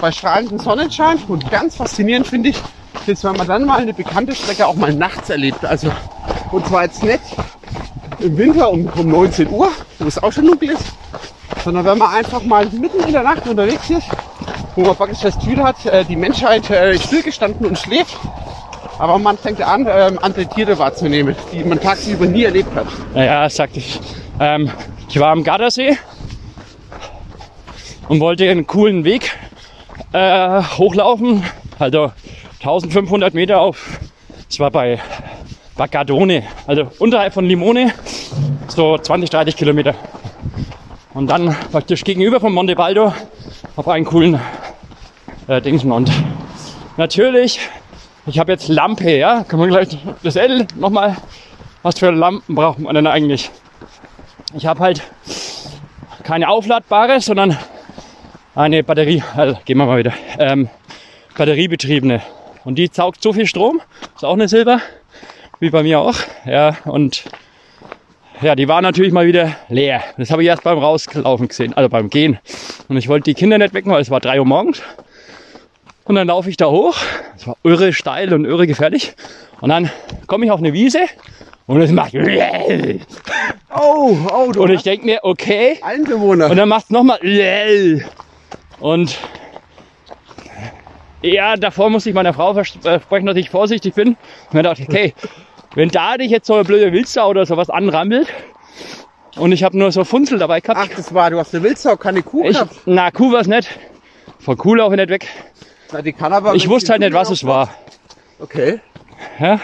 bei 0.00 0.10
strahlendem 0.10 0.58
Sonnenschein. 0.58 1.18
Und 1.28 1.48
ganz 1.50 1.76
faszinierend 1.76 2.26
finde 2.26 2.50
ich, 2.50 2.56
ist, 3.06 3.24
wenn 3.24 3.36
man 3.36 3.46
dann 3.46 3.64
mal 3.64 3.80
eine 3.80 3.94
bekannte 3.94 4.34
Strecke 4.34 4.66
auch 4.66 4.74
mal 4.74 4.92
nachts 4.92 5.30
erlebt. 5.30 5.64
Also, 5.64 5.90
und 6.52 6.66
zwar 6.66 6.84
jetzt 6.84 7.02
nicht 7.02 7.20
im 8.20 8.36
Winter 8.36 8.70
um, 8.70 8.86
um 8.96 9.08
19 9.08 9.48
Uhr, 9.50 9.68
wo 9.98 10.06
es 10.06 10.22
auch 10.22 10.32
schon 10.32 10.46
dunkel 10.46 10.70
ist, 10.70 10.84
sondern 11.64 11.84
wenn 11.84 11.98
man 11.98 12.12
einfach 12.14 12.42
mal 12.42 12.66
mitten 12.66 13.00
in 13.00 13.12
der 13.12 13.22
Nacht 13.22 13.46
unterwegs 13.46 13.88
ist 13.90 14.06
wo 14.76 14.82
man 14.82 14.96
praktisch 14.96 15.20
das 15.20 15.38
Gefühl 15.38 15.62
hat, 15.62 15.84
äh, 15.86 16.04
die 16.04 16.16
Menschheit 16.16 16.68
äh, 16.70 16.98
stillgestanden 16.98 17.66
und 17.66 17.78
schläft. 17.78 18.16
Aber 18.98 19.18
man 19.18 19.38
fängt 19.38 19.62
an, 19.62 19.86
ähm, 19.90 20.18
andere 20.20 20.46
Tiere 20.46 20.78
wahrzunehmen, 20.78 21.34
die 21.52 21.64
man 21.64 21.80
tagsüber 21.80 22.26
nie 22.26 22.44
erlebt 22.44 22.74
hat. 22.74 22.86
Das 23.14 23.56
sagte 23.56 23.78
ich. 23.78 23.98
Ähm, 24.38 24.70
ich 25.08 25.18
war 25.18 25.30
am 25.32 25.42
Gardasee 25.42 25.98
und 28.08 28.20
wollte 28.20 28.48
einen 28.50 28.66
coolen 28.66 29.04
Weg 29.04 29.32
äh, 30.12 30.62
hochlaufen. 30.62 31.42
Also 31.78 32.12
1500 32.60 33.32
Meter 33.32 33.58
auf, 33.58 33.98
es 34.46 34.60
war 34.60 34.70
bei 34.70 35.00
Bagadone, 35.78 36.42
also 36.66 36.88
unterhalb 36.98 37.32
von 37.32 37.46
Limone, 37.46 37.94
so 38.68 38.98
20, 38.98 39.30
30 39.30 39.56
Kilometer. 39.56 39.94
Und 41.14 41.28
dann 41.30 41.56
praktisch 41.72 42.04
gegenüber 42.04 42.38
von 42.38 42.52
Monte 42.52 42.76
Baldo 42.76 43.14
auf 43.76 43.88
einen 43.88 44.04
coolen 44.04 44.38
äh, 45.48 45.62
Dingsen. 45.62 45.90
Und 45.90 46.12
natürlich, 46.98 47.60
ich 48.26 48.38
habe 48.38 48.52
jetzt 48.52 48.68
Lampe, 48.68 49.16
ja, 49.16 49.42
kann 49.44 49.58
man 49.58 49.70
gleich 49.70 49.96
das 50.22 50.36
L 50.36 50.66
nochmal, 50.76 51.16
was 51.82 51.98
für 51.98 52.10
Lampen 52.10 52.54
braucht 52.54 52.78
man 52.78 52.94
denn 52.94 53.06
eigentlich? 53.06 53.50
Ich 54.52 54.66
habe 54.66 54.80
halt 54.80 55.02
keine 56.24 56.50
aufladbare, 56.50 57.22
sondern 57.22 57.56
eine 58.54 58.84
Batterie, 58.84 59.22
also 59.34 59.58
gehen 59.64 59.78
wir 59.78 59.86
mal 59.86 59.98
wieder, 59.98 60.12
ähm, 60.38 60.68
batteriebetriebene. 61.34 62.20
Und 62.64 62.76
die 62.76 62.88
saugt 62.92 63.22
so 63.22 63.32
viel 63.32 63.46
Strom, 63.46 63.80
ist 64.14 64.24
auch 64.24 64.34
eine 64.34 64.48
Silber, 64.48 64.80
wie 65.60 65.70
bei 65.70 65.82
mir 65.82 66.00
auch. 66.00 66.16
Ja, 66.44 66.76
und 66.84 67.24
ja, 68.42 68.54
die 68.54 68.68
war 68.68 68.80
natürlich 68.80 69.12
mal 69.12 69.26
wieder 69.26 69.56
leer. 69.68 70.02
Das 70.16 70.30
habe 70.30 70.42
ich 70.42 70.48
erst 70.48 70.64
beim 70.64 70.78
Rauslaufen 70.78 71.48
gesehen, 71.48 71.74
also 71.74 71.88
beim 71.88 72.08
Gehen. 72.08 72.38
Und 72.88 72.96
ich 72.96 73.08
wollte 73.08 73.24
die 73.24 73.34
Kinder 73.34 73.58
nicht 73.58 73.74
wecken, 73.74 73.92
weil 73.92 74.00
es 74.00 74.10
war 74.10 74.20
drei 74.20 74.38
Uhr 74.38 74.46
morgens. 74.46 74.82
Und 76.04 76.14
dann 76.14 76.26
laufe 76.28 76.48
ich 76.50 76.56
da 76.56 76.66
hoch. 76.66 76.96
Es 77.36 77.46
war 77.46 77.56
irre 77.62 77.92
steil 77.92 78.32
und 78.32 78.44
irre 78.44 78.66
gefährlich. 78.66 79.14
Und 79.60 79.68
dann 79.68 79.90
komme 80.26 80.46
ich 80.46 80.50
auf 80.50 80.60
eine 80.60 80.72
Wiese 80.72 81.00
und 81.66 81.80
es 81.80 81.92
macht. 81.92 82.14
Oh, 83.72 84.16
oh, 84.34 84.50
du 84.50 84.64
Und 84.64 84.70
ich 84.72 84.82
denke 84.82 85.06
mir, 85.06 85.20
okay. 85.22 85.78
Einbewohner. 85.80 86.50
Und 86.50 86.56
dann 86.56 86.68
macht 86.68 86.86
es 86.86 86.90
nochmal. 86.90 87.20
Und 88.80 89.16
ja, 91.22 91.56
davor 91.56 91.90
musste 91.90 92.08
ich 92.10 92.14
meiner 92.14 92.32
Frau 92.34 92.54
vers- 92.54 92.78
versprechen, 92.80 93.26
dass 93.26 93.36
ich 93.36 93.50
vorsichtig 93.50 93.94
bin. 93.94 94.08
Und 94.10 94.54
mir 94.54 94.62
dachte, 94.62 94.82
okay, 94.82 95.14
wenn 95.74 95.88
da 95.90 96.16
dich 96.16 96.30
jetzt 96.30 96.46
so 96.46 96.54
eine 96.54 96.64
blöde 96.64 96.92
Wildsau 96.92 97.28
oder 97.28 97.46
sowas 97.46 97.70
anrammelt 97.70 98.28
und 99.36 99.52
ich 99.52 99.62
habe 99.62 99.78
nur 99.78 99.92
so 99.92 100.04
Funzel 100.04 100.38
dabei 100.38 100.60
gehabt. 100.60 100.80
Ach, 100.82 100.96
das 100.96 101.12
war, 101.14 101.30
du 101.30 101.38
hast 101.38 101.54
eine 101.54 101.62
Wildsau, 101.62 101.96
keine 101.96 102.22
Kuh 102.22 102.44
ich, 102.44 102.54
gehabt. 102.54 102.74
na, 102.86 103.10
Kuh 103.10 103.32
war's 103.32 103.46
nicht. 103.46 103.68
Von 104.40 104.56
Kuh 104.56 104.74
laufe 104.74 104.94
ich 104.94 105.00
nicht 105.00 105.10
weg. 105.10 105.26
Na, 105.92 106.02
die 106.02 106.12
kann 106.12 106.32
aber 106.32 106.54
Ich 106.54 106.68
wusste 106.68 106.92
halt 106.92 107.00
nicht, 107.02 107.12
was 107.12 107.30
es 107.30 107.44
war. 107.44 107.68
Okay. 108.40 108.80
Ja, 109.38 109.60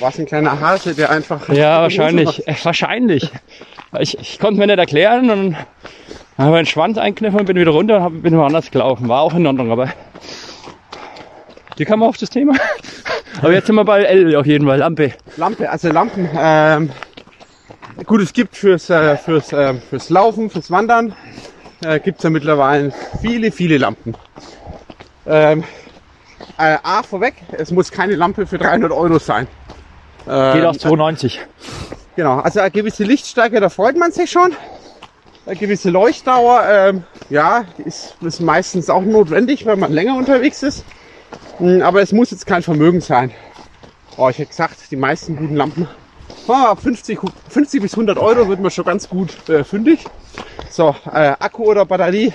War 0.00 0.10
es 0.10 0.18
ein 0.18 0.26
kleiner 0.26 0.60
Hase, 0.60 0.94
der 0.94 1.08
einfach. 1.10 1.48
ja 1.48 1.80
wahrscheinlich. 1.82 2.46
Äh, 2.46 2.54
wahrscheinlich. 2.62 3.30
Ich, 4.00 4.18
ich 4.18 4.38
konnte 4.38 4.58
mir 4.60 4.66
nicht 4.66 4.78
erklären 4.78 5.30
und 5.30 5.56
dann 6.36 6.46
habe 6.46 6.56
ich 6.60 6.62
den 6.62 6.66
Schwanz 6.72 6.98
einkniffen 6.98 7.40
und 7.40 7.46
bin 7.46 7.56
wieder 7.56 7.70
runter 7.72 7.96
und 7.96 8.02
hab, 8.02 8.12
bin 8.22 8.36
woanders 8.36 8.70
gelaufen. 8.70 9.08
War 9.08 9.22
auch 9.22 9.34
in 9.34 9.46
Ordnung, 9.46 9.70
aber 9.72 9.88
die 11.78 11.84
kam 11.84 12.02
auf 12.02 12.16
das 12.16 12.30
Thema. 12.30 12.54
Aber 13.40 13.52
jetzt 13.52 13.66
sind 13.66 13.76
wir 13.76 13.84
bei 13.84 14.02
L 14.02 14.36
auf 14.36 14.46
jeden 14.46 14.66
Fall, 14.66 14.78
Lampe. 14.78 15.12
Lampe, 15.36 15.70
also 15.70 15.90
Lampen. 15.90 16.28
Ähm, 16.36 16.90
gut, 18.06 18.20
es 18.20 18.32
gibt 18.32 18.56
fürs, 18.56 18.90
äh, 18.90 19.16
fürs, 19.16 19.52
äh, 19.52 19.74
fürs 19.74 20.10
Laufen, 20.10 20.50
fürs 20.50 20.70
Wandern, 20.70 21.14
äh, 21.84 21.98
gibt 22.00 22.18
es 22.18 22.24
ja 22.24 22.30
mittlerweile 22.30 22.92
viele, 23.20 23.50
viele 23.52 23.78
Lampen. 23.78 24.14
Ähm, 25.26 25.64
äh, 26.58 26.76
A, 26.82 27.02
vorweg, 27.02 27.34
es 27.52 27.70
muss 27.70 27.90
keine 27.90 28.14
Lampe 28.16 28.46
für 28.46 28.58
300 28.58 28.92
Euro 28.92 29.18
sein. 29.18 29.46
Ähm, 30.28 30.54
Geht 30.54 30.64
auf 30.64 30.76
2,90. 30.76 31.38
Genau, 32.16 32.40
also 32.40 32.60
eine 32.60 32.70
gewisse 32.70 33.04
Lichtstärke, 33.04 33.60
da 33.60 33.68
freut 33.68 33.96
man 33.96 34.12
sich 34.12 34.30
schon. 34.30 34.52
Eine 35.46 35.56
gewisse 35.56 35.90
Leuchtdauer, 35.90 36.62
ähm, 36.68 37.04
ja, 37.30 37.64
ist, 37.84 38.16
ist 38.20 38.40
meistens 38.40 38.90
auch 38.90 39.02
notwendig, 39.02 39.66
wenn 39.66 39.80
man 39.80 39.92
länger 39.92 40.16
unterwegs 40.16 40.62
ist. 40.62 40.84
Mm, 41.62 41.80
Aber 41.80 42.02
es 42.02 42.10
muss 42.10 42.32
jetzt 42.32 42.44
kein 42.44 42.64
Vermögen 42.64 43.00
sein. 43.00 43.30
Oh, 44.16 44.28
ich 44.28 44.38
hätte 44.38 44.48
gesagt, 44.48 44.90
die 44.90 44.96
meisten 44.96 45.36
guten 45.36 45.54
Lampen, 45.54 45.86
ab 46.48 46.82
50, 46.82 47.20
50 47.48 47.80
bis 47.80 47.92
100 47.92 48.18
Euro 48.18 48.48
wird 48.48 48.58
man 48.58 48.72
schon 48.72 48.84
ganz 48.84 49.08
gut 49.08 49.48
äh, 49.48 49.62
fündig. 49.62 50.04
So, 50.70 50.96
äh, 51.12 51.34
Akku 51.38 51.62
oder 51.62 51.86
Batterie. 51.86 52.32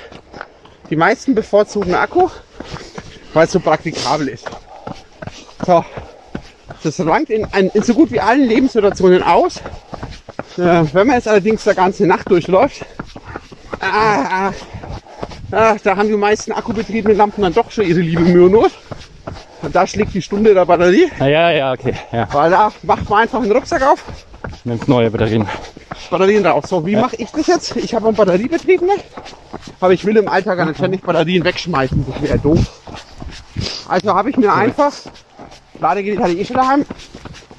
Die 0.89 0.95
meisten 0.95 1.35
bevorzugen 1.35 1.93
Akku, 1.93 2.29
weil 3.33 3.47
es 3.47 3.51
so 3.51 3.59
praktikabel 3.59 4.29
ist. 4.29 4.49
So, 5.65 5.83
das 6.81 7.05
rankt 7.05 7.29
in, 7.29 7.45
in, 7.73 7.83
so 7.83 7.93
gut 7.93 8.11
wie 8.11 8.21
allen 8.21 8.47
Lebenssituationen 8.47 9.23
aus. 9.23 9.57
Äh, 10.57 10.85
wenn 10.93 11.05
man 11.05 11.17
jetzt 11.17 11.27
allerdings 11.27 11.65
der 11.65 11.75
ganze 11.75 12.07
Nacht 12.07 12.31
durchläuft, 12.31 12.85
ah, 13.81 14.47
ah, 14.47 14.53
ah, 15.51 15.75
da 15.83 15.97
haben 15.97 16.07
die 16.07 16.15
meisten 16.15 16.53
akkubetriebenen 16.53 17.17
Lampen 17.17 17.41
dann 17.41 17.53
doch 17.53 17.69
schon 17.71 17.85
ihre 17.85 17.99
liebe 17.99 18.21
Mühe 18.21 18.49
Not. 18.49 18.71
Und 19.67 19.75
da 19.75 19.85
schlägt 19.85 20.13
die 20.13 20.21
Stunde 20.21 20.53
der 20.53 20.63
Batterie, 20.63 21.11
Ja, 21.19 21.27
ja, 21.27 21.51
ja, 21.51 21.73
okay. 21.73 21.93
Ja, 22.13 22.25
weil 22.31 22.51
da 22.51 22.71
macht 22.83 23.09
man 23.09 23.23
einfach 23.23 23.41
einen 23.41 23.51
Rucksack 23.51 23.81
auf, 23.81 24.01
nimmt 24.63 24.87
neue 24.87 25.11
Batterien. 25.11 25.45
Batterien 26.09 26.41
drauf. 26.41 26.65
So, 26.65 26.85
wie 26.85 26.95
mache 26.95 27.17
ich 27.17 27.29
das 27.31 27.47
jetzt? 27.47 27.75
Ich 27.75 27.93
habe 27.93 28.07
einen 28.07 28.15
Batteriebetriebenen, 28.15 28.95
aber 29.81 29.91
ich 29.91 30.05
will 30.05 30.15
im 30.15 30.29
Alltag 30.29 30.65
nicht 30.65 30.77
ständig 30.77 31.01
Batterien 31.01 31.43
wegschmeißen, 31.43 32.05
das 32.09 32.21
wäre 32.21 32.39
doof. 32.39 32.59
Also 33.89 34.15
habe 34.15 34.29
ich 34.29 34.37
mir 34.37 34.53
einfach, 34.53 34.93
Ladegerät 35.81 36.19
hatte 36.19 36.31
ich 36.31 36.39
eh 36.39 36.45
schon 36.45 36.55
daheim, 36.55 36.85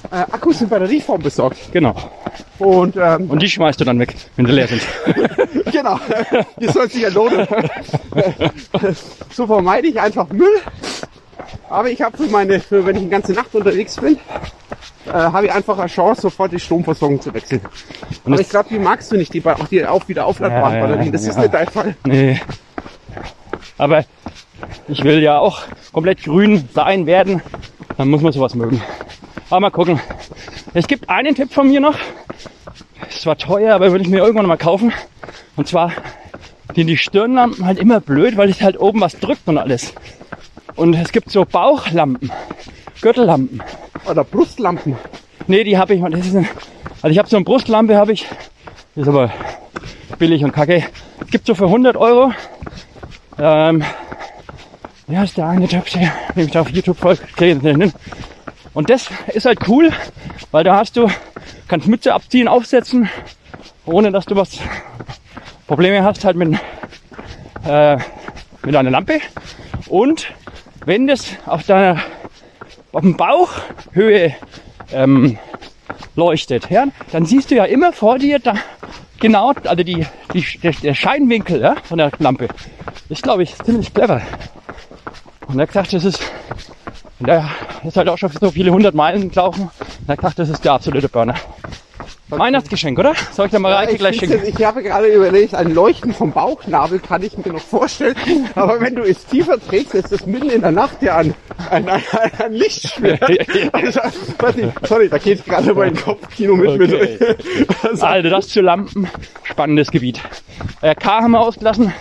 äh, 0.09 0.15
Akkus 0.15 0.61
in 0.61 0.69
Batterieform 0.69 1.21
besorgt. 1.21 1.59
Genau. 1.71 1.93
Und 2.57 2.95
ähm, 2.97 3.29
Und 3.29 3.39
die 3.39 3.49
schmeißt 3.49 3.79
du 3.81 3.85
dann 3.85 3.99
weg, 3.99 4.15
wenn 4.35 4.47
sie 4.47 4.51
leer 4.51 4.67
sind. 4.67 4.81
Genau, 5.71 5.99
hier 6.57 6.71
soll 6.71 6.89
sich 6.89 7.03
ja 7.03 7.09
lohnen. 7.09 7.47
so 9.31 9.45
vermeide 9.45 9.87
ich 9.87 9.99
einfach 9.99 10.27
Müll. 10.29 10.59
Aber 11.69 11.89
ich 11.89 12.01
habe 12.01 12.17
für 12.17 12.27
meine, 12.27 12.59
für 12.59 12.85
wenn 12.85 12.95
ich 12.95 13.01
eine 13.01 13.11
ganze 13.11 13.33
Nacht 13.33 13.53
unterwegs 13.53 13.95
bin, 13.97 14.17
äh, 15.07 15.11
habe 15.11 15.47
ich 15.47 15.51
einfach 15.51 15.77
eine 15.77 15.87
Chance, 15.87 16.21
sofort 16.21 16.51
die 16.51 16.59
Stromversorgung 16.59 17.21
zu 17.21 17.33
wechseln. 17.33 17.61
Und 18.23 18.33
Aber 18.33 18.41
ich 18.41 18.49
glaube, 18.49 18.69
die 18.69 18.79
magst 18.79 19.11
du 19.11 19.17
nicht, 19.17 19.33
die, 19.33 19.45
auch 19.45 19.67
die 19.67 19.85
auf 19.85 20.07
wieder 20.07 20.25
aufladbaren 20.25 20.73
Ja, 20.73 20.79
ja, 20.79 20.87
Batterien. 20.87 21.11
Das 21.11 21.25
ist 21.25 21.35
ja. 21.35 21.41
nicht 21.41 21.53
dein 21.53 21.67
Fall. 21.67 21.95
Nee. 22.05 22.39
Aber 23.77 24.03
ich 24.87 25.03
will 25.03 25.21
ja 25.21 25.39
auch 25.39 25.61
komplett 25.93 26.23
grün 26.23 26.67
sein 26.73 27.05
werden. 27.05 27.41
Dann 27.97 28.09
muss 28.09 28.21
man 28.21 28.31
sowas 28.33 28.55
mögen. 28.55 28.81
Aber 29.49 29.61
mal 29.61 29.71
gucken. 29.71 29.99
Es 30.73 30.87
gibt 30.87 31.09
einen 31.09 31.33
Tipp 31.33 31.51
von 31.53 31.67
mir 31.67 31.79
noch. 31.79 31.97
Es 33.09 33.25
war 33.25 33.37
teuer, 33.37 33.73
aber 33.73 33.91
würde 33.91 34.03
ich 34.03 34.09
mir 34.09 34.19
irgendwann 34.19 34.45
mal 34.45 34.57
kaufen. 34.57 34.93
Und 35.55 35.67
zwar 35.67 35.91
sind 36.75 36.87
die 36.87 36.97
Stirnlampen 36.97 37.65
halt 37.65 37.79
immer 37.79 37.99
blöd, 37.99 38.37
weil 38.37 38.49
es 38.49 38.61
halt 38.61 38.79
oben 38.79 39.01
was 39.01 39.17
drückt 39.19 39.47
und 39.47 39.57
alles. 39.57 39.93
Und 40.79 40.93
es 40.93 41.11
gibt 41.11 41.29
so 41.29 41.43
Bauchlampen, 41.43 42.31
Gürtellampen. 43.01 43.61
Oder 44.09 44.23
Brustlampen. 44.23 44.95
Nee, 45.45 45.65
die 45.65 45.77
habe 45.77 45.93
ich. 45.93 46.01
Das 46.01 46.25
ist 46.25 46.37
ein, 46.37 46.47
also 47.01 47.09
ich 47.09 47.17
habe 47.17 47.27
so 47.27 47.35
eine 47.35 47.43
Brustlampe, 47.43 47.97
habe 47.97 48.13
ich. 48.13 48.25
Die 48.95 49.01
ist 49.01 49.09
aber 49.09 49.29
billig 50.19 50.41
und 50.41 50.53
kacke. 50.53 50.85
Es 51.19 51.31
gibt 51.31 51.47
so 51.47 51.53
für 51.53 51.65
100 51.65 51.97
Euro. 51.97 52.31
Ähm, 53.37 53.83
ja, 55.09 55.23
ist 55.23 55.35
der 55.35 55.47
eine 55.47 55.67
Typ, 55.67 55.83
der 55.91 56.13
ich 56.37 56.51
da 56.51 56.61
auf 56.61 56.69
YouTube 56.69 56.97
folgt. 56.97 57.23
Und 58.73 58.89
das 58.89 59.09
ist 59.33 59.45
halt 59.45 59.67
cool, 59.67 59.91
weil 60.51 60.63
da 60.63 60.77
hast 60.77 60.95
du, 60.95 61.09
kannst 61.67 61.89
Mütze 61.89 62.13
abziehen, 62.13 62.47
aufsetzen, 62.47 63.09
ohne 63.85 64.13
dass 64.13 64.25
du 64.25 64.37
was 64.37 64.51
Probleme 65.67 66.05
hast 66.05 66.23
halt 66.23 66.37
mit, 66.37 66.57
äh, 67.67 67.97
mit 68.63 68.77
einer 68.77 68.91
Lampe. 68.91 69.19
Und 69.89 70.27
wenn 70.89 71.05
das 71.05 71.27
auf 71.45 71.67
deiner 71.67 72.01
auf 72.91 73.01
dem 73.01 73.15
Bauchhöhe 73.15 74.33
ähm, 74.91 75.37
leuchtet, 76.15 76.71
ja, 76.71 76.85
dann 77.11 77.27
siehst 77.27 77.51
du 77.51 77.55
ja 77.55 77.65
immer 77.65 77.93
vor 77.93 78.17
dir 78.17 78.39
da 78.39 78.55
genau, 79.19 79.53
also 79.65 79.83
die, 79.83 80.07
die, 80.33 80.43
der, 80.81 80.95
Scheinwinkel 80.95 81.61
ja, 81.61 81.75
von 81.83 81.99
der 81.99 82.11
Lampe. 82.17 82.47
Ist, 83.07 83.21
glaube 83.21 83.43
ich, 83.43 83.55
ziemlich 83.59 83.93
clever. 83.93 84.23
Und 85.47 85.59
er 85.59 85.61
hat 85.61 85.69
gesagt, 85.69 85.93
das 85.93 86.05
ist, 86.05 86.19
der 87.19 87.47
ist 87.83 87.95
halt 87.95 88.09
auch 88.09 88.17
schon 88.17 88.31
so 88.31 88.49
viele 88.49 88.71
hundert 88.71 88.95
Meilen 88.95 89.29
gelaufen. 89.29 89.69
Und 89.79 90.07
er 90.07 90.13
hat 90.13 90.17
gesagt, 90.17 90.39
das 90.39 90.49
ist 90.49 90.65
der 90.65 90.73
absolute 90.73 91.07
Burner. 91.07 91.35
Weihnachtsgeschenk, 92.29 92.99
oder? 92.99 93.13
Soll 93.31 93.47
ich 93.47 93.51
dir 93.51 93.59
mal 93.59 93.73
Reike 93.73 93.93
ich, 93.93 93.97
gleich 93.97 94.21
jetzt- 94.21 94.47
ich 94.47 94.63
habe 94.63 94.83
gerade 94.83 95.07
überlegt, 95.07 95.55
ein 95.55 95.73
Leuchten 95.73 96.13
vom 96.13 96.31
Bauchnabel 96.31 96.99
kann 96.99 97.23
ich 97.23 97.35
mir 97.37 97.53
noch 97.53 97.59
vorstellen. 97.61 98.15
Aber 98.55 98.79
wenn 98.81 98.95
du 98.95 99.01
es 99.03 99.25
tiefer 99.25 99.59
trägst, 99.59 99.95
ist 99.95 100.11
es 100.11 100.25
mitten 100.25 100.49
in 100.49 100.61
der 100.61 100.71
Nacht 100.71 101.01
ja 101.01 101.17
ein, 101.17 101.33
ein, 101.71 101.89
ein, 101.89 102.01
ein 102.37 102.53
Lichtschwert. 102.53 103.21
Also, 103.73 103.99
weiß 104.37 104.55
nicht, 104.55 104.87
sorry, 104.87 105.09
da 105.09 105.17
geht 105.17 105.43
gerade 105.45 105.73
mein 105.73 105.95
Kopfkino 105.95 106.55
mit 106.55 106.77
mir 106.77 106.85
Okay. 106.85 107.17
durch. 107.19 107.67
Also, 107.83 108.05
Also 108.05 108.29
das 108.29 108.47
zu 108.49 108.61
Lampen, 108.61 109.09
spannendes 109.43 109.89
Gebiet. 109.91 110.21
Äh, 110.81 110.95
K 110.95 111.21
haben 111.21 111.31
wir 111.31 111.39
ausgelassen. 111.39 111.93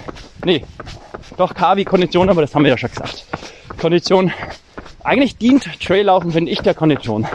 Nee, 0.45 0.65
doch 1.37 1.55
K 1.55 1.77
wie 1.77 1.85
Kondition, 1.85 2.29
aber 2.29 2.43
das 2.43 2.55
haben 2.55 2.65
wir 2.65 2.71
ja 2.71 2.79
schon 2.79 2.91
gesagt. 2.91 3.25
Kondition. 3.81 4.33
Eigentlich 5.05 5.37
dient 5.39 5.65
Traillaufen, 5.83 6.33
finde 6.33 6.51
ich, 6.53 6.61
der 6.61 6.75
Kondition. 6.75 7.27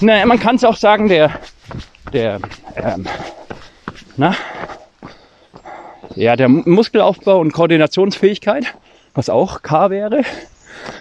Naja, 0.00 0.24
man 0.26 0.38
kann 0.40 0.56
es 0.56 0.64
auch 0.64 0.76
sagen, 0.76 1.08
der, 1.08 1.30
der, 2.12 2.40
ähm, 2.76 3.06
na, 4.16 4.34
ja, 6.14 6.36
der 6.36 6.48
Muskelaufbau 6.48 7.38
und 7.38 7.52
Koordinationsfähigkeit, 7.52 8.74
was 9.14 9.28
auch 9.30 9.62
K 9.62 9.90
wäre. 9.90 10.22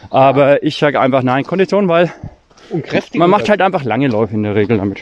Aber 0.09 0.63
ich 0.63 0.77
sage 0.77 0.99
einfach 0.99 1.23
nein, 1.23 1.43
Kondition, 1.43 1.87
weil 1.87 2.11
man 3.13 3.29
macht 3.29 3.49
halt 3.49 3.61
einfach 3.61 3.83
lange 3.83 4.07
Läufe 4.07 4.33
in 4.35 4.43
der 4.43 4.55
Regel 4.55 4.77
damit. 4.77 4.99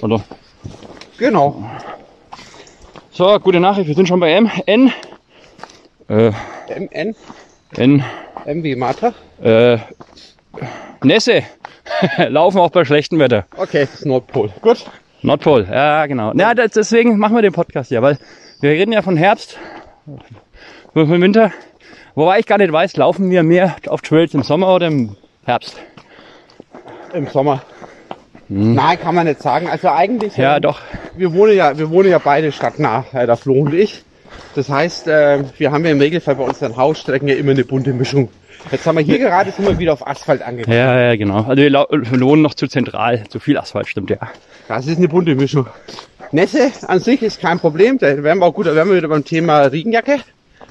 Oder? 0.00 0.22
Genau. 1.18 1.64
So, 3.10 3.38
gute 3.40 3.60
Nachricht, 3.60 3.88
wir 3.88 3.94
sind 3.94 4.06
schon 4.06 4.20
bei 4.20 4.32
M. 4.32 4.50
N. 4.66 4.92
Äh, 6.08 6.30
MN, 6.78 7.16
N. 7.76 8.04
MW 8.46 8.76
Mata. 8.76 9.12
Äh, 9.42 9.78
Nässe. 11.02 11.42
Laufen 12.28 12.58
auch 12.58 12.70
bei 12.70 12.84
schlechtem 12.84 13.18
Wetter. 13.18 13.46
Okay, 13.56 13.80
das 13.80 13.94
ist 13.94 14.06
Nordpol. 14.06 14.50
Gut. 14.62 14.84
Nordpol, 15.22 15.66
ja 15.70 16.06
genau. 16.06 16.32
Ja, 16.34 16.54
das, 16.54 16.72
deswegen 16.72 17.18
machen 17.18 17.34
wir 17.34 17.42
den 17.42 17.52
Podcast 17.52 17.88
hier, 17.88 18.02
weil 18.02 18.18
wir 18.60 18.70
reden 18.70 18.92
ja 18.92 19.02
von 19.02 19.16
Herbst, 19.16 19.58
von 20.92 21.20
Winter. 21.20 21.52
Wobei 22.14 22.40
ich 22.40 22.46
gar 22.46 22.58
nicht 22.58 22.72
weiß, 22.72 22.96
laufen 22.96 23.30
wir 23.30 23.42
mehr 23.42 23.76
auf 23.86 24.02
Trails 24.02 24.34
im 24.34 24.42
Sommer 24.42 24.74
oder 24.74 24.88
im 24.88 25.16
Herbst? 25.44 25.76
Im 27.12 27.26
Sommer. 27.26 27.62
Nein, 28.48 28.98
kann 28.98 29.14
man 29.14 29.26
nicht 29.26 29.42
sagen. 29.42 29.68
Also 29.68 29.88
eigentlich. 29.88 30.36
Hm. 30.36 30.42
Ja, 30.42 30.56
ähm, 30.56 30.62
doch. 30.62 30.80
Wir 31.16 31.32
wohnen 31.32 31.54
ja, 31.54 31.76
wir 31.76 31.90
wohnen 31.90 32.10
ja 32.10 32.18
beide 32.18 32.50
stadtnah, 32.50 33.04
äh, 33.12 33.26
der 33.26 33.36
Flo 33.36 33.54
und 33.54 33.74
ich. 33.74 34.04
Das 34.58 34.68
heißt, 34.68 35.06
äh, 35.06 35.44
wir 35.56 35.70
haben 35.70 35.84
ja 35.84 35.92
im 35.92 36.00
Regelfall 36.00 36.34
bei 36.34 36.42
unseren 36.42 36.76
Hausstrecken 36.76 37.28
ja 37.28 37.36
immer 37.36 37.52
eine 37.52 37.64
bunte 37.64 37.92
Mischung. 37.92 38.28
Jetzt 38.72 38.84
haben 38.88 38.98
wir 38.98 39.04
hier 39.04 39.20
gerade 39.20 39.52
sind 39.52 39.64
wir 39.64 39.78
wieder 39.78 39.92
auf 39.92 40.04
Asphalt 40.04 40.42
angekommen. 40.42 40.76
Ja, 40.76 41.00
ja, 41.00 41.14
genau. 41.14 41.44
Also 41.44 41.62
wir, 41.62 42.20
wohnen 42.20 42.42
noch 42.42 42.54
zu 42.54 42.66
zentral, 42.66 43.22
zu 43.28 43.38
viel 43.38 43.56
Asphalt, 43.56 43.86
stimmt 43.86 44.10
ja. 44.10 44.16
Das 44.66 44.88
ist 44.88 44.98
eine 44.98 45.06
bunte 45.06 45.36
Mischung. 45.36 45.68
Nässe 46.32 46.72
an 46.88 46.98
sich 46.98 47.22
ist 47.22 47.40
kein 47.40 47.60
Problem. 47.60 47.98
Da 47.98 48.20
wären 48.24 48.38
wir 48.40 48.46
auch 48.46 48.52
gut, 48.52 48.66
da 48.66 48.74
wären 48.74 48.88
wir 48.88 48.96
wieder 48.96 49.06
beim 49.06 49.24
Thema 49.24 49.60
Regenjacke. 49.60 50.18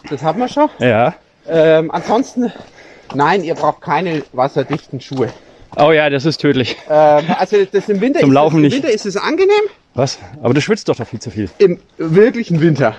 Das 0.10 0.22
haben 0.22 0.42
wir 0.42 0.50
schon. 0.50 0.68
Ja. 0.80 1.16
Ähm, 1.48 1.90
ansonsten, 1.90 2.52
nein, 3.16 3.42
ihr 3.46 3.56
braucht 3.56 3.80
keine 3.80 4.24
wasserdichten 4.34 5.00
Schuhe. 5.00 5.30
Oh 5.78 5.94
ja, 5.94 6.10
das 6.10 6.26
ist 6.26 6.42
tödlich. 6.42 6.76
Ähm, 6.90 7.24
also 7.40 7.56
das 7.72 7.88
im 7.88 8.02
Winter 8.02 8.20
Zum 8.20 8.32
ist 8.32 8.36
Laufen 8.36 8.56
das, 8.56 8.58
im 8.58 8.62
nicht. 8.64 8.74
Winter 8.84 8.90
ist 8.90 9.06
es 9.06 9.16
angenehm. 9.16 9.54
Was? 9.94 10.20
Aber 10.44 10.54
du 10.54 10.60
schwitzt 10.60 10.90
doch 10.90 10.98
da 10.98 11.06
viel 11.06 11.22
zu 11.22 11.32
viel. 11.32 11.50
Im 11.58 11.80
wirklichen 11.98 12.60
Winter. 12.60 12.98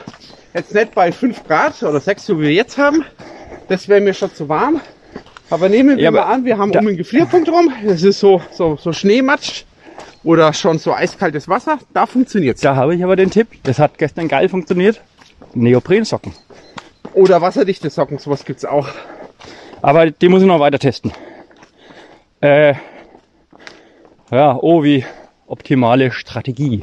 Jetzt 0.58 0.74
nicht 0.74 0.92
bei 0.92 1.12
5 1.12 1.44
Grad 1.44 1.80
oder 1.84 2.00
6, 2.00 2.26
so 2.26 2.38
wie 2.40 2.42
wir 2.42 2.52
jetzt 2.52 2.78
haben. 2.78 3.04
Das 3.68 3.88
wäre 3.88 4.00
mir 4.00 4.12
schon 4.12 4.34
zu 4.34 4.48
warm. 4.48 4.80
Aber 5.50 5.68
nehmen 5.68 5.96
wir 5.96 6.02
Ja, 6.02 6.10
mal 6.10 6.22
an, 6.22 6.44
wir 6.44 6.58
haben 6.58 6.72
um 6.72 6.84
den 6.84 6.96
Gefrierpunkt 6.96 7.48
rum. 7.48 7.72
Das 7.84 8.02
ist 8.02 8.18
so, 8.18 8.42
so, 8.50 8.76
so 8.76 8.92
Schneematsch 8.92 9.62
oder 10.24 10.52
schon 10.52 10.78
so 10.78 10.92
eiskaltes 10.92 11.46
Wasser. 11.48 11.78
Da 11.94 12.06
funktioniert's. 12.06 12.60
Da 12.60 12.74
habe 12.74 12.96
ich 12.96 13.04
aber 13.04 13.14
den 13.14 13.30
Tipp, 13.30 13.46
das 13.62 13.78
hat 13.78 13.98
gestern 13.98 14.26
geil 14.26 14.48
funktioniert. 14.48 15.00
Neoprensocken. 15.54 16.32
Oder 17.14 17.40
wasserdichte 17.40 17.88
Socken, 17.88 18.18
sowas 18.18 18.44
gibt's 18.44 18.64
auch. 18.64 18.88
Aber 19.80 20.10
die 20.10 20.28
muss 20.28 20.42
ich 20.42 20.48
noch 20.48 20.58
weiter 20.58 20.80
testen. 20.80 21.12
Äh, 22.40 22.74
ja, 24.32 24.58
oh, 24.60 24.82
wie 24.82 25.04
optimale 25.46 26.10
Strategie. 26.10 26.82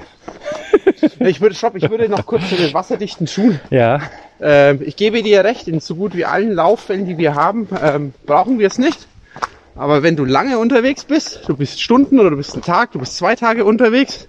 Ich 1.19 1.41
würde, 1.41 1.55
stopp, 1.55 1.75
ich 1.75 1.89
würde 1.89 2.09
noch 2.09 2.25
kurz 2.25 2.49
zu 2.49 2.55
den 2.55 2.73
wasserdichten 2.73 3.27
Schuhen. 3.27 3.59
Ja, 3.69 4.01
Ähm, 4.41 4.81
ich 4.83 4.95
gebe 4.97 5.23
dir 5.23 5.43
recht, 5.45 5.67
in 5.67 5.79
so 5.79 5.95
gut 5.95 6.15
wie 6.15 6.25
allen 6.25 6.51
Lauffällen, 6.51 7.05
die 7.05 7.17
wir 7.17 7.35
haben, 7.35 7.69
ähm, 7.81 8.13
brauchen 8.25 8.59
wir 8.59 8.67
es 8.67 8.77
nicht. 8.77 9.07
Aber 9.75 10.03
wenn 10.03 10.15
du 10.15 10.25
lange 10.25 10.57
unterwegs 10.59 11.05
bist, 11.05 11.41
du 11.47 11.55
bist 11.55 11.81
Stunden 11.81 12.19
oder 12.19 12.29
du 12.31 12.37
bist 12.37 12.53
einen 12.53 12.61
Tag, 12.61 12.91
du 12.91 12.99
bist 12.99 13.17
zwei 13.17 13.35
Tage 13.35 13.63
unterwegs, 13.65 14.27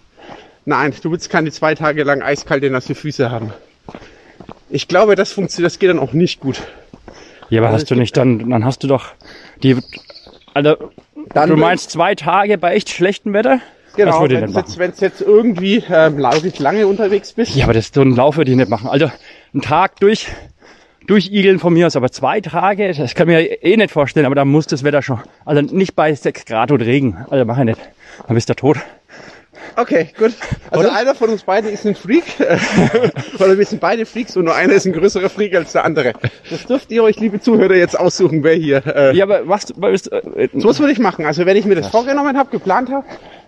nein, 0.64 0.92
du 1.02 1.10
willst 1.10 1.30
keine 1.30 1.50
zwei 1.50 1.74
Tage 1.74 2.04
lang 2.04 2.22
eiskalte, 2.22 2.70
nasse 2.70 2.94
Füße 2.94 3.30
haben. 3.30 3.52
Ich 4.70 4.88
glaube, 4.88 5.14
das 5.14 5.32
funktioniert, 5.32 5.72
das 5.72 5.78
geht 5.78 5.90
dann 5.90 5.98
auch 5.98 6.12
nicht 6.12 6.40
gut. 6.40 6.62
ja 7.48 7.60
aber 7.60 7.68
Also 7.68 7.82
hast 7.82 7.90
du 7.90 7.94
nicht 7.96 8.16
dann, 8.16 8.50
dann 8.50 8.64
hast 8.64 8.82
du 8.82 8.88
doch 8.88 9.06
die, 9.62 9.76
also, 10.54 10.76
Dann 11.34 11.48
du 11.50 11.56
meinst 11.56 11.90
zwei 11.90 12.14
Tage 12.14 12.58
bei 12.58 12.74
echt 12.74 12.90
schlechtem 12.90 13.32
Wetter? 13.32 13.60
Genau, 13.96 14.22
wenn 14.22 14.52
du 14.52 14.58
jetzt, 14.58 14.78
wenn's 14.78 15.00
jetzt 15.00 15.20
irgendwie 15.20 15.82
ähm, 15.88 16.18
wirklich 16.18 16.58
lange 16.58 16.86
unterwegs 16.86 17.32
bist, 17.32 17.54
Ja, 17.54 17.64
aber 17.64 17.74
das 17.74 17.90
so 17.92 18.00
einen 18.00 18.14
Lauf 18.14 18.36
würde 18.36 18.50
ich 18.50 18.56
nicht 18.56 18.68
machen. 18.68 18.88
Also, 18.88 19.10
einen 19.52 19.62
Tag 19.62 19.98
durch, 20.00 20.26
durchigeln 21.06 21.58
von 21.58 21.72
mir 21.72 21.86
aus, 21.86 21.96
aber 21.96 22.10
zwei 22.10 22.40
Tage, 22.40 22.92
das 22.92 23.14
kann 23.14 23.28
ich 23.28 23.34
mir 23.36 23.62
eh 23.62 23.76
nicht 23.76 23.90
vorstellen, 23.90 24.26
aber 24.26 24.34
da 24.34 24.44
muss 24.44 24.66
das 24.66 24.84
Wetter 24.84 25.02
schon, 25.02 25.20
also 25.44 25.62
nicht 25.62 25.94
bei 25.96 26.14
6 26.14 26.44
Grad 26.44 26.70
und 26.70 26.82
Regen, 26.82 27.24
also 27.30 27.44
mach 27.44 27.58
ich 27.58 27.64
nicht. 27.64 27.80
Dann 28.26 28.34
bist 28.34 28.48
du 28.48 28.54
tot. 28.54 28.78
Okay, 29.78 30.08
gut. 30.16 30.32
Also 30.70 30.88
Oder? 30.88 30.96
einer 30.96 31.14
von 31.14 31.28
uns 31.28 31.42
beiden 31.42 31.70
ist 31.70 31.84
ein 31.86 31.94
Freak. 31.94 32.24
Oder 33.38 33.58
wir 33.58 33.66
sind 33.66 33.80
beide 33.80 34.06
Freaks 34.06 34.36
und 34.36 34.44
nur 34.46 34.54
einer 34.54 34.72
ist 34.72 34.86
ein 34.86 34.92
größerer 34.92 35.28
Freak 35.28 35.54
als 35.54 35.72
der 35.72 35.84
andere. 35.84 36.12
Das 36.48 36.64
dürft 36.66 36.90
ihr 36.92 37.02
euch, 37.02 37.18
liebe 37.18 37.40
Zuhörer, 37.40 37.74
jetzt 37.74 37.98
aussuchen, 37.98 38.42
wer 38.42 38.54
hier. 38.54 38.82
Äh, 38.86 39.16
Ja, 39.16 39.24
aber 39.24 39.46
was, 39.48 39.74
was 39.76 40.06
äh, 40.06 40.48
So 40.54 40.68
was 40.68 40.78
würde 40.78 40.92
ich 40.92 40.98
machen. 40.98 41.26
Also 41.26 41.44
wenn 41.46 41.56
ich 41.56 41.66
mir 41.66 41.74
das 41.74 41.88
vorgenommen 41.88 42.38
habe, 42.38 42.50
geplant 42.50 42.90
habe, 42.90 43.06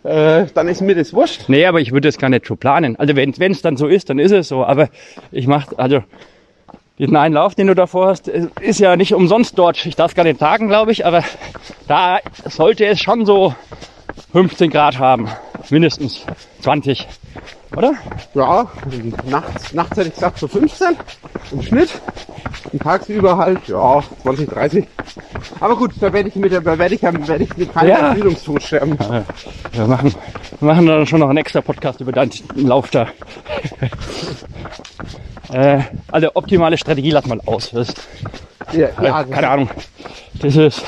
äh, 0.08 0.46
dann 0.54 0.68
ist 0.68 0.80
mir 0.80 0.94
das 0.94 1.12
wurscht. 1.12 1.48
Nee, 1.48 1.66
aber 1.66 1.80
ich 1.80 1.92
würde 1.92 2.08
das 2.08 2.18
gar 2.18 2.30
nicht 2.30 2.46
so 2.46 2.56
planen. 2.56 2.96
Also 2.96 3.14
wenn 3.14 3.30
es 3.30 3.62
dann 3.62 3.76
so 3.76 3.86
ist, 3.86 4.10
dann 4.10 4.18
ist 4.18 4.32
es 4.32 4.48
so. 4.48 4.64
Aber 4.64 4.88
ich 5.30 5.46
mache, 5.46 5.78
also 5.78 6.02
diesen 6.98 7.16
einen 7.16 7.34
Lauf, 7.34 7.54
den 7.54 7.68
du 7.68 7.74
davor 7.74 8.08
hast, 8.08 8.28
äh, 8.28 8.46
ist 8.60 8.80
ja 8.80 8.96
nicht 8.96 9.14
umsonst 9.14 9.58
dort. 9.58 9.84
Ich 9.86 9.96
darf 9.96 10.14
gar 10.14 10.24
nicht 10.24 10.40
sagen, 10.40 10.68
glaube 10.68 10.92
ich, 10.92 11.06
aber 11.06 11.22
da 11.86 12.18
sollte 12.46 12.86
es 12.86 13.00
schon 13.00 13.26
so 13.26 13.54
15 14.32 14.70
Grad 14.70 14.98
haben. 14.98 15.28
Mindestens 15.70 16.24
20. 16.62 17.06
Oder? 17.76 17.92
Ja, 18.34 18.66
nachts, 19.26 19.72
nachts 19.72 19.96
hätte 19.96 20.08
ich 20.08 20.14
gesagt 20.14 20.38
so 20.38 20.48
15 20.48 20.96
im 21.52 21.62
Schnitt. 21.62 21.90
Und 22.72 22.82
tagsüber 22.82 23.36
halt, 23.36 23.68
ja, 23.68 24.02
20, 24.22 24.48
30. 24.48 24.86
Aber 25.60 25.76
gut, 25.76 25.92
da 26.00 26.12
werde 26.12 26.28
ich 26.28 26.36
mit 26.36 26.52
der, 26.52 26.60
da 26.60 26.78
werde 26.78 26.94
ich, 26.94 27.02
werde 27.02 27.44
ich 27.44 27.56
mit 27.56 27.72
keinem 27.72 27.90
Ja. 27.90 28.08
Ermüdungstod 28.08 28.62
sterben. 28.62 28.98
Wir 29.72 29.86
machen, 29.86 30.14
wir 30.60 30.66
machen 30.68 30.86
dann 30.86 31.06
schon 31.06 31.20
noch 31.20 31.28
einen 31.28 31.38
extra 31.38 31.60
Podcast 31.60 32.00
über 32.00 32.12
deinen 32.12 32.32
Lauf 32.54 32.90
da. 32.90 33.08
äh, 35.52 35.80
also 36.10 36.30
optimale 36.34 36.76
Strategie 36.78 37.10
lass 37.10 37.26
mal 37.26 37.40
aus. 37.46 37.70
Das, 37.70 37.94
Ja, 38.72 38.88
ja, 39.00 39.22
äh, 39.22 39.24
keine 39.26 39.48
Ahnung. 39.48 39.70
Das 40.34 40.56
ist, 40.56 40.82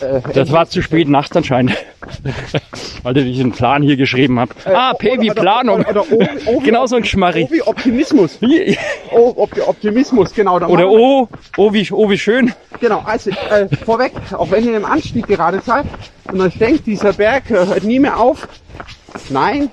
äh, 0.00 0.20
Das 0.32 0.52
war 0.52 0.68
zu 0.68 0.82
spät 0.82 1.08
nachts 1.08 1.36
anscheinend. 1.36 1.76
Weil 3.02 3.16
ich 3.18 3.40
einen 3.40 3.52
Plan 3.52 3.82
hier 3.82 3.96
geschrieben 3.96 4.38
habe. 4.40 4.52
ah, 4.66 4.94
P 4.94 5.20
wie 5.20 5.30
oder- 5.30 5.40
Planung. 5.42 5.80
Oder, 5.84 6.10
oder 6.12 6.36
O, 6.46 6.56
o 6.56 6.60
wie 6.60 6.64
Genau 6.68 6.86
so 6.86 6.96
ein 6.96 7.04
Schmarri. 7.04 7.44
O 7.44 7.50
wie 7.52 7.62
Optimismus. 7.62 8.38
O, 9.12 9.32
Op 9.36 9.50
Optimismus, 9.66 10.32
genau. 10.34 10.56
Oder 10.56 10.88
oh, 10.88 11.28
oh 11.56 11.72
wie, 11.72 11.86
oh 11.92 12.08
wie 12.10 12.18
schön. 12.18 12.52
Genau, 12.80 13.02
also 13.04 13.30
äh, 13.30 13.68
vorweg, 13.84 14.12
auch 14.32 14.50
wenn 14.50 14.64
ihr 14.68 14.76
im 14.76 14.84
Anstieg 14.84 15.26
gerade 15.26 15.60
seid 15.60 15.86
und 16.30 16.40
euch 16.40 16.56
denkt, 16.58 16.86
dieser 16.86 17.12
Berg 17.12 17.50
äh, 17.50 17.54
hört 17.66 17.84
nie 17.84 17.98
mehr 17.98 18.18
auf. 18.18 18.46
Nein, 19.30 19.70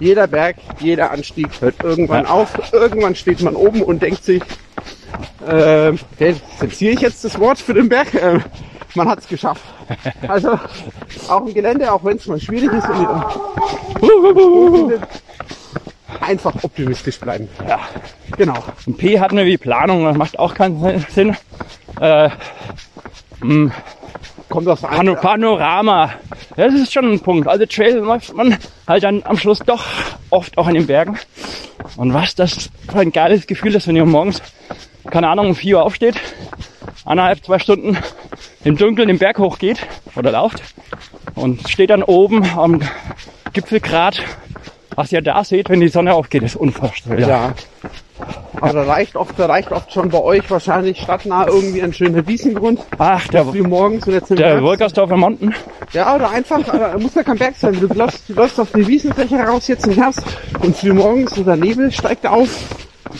jeder 0.00 0.26
Berg, 0.26 0.56
jeder 0.80 1.10
Anstieg 1.10 1.48
hört 1.60 1.74
irgendwann 1.82 2.24
Ja. 2.24 2.30
auf. 2.30 2.72
Irgendwann 2.72 3.14
steht 3.14 3.42
man 3.42 3.54
oben 3.56 3.82
und 3.82 4.00
denkt 4.02 4.24
sich, 4.24 4.42
äh, 5.46 5.92
okay, 6.14 6.36
zensiere 6.58 6.94
ich 6.94 7.00
jetzt 7.00 7.24
das 7.24 7.38
Wort 7.38 7.58
für 7.58 7.74
den 7.74 7.88
Berg? 7.88 8.14
Äh, 8.14 8.38
man 8.94 9.08
hat 9.08 9.20
es 9.20 9.28
geschafft. 9.28 9.62
Also 10.26 10.58
auch 11.28 11.46
im 11.46 11.54
Gelände, 11.54 11.92
auch 11.92 12.04
wenn 12.04 12.16
es 12.16 12.26
mal 12.26 12.40
schwierig 12.40 12.72
ist, 12.72 12.86
einfach 16.20 16.54
optimistisch 16.62 17.18
bleiben. 17.20 17.48
Ja. 17.66 17.80
Genau. 18.36 18.58
Und 18.86 18.98
P 18.98 19.18
hat 19.18 19.32
eine 19.32 19.44
wie 19.44 19.56
Planung, 19.58 20.04
das 20.04 20.16
macht 20.16 20.38
auch 20.38 20.54
keinen 20.54 21.04
Sinn. 21.10 21.36
Äh, 22.00 22.30
Kommt 24.48 24.66
aus 24.66 24.80
Pano 24.80 25.14
Panorama. 25.14 26.10
Das 26.56 26.72
ist 26.72 26.92
schon 26.92 27.12
ein 27.12 27.20
Punkt. 27.20 27.46
Also 27.46 27.66
Trail 27.66 27.96
läuft 27.98 28.34
man 28.34 28.56
halt 28.86 29.04
dann 29.04 29.22
am 29.24 29.36
Schluss 29.36 29.58
doch 29.58 29.84
oft 30.30 30.56
auch 30.56 30.68
in 30.68 30.74
den 30.74 30.86
Bergen. 30.86 31.18
Und 31.96 32.14
was 32.14 32.34
das 32.34 32.70
für 32.90 33.00
ein 33.00 33.12
geiles 33.12 33.46
Gefühl 33.46 33.74
ist, 33.74 33.86
wenn 33.86 33.96
ihr 33.96 34.06
morgens, 34.06 34.40
keine 35.10 35.28
Ahnung, 35.28 35.48
um 35.48 35.54
4 35.54 35.76
Uhr 35.76 35.82
aufsteht, 35.82 36.16
eineinhalb, 37.08 37.44
zwei 37.44 37.58
Stunden 37.58 37.96
im 38.64 38.76
Dunkeln 38.76 39.08
den 39.08 39.18
Berg 39.18 39.38
hochgeht 39.38 39.78
oder 40.14 40.30
lauft 40.30 40.62
und 41.34 41.68
steht 41.68 41.90
dann 41.90 42.02
oben 42.02 42.44
am 42.56 42.80
Gipfelgrat. 43.52 44.22
Was 44.94 45.12
ihr 45.12 45.22
da 45.22 45.44
seht, 45.44 45.68
wenn 45.68 45.80
die 45.80 45.88
Sonne 45.88 46.12
aufgeht, 46.12 46.42
ist 46.42 46.56
unvorstellbar. 46.56 47.28
Ja. 47.28 47.54
Aber 48.60 48.72
da 48.72 48.82
reicht 48.82 49.14
oft, 49.14 49.38
da 49.38 49.46
reicht 49.46 49.70
oft 49.70 49.92
schon 49.92 50.08
bei 50.08 50.18
euch 50.18 50.50
wahrscheinlich 50.50 51.00
stadtnah 51.00 51.46
irgendwie 51.46 51.80
ein 51.80 51.92
schöner 51.92 52.26
Wiesengrund. 52.26 52.80
Ach, 52.98 53.28
der, 53.28 53.54
Wie 53.54 53.60
morgens 53.60 54.08
und 54.08 54.14
jetzt 54.14 54.32
im 54.32 54.38
der. 54.38 54.60
Wolkersdorfer 54.60 55.16
Mountain. 55.16 55.54
Ja, 55.92 56.16
oder 56.16 56.30
einfach, 56.30 56.58
äh, 56.74 56.98
muss 56.98 57.14
ja 57.14 57.22
kein 57.22 57.38
Berg 57.38 57.54
sein. 57.56 57.78
Du 57.78 57.86
läufst, 57.86 58.28
du 58.28 58.32
läufst 58.32 58.58
auf 58.58 58.72
die 58.72 58.88
Wiesenfläche 58.88 59.36
raus 59.36 59.68
jetzt 59.68 59.86
im 59.86 59.94
Herbst 59.94 60.24
und 60.60 60.76
früh 60.76 60.92
morgens 60.92 61.38
und 61.38 61.46
der 61.46 61.56
Nebel 61.56 61.92
steigt 61.92 62.26
auf. 62.26 62.50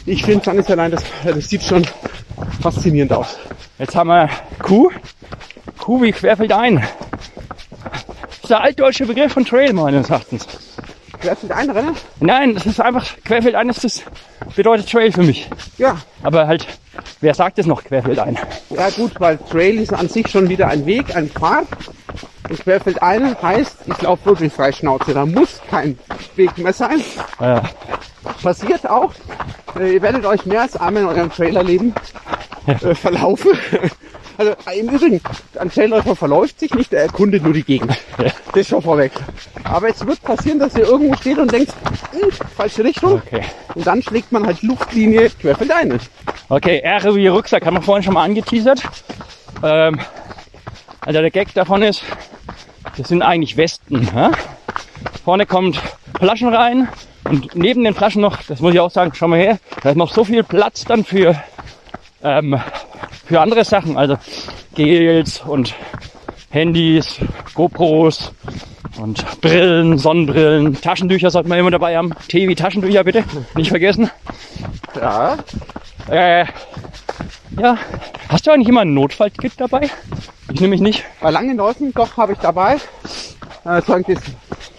Ich 0.05 0.24
finde, 0.24 0.45
dann 0.47 0.59
ist 0.59 0.70
allein 0.70 0.91
das, 0.91 1.05
das 1.24 1.49
sieht 1.49 1.62
schon 1.62 1.86
faszinierend 2.61 3.12
aus. 3.12 3.39
Jetzt 3.79 3.95
haben 3.95 4.09
wir 4.09 4.29
Kuh. 4.61 4.91
Kuh 5.79 6.03
wie 6.03 6.12
querfeld 6.12 6.53
ein. 6.53 6.76
Das 6.76 8.39
ist 8.43 8.51
der 8.51 8.61
altdeutsche 8.61 9.07
Begriff 9.07 9.33
von 9.33 9.45
Trail 9.45 9.72
meines 9.72 10.11
Erachtens. 10.11 10.68
Querfeld 11.21 11.53
einrennen? 11.53 11.95
Nein, 12.21 12.55
das 12.55 12.66
ist 12.66 12.81
einfach, 12.81 13.07
querfeld 13.25 13.55
ein 13.55 13.69
ist 13.69 13.85
das, 13.85 14.03
bedeutet 14.55 14.91
Trail 14.91 15.12
für 15.12 15.23
mich. 15.23 15.49
Ja. 15.77 15.99
Aber 16.23 16.47
halt, 16.47 16.66
wer 17.21 17.35
sagt 17.35 17.59
es 17.59 17.66
noch 17.66 17.85
querfeld 17.85 18.19
ein? 18.19 18.39
Ja 18.71 18.91
gut, 18.91 19.12
weil 19.19 19.39
Trail 19.39 19.79
ist 19.81 19.93
an 19.93 20.09
sich 20.09 20.29
schon 20.29 20.49
wieder 20.49 20.69
ein 20.69 20.87
Weg, 20.87 21.14
ein 21.16 21.29
Pfad. 21.29 21.66
Und 22.49 22.61
querfeld 22.61 23.03
ein 23.03 23.37
heißt, 23.43 23.77
ich 23.87 24.03
laufe 24.03 24.25
wirklich 24.25 24.53
frei 24.53 24.73
Schnauze. 24.73 25.12
Da 25.12 25.27
muss 25.27 25.61
kein 25.71 25.99
Weg 26.37 26.57
mehr 26.57 26.73
sein. 26.73 27.03
Ja, 27.41 27.62
Passiert 28.43 28.89
auch. 28.89 29.12
Äh, 29.79 29.95
Ihr 29.95 30.03
werdet 30.03 30.25
euch 30.25 30.47
mehr 30.47 30.62
als 30.62 30.77
einmal 30.77 31.03
in 31.03 31.09
eurem 31.09 31.31
Trailerleben 31.31 31.95
äh, 32.66 32.95
verlaufen. 32.95 33.51
Also 34.39 34.55
im 34.72 34.89
Übrigen, 34.89 35.20
ein 35.59 35.68
Trailläufer 35.68 36.14
verläuft 36.14 36.61
sich 36.61 36.72
nicht, 36.72 36.93
er 36.93 37.03
erkundet 37.03 37.43
nur 37.43 37.53
die 37.53 37.64
Gegend. 37.64 37.99
Ja. 38.18 38.30
Das 38.47 38.57
ist 38.57 38.68
schon 38.68 38.82
vorweg. 38.82 39.11
Aber 39.64 39.89
es 39.89 40.07
wird 40.07 40.22
passieren, 40.22 40.61
dass 40.61 40.76
ihr 40.76 40.84
irgendwo 40.84 41.16
steht 41.16 41.39
und 41.39 41.53
denkt, 41.53 41.72
hm, 42.12 42.30
falsche 42.57 42.84
Richtung. 42.84 43.14
okay. 43.14 43.43
Und 43.74 43.84
dann 43.84 44.01
schlägt 44.01 44.30
man 44.30 44.47
halt 44.47 44.62
Luftlinie 44.62 45.30
querfeld 45.30 45.72
ein. 45.72 45.99
Okay, 46.49 46.78
R 46.78 47.14
wie 47.16 47.26
Rucksack 47.26 47.66
haben 47.66 47.76
wir 47.76 47.82
vorhin 47.82 48.05
schon 48.05 48.14
mal 48.14 48.22
angeteasert. 48.24 48.80
Ähm, 49.64 50.01
also 51.01 51.20
der 51.20 51.30
Gag 51.30 51.53
davon 51.55 51.82
ist, 51.82 52.05
das 52.97 53.09
sind 53.09 53.22
eigentlich 53.22 53.57
Westen. 53.57 54.09
Ja? 54.14 54.30
Vorne 55.24 55.47
kommt 55.47 55.80
Flaschen 56.18 56.55
rein 56.55 56.89
und 57.24 57.55
neben 57.57 57.82
den 57.82 57.95
Flaschen 57.95 58.22
noch, 58.22 58.43
das 58.45 58.61
muss 58.61 58.72
ich 58.72 58.80
auch 58.80 58.91
sagen, 58.91 59.12
schau 59.14 59.28
mal 59.28 59.39
her, 59.39 59.59
da 59.82 59.91
ist 59.91 59.97
noch 59.97 60.12
so 60.12 60.24
viel 60.24 60.45
Platz 60.45 60.84
dann 60.84 61.05
für, 61.05 61.34
ähm, 62.22 62.61
für 63.26 63.40
andere 63.40 63.64
Sachen, 63.64 63.96
also 63.96 64.16
Gels 64.74 65.40
und 65.40 65.74
Handys, 66.51 67.18
GoPros 67.55 68.32
und 68.99 69.40
Brillen, 69.40 69.99
Sonnenbrillen, 69.99 70.80
Taschentücher 70.80 71.30
sollten 71.30 71.51
wir 71.51 71.59
immer 71.59 71.70
dabei 71.70 71.96
haben. 71.96 72.12
Tee 72.28 72.49
wie 72.49 72.55
Taschentücher 72.55 73.05
bitte, 73.05 73.24
nicht 73.55 73.68
vergessen. 73.68 74.11
Ja. 74.94 75.36
Äh, 76.09 76.46
ja. 77.61 77.76
Hast 78.28 78.46
du 78.46 78.51
eigentlich 78.51 78.68
immer 78.68 78.82
ein 78.82 78.94
Notfallkit 78.94 79.53
dabei? 79.59 79.90
Ich 80.53 80.61
nämlich 80.61 80.80
nicht. 80.80 81.05
Bei 81.20 81.30
langen 81.30 81.57
Läufen 81.57 81.92
doch 81.92 82.16
habe 82.16 82.32
ich 82.32 82.38
dabei 82.38 82.78
äh, 83.68 83.82
so 83.82 83.92
ein, 83.92 84.05
das, 84.07 84.18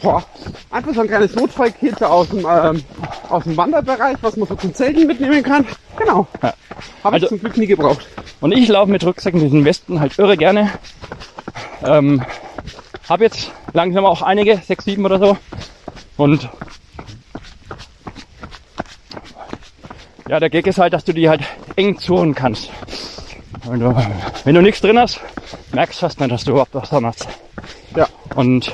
boah, 0.02 0.24
einfach 0.72 0.94
so 0.94 1.02
ein 1.02 1.08
kleines 1.08 1.36
Notfallkit 1.36 2.02
aus 2.04 2.30
dem, 2.30 2.40
ähm, 2.40 2.84
aus 3.30 3.44
dem 3.44 3.58
Wanderbereich, 3.58 4.18
was 4.22 4.38
man 4.38 4.48
so 4.48 4.56
zum 4.56 4.74
Zelten 4.74 5.08
mitnehmen 5.08 5.44
kann. 5.44 5.66
Genau. 5.98 6.28
Ja. 6.42 6.54
Habe 7.04 7.14
Also- 7.16 7.26
ich 7.26 7.30
zum 7.30 7.40
Glück 7.40 7.58
nie 7.58 7.68
gebraucht. 7.68 8.08
Und 8.42 8.52
ich 8.52 8.68
laufe 8.68 8.92
mit 8.92 9.06
Rucksäcken 9.06 9.40
diesen 9.40 9.66
Westen 9.66 10.00
halt 10.00 10.18
irre 10.18 10.38
gerne. 10.38 10.72
Ähm, 11.84 12.24
hab 13.08 13.22
jetzt 13.22 13.52
langsam 13.74 14.06
auch 14.06 14.22
einige, 14.22 14.58
sechs, 14.58 14.86
sieben 14.86 15.06
oder 15.06 15.20
so. 15.20 15.38
Und 16.18 16.50
ja, 20.28 20.40
der 20.40 20.50
Gag 20.50 20.68
ist 20.68 20.78
halt, 20.78 20.94
dass 20.94 21.06
du 21.06 21.14
die 21.14 21.30
halt 21.30 21.42
eng 21.76 21.98
zurren 21.98 22.36
kannst. 22.36 22.70
Wenn 23.66 23.80
du, 23.80 23.96
wenn 24.46 24.56
du 24.56 24.62
nichts 24.62 24.82
drin 24.82 24.98
hast, 25.00 25.20
merkst 25.74 26.00
fast 26.00 26.20
nicht, 26.20 26.32
dass 26.32 26.44
du 26.44 26.52
überhaupt 26.52 26.74
was 26.74 26.90
dran 26.90 27.06
hast. 27.06 27.28
Ja. 27.96 28.08
Und 28.36 28.72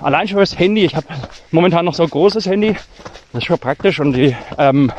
allein 0.00 0.26
schon 0.28 0.38
das 0.38 0.58
Handy, 0.58 0.84
ich 0.84 0.96
habe 0.96 1.06
momentan 1.50 1.84
noch 1.84 1.94
so 1.94 2.02
ein 2.02 2.10
großes 2.10 2.46
Handy, 2.46 2.74
das 3.32 3.42
ist 3.42 3.44
schon 3.44 3.58
praktisch 3.58 4.00
und 4.00 4.12
die, 4.14 4.34
ähm, 4.58 4.92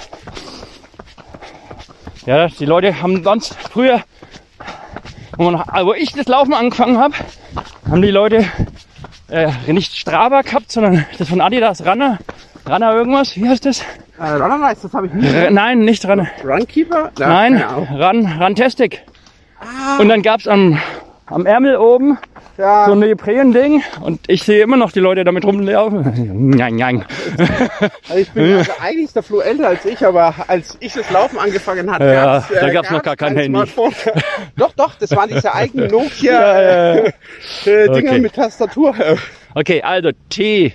ja, 2.26 2.48
die 2.48 2.66
Leute 2.66 3.02
haben 3.02 3.24
sonst 3.24 3.56
früher, 3.56 4.02
wo, 5.38 5.50
man, 5.52 5.64
wo 5.86 5.94
ich 5.94 6.14
das 6.14 6.28
Laufen 6.28 6.54
angefangen 6.54 6.98
habe, 6.98 7.16
haben 7.90 8.02
die 8.02 8.12
Leute 8.12 8.46
äh, 9.30 9.52
nicht 9.68 9.96
Strava 9.96 10.42
gehabt, 10.42 10.72
sondern 10.72 11.06
das 11.18 11.30
von 11.30 11.42
Adidas 11.42 11.86
Runner, 11.86 12.20
Runner 12.68 12.94
irgendwas, 12.94 13.36
wie 13.36 13.48
heißt 13.48 13.66
das? 13.66 13.82
Äh, 14.20 14.24
Runner 14.24 14.58
Nice, 14.58 14.82
das 14.82 14.94
habe 14.94 15.08
ich 15.08 15.14
nie. 15.14 15.26
Äh, 15.26 15.50
nein, 15.50 15.80
nicht 15.80 16.06
Runner. 16.06 16.28
Runkeeper? 16.44 17.12
Ja, 17.20 17.28
Nein, 17.28 17.64
Ahnung. 17.64 17.88
Run, 18.02 18.42
Runtastic. 18.42 19.02
Und 20.00 20.10
dann 20.10 20.22
gab's 20.22 20.48
am, 20.48 20.80
am 21.28 21.46
Ärmel 21.46 21.78
oben 21.78 22.18
Ja, 22.58 22.86
so 22.86 22.92
ein 22.94 23.00
Neopren-Ding 23.00 23.82
und 24.02 24.20
ich 24.28 24.44
sehe 24.44 24.62
immer 24.62 24.78
noch 24.78 24.92
die 24.92 25.00
Leute 25.00 25.24
damit 25.24 25.46
rumlaufen. 25.46 26.50
Nein, 26.50 26.76
nein. 26.76 27.06
also 28.10 28.16
ich 28.22 28.30
bin 28.32 28.58
also 28.58 28.72
eigentlich 28.82 29.14
der 29.14 29.24
Flo 29.24 29.40
älter 29.40 29.70
als 29.70 29.86
ich, 29.86 30.06
aber 30.06 30.36
als 30.48 30.78
ich 30.80 30.94
das 30.94 31.10
Laufen 31.12 31.40
angefangen 31.40 31.90
hatte, 31.92 32.06
Ja, 32.06 32.24
gab's, 32.40 32.52
äh, 32.52 32.60
da 32.60 32.70
gab's 32.72 32.92
noch 32.92 33.04
gar 33.04 33.16
kein 33.16 33.36
Handy. 33.36 33.50
Smartphone. 33.50 33.94
doch, 34.58 34.74
doch, 34.74 34.96
das 34.96 35.12
waren 35.16 35.30
diese 35.30 35.54
eigenen 35.54 35.88
Nokia 35.92 36.32
Ja, 36.62 36.94
äh, 36.96 37.14
Dinger 37.66 38.12
Okay. 38.12 38.20
mit 38.20 38.34
Tastatur. 38.34 38.96
Äh, 39.00 39.16
Okay, 39.56 39.82
also 39.84 40.10
T. 40.30 40.74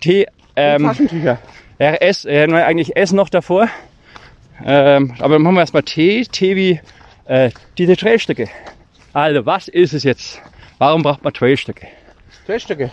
T. 0.00 0.26
Ähm, 0.56 0.82
Taschentücher. 0.82 1.38
RS, 1.80 2.24
äh, 2.24 2.42
eigentlich 2.52 2.96
S 2.96 3.12
noch 3.12 3.28
davor. 3.28 3.68
Ähm, 4.64 5.14
aber 5.20 5.38
machen 5.38 5.54
wir 5.54 5.60
erstmal 5.60 5.84
T. 5.84 6.24
T 6.24 6.56
wie 6.56 6.80
äh, 7.26 7.50
diese 7.78 7.96
Trailstücke. 7.96 8.48
Also, 9.14 9.46
was 9.46 9.68
ist 9.68 9.94
es 9.94 10.02
jetzt? 10.02 10.42
Warum 10.78 11.04
braucht 11.04 11.22
man 11.22 11.32
Trailstücke? 11.32 11.86
Trailstücke. 12.46 12.90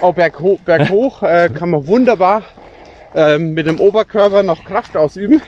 Oh, 0.00 0.12
berghoch, 0.12 0.60
berghoch 0.60 1.24
äh, 1.24 1.50
kann 1.52 1.70
man 1.70 1.88
wunderbar 1.88 2.44
ähm, 3.16 3.52
mit 3.52 3.66
dem 3.66 3.80
Oberkörper 3.80 4.44
noch 4.44 4.64
Kraft 4.64 4.96
ausüben. 4.96 5.42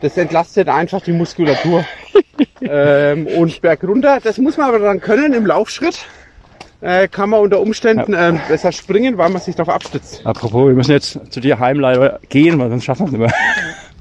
Das 0.00 0.16
entlastet 0.16 0.68
einfach 0.68 1.00
die 1.00 1.12
Muskulatur. 1.12 1.84
ähm, 2.60 3.26
und 3.26 3.60
bergunter, 3.60 4.20
das 4.22 4.38
muss 4.38 4.56
man 4.56 4.68
aber 4.68 4.78
dann 4.78 5.00
können 5.00 5.32
im 5.32 5.44
Laufschritt. 5.44 6.06
Äh, 6.80 7.08
kann 7.08 7.30
man 7.30 7.40
unter 7.40 7.60
Umständen 7.60 8.14
ähm, 8.16 8.40
besser 8.48 8.70
springen, 8.70 9.18
weil 9.18 9.30
man 9.30 9.42
sich 9.42 9.56
darauf 9.56 9.74
abstützt. 9.74 10.24
Apropos, 10.24 10.68
wir 10.68 10.74
müssen 10.74 10.92
jetzt 10.92 11.18
zu 11.30 11.40
dir 11.40 11.58
heim 11.58 11.80
leider 11.80 12.20
gehen, 12.28 12.60
weil 12.60 12.70
sonst 12.70 12.84
schaffen 12.84 13.06
wir 13.06 13.06
es 13.06 13.12
nicht 13.12 13.20
mehr. 13.20 13.32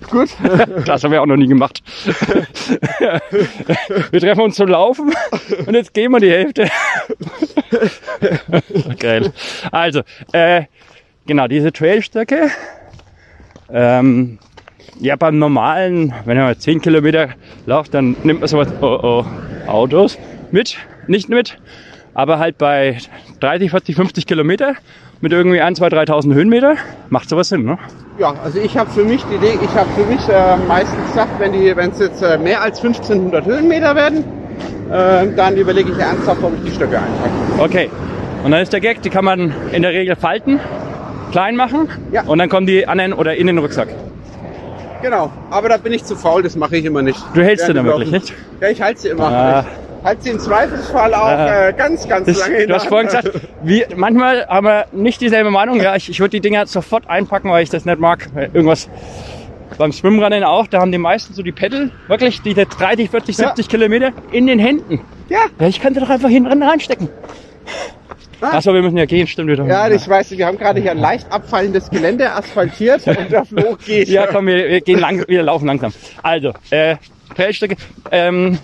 Gut. 0.10 0.30
Das 0.86 1.04
haben 1.04 1.12
wir 1.12 1.22
auch 1.22 1.26
noch 1.26 1.36
nie 1.36 1.48
gemacht. 1.48 1.82
Wir 4.12 4.20
treffen 4.20 4.42
uns 4.42 4.56
zum 4.56 4.68
Laufen 4.68 5.14
und 5.66 5.74
jetzt 5.74 5.94
gehen 5.94 6.12
wir 6.12 6.20
die 6.20 6.32
Hälfte. 6.32 6.70
Geil. 9.00 9.32
Also, 9.72 10.02
äh, 10.32 10.64
genau, 11.26 11.48
diese 11.48 11.72
Trailstöcke. 11.72 12.50
Ähm, 13.72 14.40
ja, 15.00 15.16
beim 15.16 15.40
normalen, 15.40 16.14
wenn 16.26 16.38
man 16.38 16.58
10 16.58 16.82
Kilometer 16.82 17.30
lauft, 17.66 17.94
dann 17.94 18.16
nimmt 18.24 18.42
man 18.42 18.48
sowas, 18.48 18.68
oh, 18.82 19.00
oh, 19.02 19.26
Autos 19.68 20.18
mit, 20.52 20.78
nicht 21.08 21.30
mit. 21.30 21.58
Aber 22.14 22.40
halt 22.40 22.58
bei 22.58 22.98
30, 23.40 23.72
40, 23.72 23.96
50 23.96 24.28
Kilometer 24.28 24.76
mit 25.22 25.32
irgendwie 25.32 25.62
1, 25.62 25.80
2, 25.80 25.88
3.000 25.88 26.34
Höhenmeter 26.34 26.76
macht 27.10 27.30
sowas 27.30 27.50
Sinn, 27.50 27.64
ne? 27.64 27.78
Ja, 28.18 28.34
also 28.44 28.60
ich 28.60 28.78
habe 28.78 28.90
für 28.92 29.04
mich 29.04 29.24
die 29.26 29.36
Idee, 29.36 29.58
ich 29.64 29.76
habe 29.76 29.90
für 29.96 30.06
mich 30.06 30.28
äh, 30.30 30.58
meistens 30.68 31.06
gesagt, 31.08 31.40
wenn 31.40 31.54
es 31.92 32.00
jetzt 32.00 32.22
äh, 32.22 32.38
mehr 32.38 32.62
als 32.62 32.84
1500 32.84 33.46
Höhenmeter 33.46 33.96
werden, 33.96 34.24
äh, 34.92 35.28
dann 35.36 35.56
überlege 35.56 35.92
ich 35.92 35.98
ernsthaft, 35.98 36.44
ob 36.44 36.54
ich 36.58 36.64
die 36.70 36.76
Stöcke 36.76 36.98
einpacke. 36.98 37.64
Okay. 37.64 37.90
Und 38.44 38.52
dann 38.52 38.62
ist 38.62 38.74
der 38.74 38.80
Gag, 38.82 39.02
die 39.02 39.10
kann 39.10 39.24
man 39.24 39.54
in 39.72 39.82
der 39.82 39.92
Regel 39.92 40.16
falten, 40.16 40.60
klein 41.32 41.56
machen 41.56 41.88
Ja. 42.12 42.24
und 42.24 42.40
dann 42.40 42.50
kommen 42.50 42.66
die 42.68 42.88
an 42.88 42.98
den 42.98 43.14
oder 43.14 43.36
in 43.36 43.48
den 43.48 43.58
Rucksack. 43.60 43.88
Genau, 45.02 45.32
aber 45.50 45.70
da 45.70 45.78
bin 45.78 45.94
ich 45.94 46.04
zu 46.04 46.16
faul, 46.16 46.44
das 46.44 46.56
mache 46.56 46.78
ich 46.78 46.86
immer 46.86 47.02
nicht. 47.02 47.20
Du 47.34 47.42
hältst 47.44 47.66
sie 47.66 47.74
dann 47.74 47.86
wirklich, 47.86 48.12
nicht? 48.12 48.34
Ja, 48.60 48.70
ich 48.70 48.82
halte 48.82 49.02
sie 49.02 49.08
immer. 49.10 49.28
Ah. 49.28 49.66
Ich 49.66 49.91
halte 50.04 50.22
sie 50.24 50.30
im 50.32 50.40
Zweifelsfall 50.40 51.14
auch 51.14 51.30
äh, 51.30 51.74
ganz, 51.78 52.08
ganz 52.08 52.26
Das, 52.28 52.40
lange 52.40 52.58
in 52.58 52.70
du 52.70 52.76
hast 52.76 52.88
vorhin 52.88 53.08
gesagt, 53.08 53.30
wie, 53.64 53.86
manchmal 53.96 54.46
haben 54.48 54.66
wir 54.68 54.86
nicht 54.92 55.22
dieselbe 55.22 55.52
Meinung. 55.52 55.80
Ja, 55.82 55.96
ich, 55.96 56.10
ich 56.10 56.20
würde 56.20 56.32
die 56.32 56.42
Dinger 56.42 56.66
sofort 56.68 57.10
einpacken, 57.10 57.50
weil 57.52 57.64
ich 57.64 57.70
das 57.70 57.86
nicht 57.86 58.00
mag. 58.00 58.28
Weil 58.34 58.50
Irgendwas 58.54 58.90
beim 59.78 59.92
Schwimmrennen 59.94 60.44
auch, 60.44 60.68
da 60.68 60.80
haben 60.82 60.92
die 60.92 60.98
meisten 60.98 61.34
so 61.34 61.42
die 61.44 61.52
Pedal, 61.54 61.92
wirklich 62.08 62.42
diese 62.42 62.66
30, 62.66 63.10
40, 63.10 63.38
Ja. 63.38 63.48
70 63.48 63.70
Kilometer 63.70 64.12
in 64.32 64.46
den 64.48 64.60
Händen. 64.60 65.02
Ja, 65.30 65.40
Ja, 65.60 65.68
ich 65.68 65.82
kann 65.82 65.94
sie 65.94 66.00
doch 66.00 66.10
einfach 66.10 66.30
hinten 66.30 66.62
reinstecken. 66.62 67.10
Ah. 68.42 68.58
Achso, 68.58 68.74
wir 68.74 68.82
müssen 68.82 68.98
ja 68.98 69.06
gehen, 69.06 69.28
stimmt 69.28 69.50
wieder. 69.52 69.66
ja, 69.66 69.88
ich 69.88 70.08
weiß, 70.08 70.32
wir 70.32 70.48
haben 70.48 70.58
gerade 70.58 70.82
hier 70.82 70.92
ein 70.92 70.98
leicht 70.98 71.32
abfallendes 71.32 71.90
Gelände 71.92 72.32
asphaltiert 72.32 73.06
und 73.08 73.32
der 73.32 73.46
Flo 73.46 73.78
geht. 73.86 74.08
Ja, 74.10 74.26
komm, 74.28 74.48
wir, 74.48 74.68
wir 74.68 74.82
gehen 74.82 75.00
lang, 75.00 75.24
wir 75.28 75.44
laufen 75.44 75.68
langsam. 75.68 75.94
Also, 76.24 76.52
äh, 76.72 76.96
Trailstücke. 77.36 77.76
Ähm, 78.12 78.58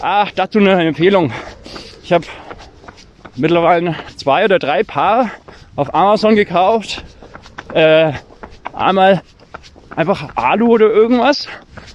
ach, 0.00 0.30
dazu 0.34 0.58
eine 0.58 0.82
Empfehlung. 0.84 1.32
Ich 2.02 2.12
habe 2.12 2.24
mittlerweile 3.36 3.94
zwei 4.16 4.44
oder 4.44 4.58
drei 4.58 4.82
Paar 4.82 5.30
auf 5.76 5.94
Amazon 5.94 6.36
gekauft. 6.36 7.04
Äh, 7.72 8.12
einmal 8.72 9.22
einfach 9.96 10.28
Alu 10.36 10.68
oder 10.74 10.86
irgendwas 10.86 11.48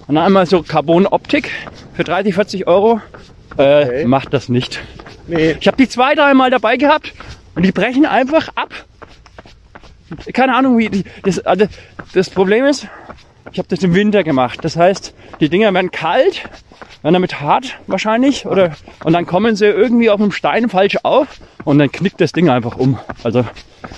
und 0.08 0.18
einmal 0.18 0.46
so 0.46 0.64
Carbon-Optik 0.64 1.52
für 1.94 2.04
30, 2.04 2.34
40 2.36 2.68
Euro. 2.68 3.02
Äh, 3.58 3.84
Okay. 3.86 4.06
Macht 4.06 4.34
das 4.34 4.48
nicht. 4.50 4.80
Nee, 5.28 5.56
Ich 5.60 5.68
habe 5.68 5.78
die 5.78 5.88
zwei, 5.90 6.16
dreimal 6.16 6.50
dabei 6.50 6.78
gehabt 6.78 7.14
und 7.56 7.64
die 7.64 7.72
brechen 7.72 8.06
einfach 8.06 8.50
ab. 8.56 8.70
Keine 10.34 10.56
Ahnung, 10.56 10.78
wie 10.78 10.90
die, 10.90 11.04
das, 11.24 11.40
also 11.40 11.66
das 12.14 12.30
Problem 12.30 12.66
ist, 12.66 12.88
ich 13.52 13.60
habe 13.60 13.68
das 13.68 13.80
im 13.84 13.94
Winter 13.94 14.24
gemacht. 14.24 14.60
Das 14.64 14.76
heißt, 14.76 15.14
die 15.40 15.50
Dinger 15.50 15.74
werden 15.74 15.92
kalt, 15.92 16.44
werden 17.02 17.14
damit 17.14 17.42
hart 17.42 17.78
wahrscheinlich, 17.88 18.46
oder 18.46 18.72
und 19.04 19.14
dann 19.14 19.26
kommen 19.26 19.56
sie 19.56 19.66
irgendwie 19.66 20.10
auf 20.10 20.20
dem 20.20 20.32
Stein 20.32 20.70
falsch 20.70 20.98
auf 21.04 21.28
und 21.64 21.80
dann 21.80 21.92
knickt 21.92 22.22
das 22.22 22.32
Ding 22.32 22.50
einfach 22.50 22.78
um. 22.78 23.00
Also 23.24 23.46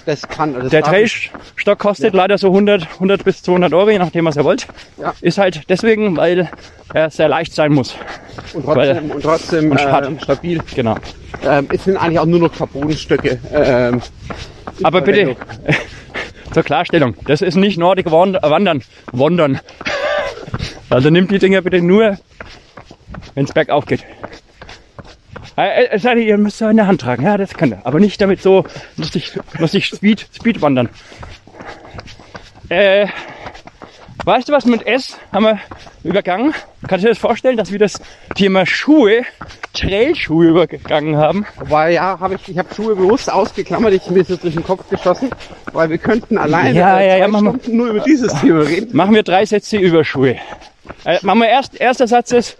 Das 0.06 0.28
kann. 0.28 0.54
Das 0.54 0.70
der 0.70 0.84
Trailstock 0.84 1.80
kostet 1.80 2.14
leider 2.14 2.38
so 2.38 2.48
100, 2.48 2.88
100 2.94 3.24
bis 3.24 3.44
200 3.44 3.74
Euro, 3.74 3.90
je 3.90 4.00
nachdem 4.00 4.26
was 4.26 4.36
ihr 4.36 4.44
wollt. 4.44 4.68
Ja. 4.98 5.14
Ist 5.22 5.38
halt 5.38 5.70
deswegen, 5.70 6.18
weil 6.18 6.50
er 6.94 7.10
sehr 7.10 7.28
leicht 7.28 7.54
sein 7.54 7.74
muss. 7.74 7.96
und 8.54 8.66
trotzdem, 8.66 9.12
und 9.12 9.22
trotzdem 9.22 9.72
und 9.72 9.82
ähm, 9.82 10.20
stabil. 10.20 10.62
Genau. 10.76 10.96
Ähm, 11.44 11.68
es 11.74 11.84
sind 11.86 11.98
eigentlich 11.98 12.20
auch 12.20 12.26
nur 12.26 12.40
noch 12.40 12.54
Carbonstöcke. 12.54 13.40
Ähm, 13.54 14.02
Aber 14.84 15.02
bitte. 15.02 15.36
zur 16.54 16.64
Klarstellung, 16.64 17.16
das 17.26 17.42
ist 17.42 17.56
nicht 17.56 17.78
Nordic 17.78 18.12
Wand- 18.12 18.38
Wandern. 18.42 18.84
Wandern. 19.12 19.60
Also 20.90 21.10
nimmt 21.10 21.32
die 21.32 21.40
Dinger 21.40 21.62
bitte 21.62 21.82
nur, 21.82 22.18
wenn 23.36 23.46
es 23.46 23.54
bergauf 23.54 23.86
geht. 23.86 24.04
Äh, 25.58 25.86
äh, 25.86 26.00
seid 26.00 26.18
ihr, 26.18 26.38
müsst 26.38 26.62
es 26.62 26.70
in 26.70 26.78
der 26.78 26.88
Hand 26.88 27.02
tragen, 27.02 27.24
ja, 27.24 27.38
das 27.38 27.54
könnt 27.54 27.74
ihr. 27.74 27.82
Aber 27.86 28.00
nicht 28.00 28.20
damit 28.22 28.42
so 28.42 28.66
lustig, 28.98 29.38
lustig 29.58 29.86
Speed, 29.88 30.28
Speed 30.34 30.62
wandern. 30.62 30.90
Äh, 32.70 33.08
weißt 34.26 34.50
du 34.50 34.54
was 34.54 34.66
mit 34.66 34.86
S 34.86 35.18
haben 35.32 35.46
wir 35.46 35.60
übergangen? 36.04 36.54
Kannst 36.88 37.04
du 37.04 37.08
dir 37.08 37.14
das 37.14 37.18
vorstellen, 37.18 37.58
dass 37.58 37.72
wir 37.72 37.80
das 37.80 38.00
Thema 38.36 38.66
Schuhe, 38.66 39.24
Trailschuhe 39.74 40.48
übergegangen 40.48 41.18
haben? 41.18 41.46
Weil 41.58 41.94
ja, 41.94 42.20
habe 42.20 42.36
ich, 42.36 42.48
ich 42.50 42.58
habe 42.58 42.74
Schuhe 42.74 42.96
bewusst 42.96 43.32
ausgeklammert, 43.32 43.94
ich 43.94 44.08
ist 44.08 44.30
jetzt 44.30 44.44
durch 44.44 44.54
den 44.54 44.64
Kopf 44.64 44.90
geschossen, 44.90 45.30
weil 45.74 45.90
wir 45.90 45.98
könnten 45.98 46.38
alleine 46.38 46.78
Ja, 46.78 47.02
ja, 47.02 47.18
ja. 47.18 47.28
Stunden 47.30 47.78
nur 47.78 47.88
über 47.88 48.00
dieses 48.02 48.34
Thema 48.40 48.62
reden. 48.62 48.96
Machen 48.96 49.16
wir 49.16 49.24
drei 49.24 49.46
Sätze 49.46 49.78
über 49.78 50.04
Schuhe. 50.04 50.38
Äh, 51.06 51.20
machen 51.22 51.40
wir 51.40 51.50
erst, 51.50 51.80
erster 51.80 52.08
Satz 52.08 52.32
ist, 52.32 52.58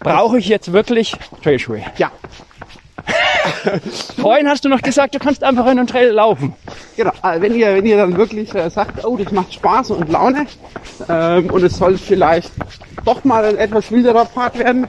brauche 0.00 0.38
ich 0.38 0.48
jetzt 0.48 0.72
wirklich 0.72 1.14
Trailschuhe? 1.42 1.82
Ja, 1.96 2.10
Vorhin 4.20 4.48
hast 4.48 4.64
du 4.64 4.68
noch 4.68 4.82
gesagt, 4.82 5.14
du 5.14 5.18
kannst 5.18 5.42
einfach 5.44 5.64
in 5.66 5.78
einen 5.78 5.86
Trail 5.86 6.10
laufen. 6.10 6.54
genau. 6.96 7.12
Äh, 7.22 7.40
wenn 7.40 7.54
ihr, 7.54 7.74
wenn 7.74 7.86
ihr 7.86 7.96
dann 7.96 8.16
wirklich 8.16 8.54
äh, 8.54 8.68
sagt, 8.70 9.04
oh, 9.04 9.16
das 9.16 9.32
macht 9.32 9.52
Spaß 9.54 9.90
und 9.92 10.08
Laune 10.10 10.46
ähm, 11.08 11.50
und 11.50 11.62
es 11.62 11.76
soll 11.78 11.98
vielleicht 11.98 12.52
doch 13.04 13.24
mal 13.24 13.44
ein 13.44 13.56
etwas 13.56 13.90
wilderer 13.90 14.26
Pfad 14.26 14.58
werden, 14.58 14.86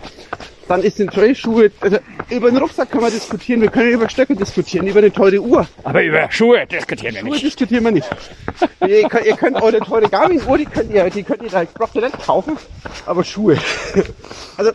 dann 0.68 0.84
ist 0.84 0.99
den 0.99 1.09
Trailschuhe, 1.09 1.70
also 1.82 1.97
über 2.30 2.49
den 2.49 2.57
Rucksack 2.57 2.91
können 2.91 3.03
wir 3.03 3.12
diskutieren, 3.12 3.62
wir 3.62 3.70
können 3.70 3.89
über 3.91 4.07
Stöcke 4.07 4.36
diskutieren, 4.36 4.88
über 4.88 4.99
eine 4.99 5.12
teure 5.12 5.39
Uhr. 5.41 5.68
Aber 5.84 6.01
über 6.01 6.32
Schuhe 6.32 6.66
diskutieren 6.66 7.14
wir 7.16 7.22
Schuhe 7.22 7.32
nicht. 7.32 7.43
diskutieren 7.45 7.84
wir 7.84 7.91
nicht. 7.91 8.09
ihr, 8.88 9.09
könnt, 9.09 9.26
ihr 9.26 9.36
könnt 9.36 9.62
eure 9.62 9.80
teure 9.80 10.07
Garmin-Uhr, 10.07 10.57
die 10.57 10.66
könnt 10.66 10.93
ihr, 10.93 11.09
die 11.09 11.24
könnt 11.24 11.41
ihr 11.43 11.49
da 11.49 11.64
Block 11.66 11.91
direkt 11.91 12.24
kaufen, 12.26 12.57
aber 13.05 13.24
Schuhe. 13.24 13.57
Also, 14.57 14.72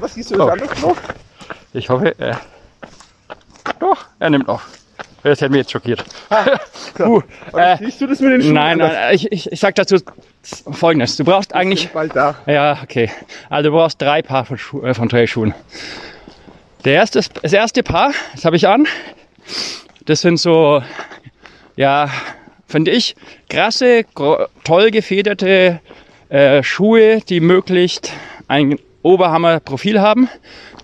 das 0.00 0.14
siehst 0.14 0.30
du 0.32 0.42
Oh. 0.42 0.50
Klo? 0.50 0.96
Ich 1.72 1.88
hoffe, 1.88 2.18
äh, 2.18 2.34
doch, 3.78 4.06
er 4.18 4.30
nimmt 4.30 4.48
auf. 4.48 4.66
Das 5.22 5.40
hätte 5.40 5.50
mich 5.50 5.58
jetzt 5.58 5.70
schockiert. 5.70 6.04
uh, 6.98 7.22
äh, 7.56 7.76
Siehst 7.78 8.00
du 8.00 8.08
das 8.08 8.18
mit 8.20 8.32
den 8.32 8.42
Schuhen? 8.42 8.54
nein, 8.54 8.78
nein, 8.78 9.14
ich, 9.14 9.30
ich, 9.30 9.52
ich 9.52 9.60
sag 9.60 9.76
dazu 9.76 9.96
Folgendes. 10.42 11.16
Du 11.16 11.24
brauchst 11.24 11.54
eigentlich 11.54 11.90
Bald 11.90 12.16
da. 12.16 12.34
Ja, 12.46 12.78
okay. 12.82 13.08
Also 13.48 13.70
du 13.70 13.76
brauchst 13.76 14.02
drei 14.02 14.22
Paar 14.22 14.44
von, 14.44 14.58
Schu 14.58 14.82
äh, 14.82 14.94
von 14.94 15.08
Trailschuhen. 15.08 15.54
Der 16.84 16.94
erste, 16.94 17.20
das 17.40 17.52
erste 17.52 17.84
Paar, 17.84 18.12
das 18.34 18.44
habe 18.44 18.56
ich 18.56 18.66
an. 18.66 18.88
Das 20.06 20.22
sind 20.22 20.38
so, 20.38 20.82
ja, 21.76 22.10
finde 22.66 22.90
ich, 22.90 23.14
krasse, 23.48 24.04
toll 24.64 24.90
gefederte 24.90 25.80
äh, 26.28 26.62
Schuhe, 26.64 27.20
die 27.20 27.38
möglichst 27.38 28.12
ein 28.48 28.80
Oberhammer-Profil 29.02 30.00
haben. 30.00 30.28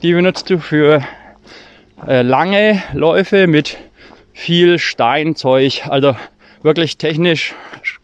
Die 0.02 0.12
benutzt 0.12 0.50
du 0.50 0.58
für 0.60 1.02
äh, 2.06 2.22
lange 2.22 2.82
Läufe 2.92 3.46
mit 3.46 3.76
viel 4.32 4.78
Steinzeug, 4.78 5.86
also 5.88 6.16
wirklich 6.62 6.98
technisch 6.98 7.54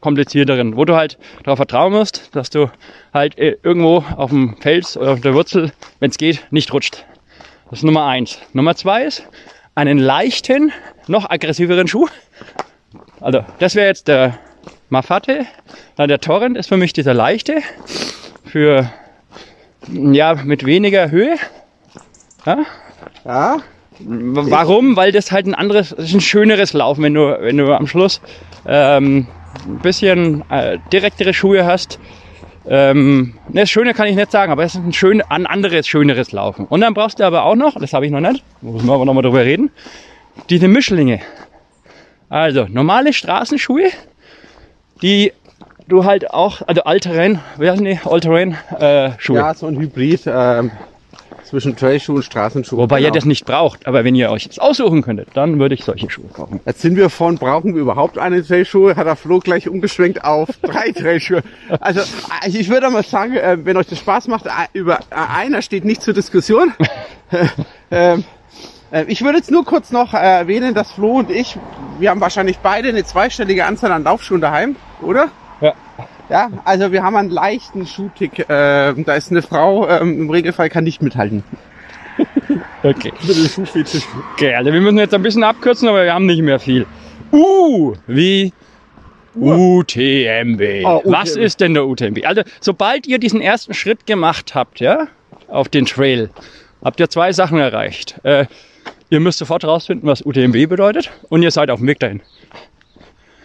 komplizierteren, 0.00 0.76
wo 0.76 0.84
du 0.84 0.96
halt 0.96 1.18
darauf 1.42 1.58
vertrauen 1.58 1.92
musst, 1.92 2.34
dass 2.34 2.50
du 2.50 2.70
halt 3.12 3.38
äh, 3.38 3.56
irgendwo 3.62 4.04
auf 4.16 4.30
dem 4.30 4.56
Fels 4.60 4.96
oder 4.96 5.12
auf 5.12 5.20
der 5.20 5.34
Wurzel, 5.34 5.72
wenn 6.00 6.10
es 6.10 6.18
geht, 6.18 6.46
nicht 6.50 6.72
rutscht. 6.72 7.04
Das 7.70 7.80
ist 7.80 7.84
Nummer 7.84 8.06
eins. 8.06 8.38
Nummer 8.52 8.74
zwei 8.76 9.04
ist 9.04 9.26
einen 9.74 9.98
leichten, 9.98 10.72
noch 11.06 11.30
aggressiveren 11.30 11.88
Schuh. 11.88 12.08
Also 13.20 13.44
das 13.58 13.74
wäre 13.74 13.88
jetzt 13.88 14.08
der 14.08 14.38
Mafate. 14.88 15.46
Dann 15.96 16.08
der 16.08 16.20
Torrent 16.20 16.56
ist 16.56 16.68
für 16.68 16.76
mich 16.76 16.92
dieser 16.92 17.14
leichte. 17.14 17.62
Für 18.44 18.90
ja 19.88 20.34
mit 20.34 20.64
weniger 20.64 21.10
Höhe. 21.10 21.36
Ja, 22.46 22.58
Ja, 23.24 23.56
Warum? 24.00 24.96
Weil 24.96 25.12
das 25.12 25.30
halt 25.30 25.46
ein 25.46 25.54
anderes, 25.54 25.90
das 25.90 26.06
ist 26.06 26.14
ein 26.14 26.20
schöneres 26.20 26.72
Laufen, 26.72 27.02
wenn 27.04 27.14
du, 27.14 27.38
wenn 27.40 27.56
du 27.56 27.72
am 27.72 27.86
Schluss 27.86 28.20
ähm, 28.66 29.26
ein 29.66 29.78
bisschen 29.78 30.42
äh, 30.50 30.78
direktere 30.92 31.32
Schuhe 31.32 31.64
hast. 31.64 31.98
Ähm, 32.66 33.34
ne, 33.48 33.60
das 33.60 33.70
Schöne 33.70 33.92
kann 33.92 34.06
ich 34.06 34.16
nicht 34.16 34.30
sagen, 34.30 34.50
aber 34.50 34.64
es 34.64 34.74
ist 34.74 34.80
ein, 34.80 34.92
schön, 34.92 35.22
ein 35.22 35.46
anderes, 35.46 35.86
schöneres 35.86 36.32
Laufen. 36.32 36.66
Und 36.66 36.80
dann 36.80 36.94
brauchst 36.94 37.20
du 37.20 37.24
aber 37.24 37.44
auch 37.44 37.56
noch, 37.56 37.78
das 37.78 37.92
habe 37.92 38.06
ich 38.06 38.12
noch 38.12 38.20
nicht, 38.20 38.42
muss 38.62 38.82
man 38.82 38.94
aber 38.94 39.04
noch 39.04 39.14
mal 39.14 39.22
drüber 39.22 39.44
reden, 39.44 39.70
diese 40.48 40.66
Mischlinge. 40.66 41.20
Also 42.30 42.66
normale 42.68 43.12
Straßenschuhe, 43.12 43.90
die 45.02 45.32
du 45.88 46.04
halt 46.04 46.30
auch, 46.30 46.62
also 46.66 46.84
All-Terrain, 46.84 47.40
wie 47.58 47.70
heißen 47.70 47.84
die? 47.84 47.98
All-Terrain 48.04 48.56
äh, 48.78 49.10
Schuhe. 49.18 49.36
ja, 49.36 49.54
so 49.54 49.66
ein 49.66 49.78
Hybrid 49.78 50.22
ähm, 50.26 50.70
zwischen 51.54 51.76
Trailschuh 51.76 52.14
und 52.16 52.24
Straßenschuh. 52.24 52.76
Wobei 52.76 52.98
ihr 52.98 53.04
Genau. 53.04 53.14
das 53.14 53.24
nicht 53.26 53.44
braucht, 53.44 53.86
aber 53.86 54.02
wenn 54.02 54.16
ihr 54.16 54.28
euch 54.30 54.48
das 54.48 54.58
aussuchen 54.58 55.02
könntet, 55.02 55.28
dann 55.34 55.60
würde 55.60 55.76
ich 55.76 55.84
solche 55.84 56.10
Schuhe 56.10 56.26
kaufen. 56.32 56.58
Jetzt 56.66 56.80
sind 56.80 56.96
wir 56.96 57.10
von, 57.10 57.38
brauchen 57.38 57.74
wir 57.76 57.80
überhaupt 57.82 58.18
eine 58.18 58.44
Trailschuhe? 58.44 58.96
Hat 58.96 59.06
der 59.06 59.14
Flo 59.14 59.38
gleich 59.38 59.68
umgeschwenkt 59.68 60.24
auf 60.24 60.48
drei 60.62 60.90
Trailschuhe. 60.90 61.42
Also 61.78 62.00
ich 62.48 62.68
würde 62.70 62.90
mal 62.90 63.04
sagen, 63.04 63.36
äh, 63.36 63.56
wenn 63.62 63.76
euch 63.76 63.86
das 63.86 64.00
Spaß 64.00 64.26
macht, 64.26 64.46
äh, 64.46 64.50
über 64.72 64.98
äh, 65.10 65.14
einer 65.14 65.62
steht 65.62 65.84
nicht 65.84 66.02
zur 66.02 66.12
Diskussion. 66.12 66.72
ähm, 67.92 68.24
äh, 68.90 69.04
ich 69.06 69.22
würde 69.22 69.38
jetzt 69.38 69.52
nur 69.52 69.64
kurz 69.64 69.92
noch 69.92 70.12
äh, 70.12 70.16
erwähnen, 70.16 70.74
dass 70.74 70.90
Flo 70.90 71.18
und 71.18 71.30
ich, 71.30 71.56
wir 72.00 72.10
haben 72.10 72.20
wahrscheinlich 72.20 72.58
beide 72.58 72.88
eine 72.88 73.04
zweistellige 73.04 73.64
Anzahl 73.64 73.92
an 73.92 74.02
Laufschuhen 74.02 74.40
daheim, 74.40 74.74
oder? 75.02 75.28
Ja. 75.60 75.74
Ja, 76.30 76.50
also 76.64 76.90
wir 76.92 77.02
haben 77.02 77.16
einen 77.16 77.30
leichten 77.30 77.86
Schuhtick. 77.86 78.38
Äh, 78.38 78.44
da 78.48 79.14
ist 79.14 79.30
eine 79.30 79.42
Frau, 79.42 79.88
ähm, 79.88 80.20
im 80.22 80.30
Regelfall 80.30 80.70
kann 80.70 80.84
nicht 80.84 81.02
mithalten. 81.02 81.44
Okay. 82.82 83.12
Mit 83.26 83.36
dem 83.36 83.48
Schuhfetisch. 83.48 84.02
Okay, 84.34 84.54
also 84.54 84.70
wir 84.70 84.80
müssen 84.80 84.98
jetzt 84.98 85.14
ein 85.14 85.22
bisschen 85.22 85.42
abkürzen, 85.42 85.88
aber 85.88 86.04
wir 86.04 86.12
haben 86.12 86.26
nicht 86.26 86.42
mehr 86.42 86.60
viel. 86.60 86.86
U 87.32 87.94
wie 88.06 88.52
UTMB. 89.34 90.60
Oh, 90.84 90.98
UTMB. 90.98 91.04
Was 91.04 91.34
ist 91.34 91.60
denn 91.60 91.72
der 91.72 91.86
UTMB? 91.86 92.26
Also, 92.26 92.42
sobald 92.60 93.06
ihr 93.06 93.18
diesen 93.18 93.40
ersten 93.40 93.72
Schritt 93.72 94.06
gemacht 94.06 94.54
habt, 94.54 94.80
ja, 94.80 95.08
auf 95.48 95.68
den 95.70 95.86
Trail, 95.86 96.30
habt 96.84 97.00
ihr 97.00 97.08
zwei 97.08 97.32
Sachen 97.32 97.58
erreicht. 97.58 98.20
Äh, 98.22 98.46
ihr 99.10 99.20
müsst 99.20 99.38
sofort 99.38 99.64
rausfinden, 99.64 100.08
was 100.08 100.24
UTMB 100.24 100.68
bedeutet 100.68 101.10
und 101.30 101.42
ihr 101.42 101.50
seid 101.50 101.70
auf 101.70 101.80
dem 101.80 101.88
Weg 101.88 102.00
dahin. 102.00 102.20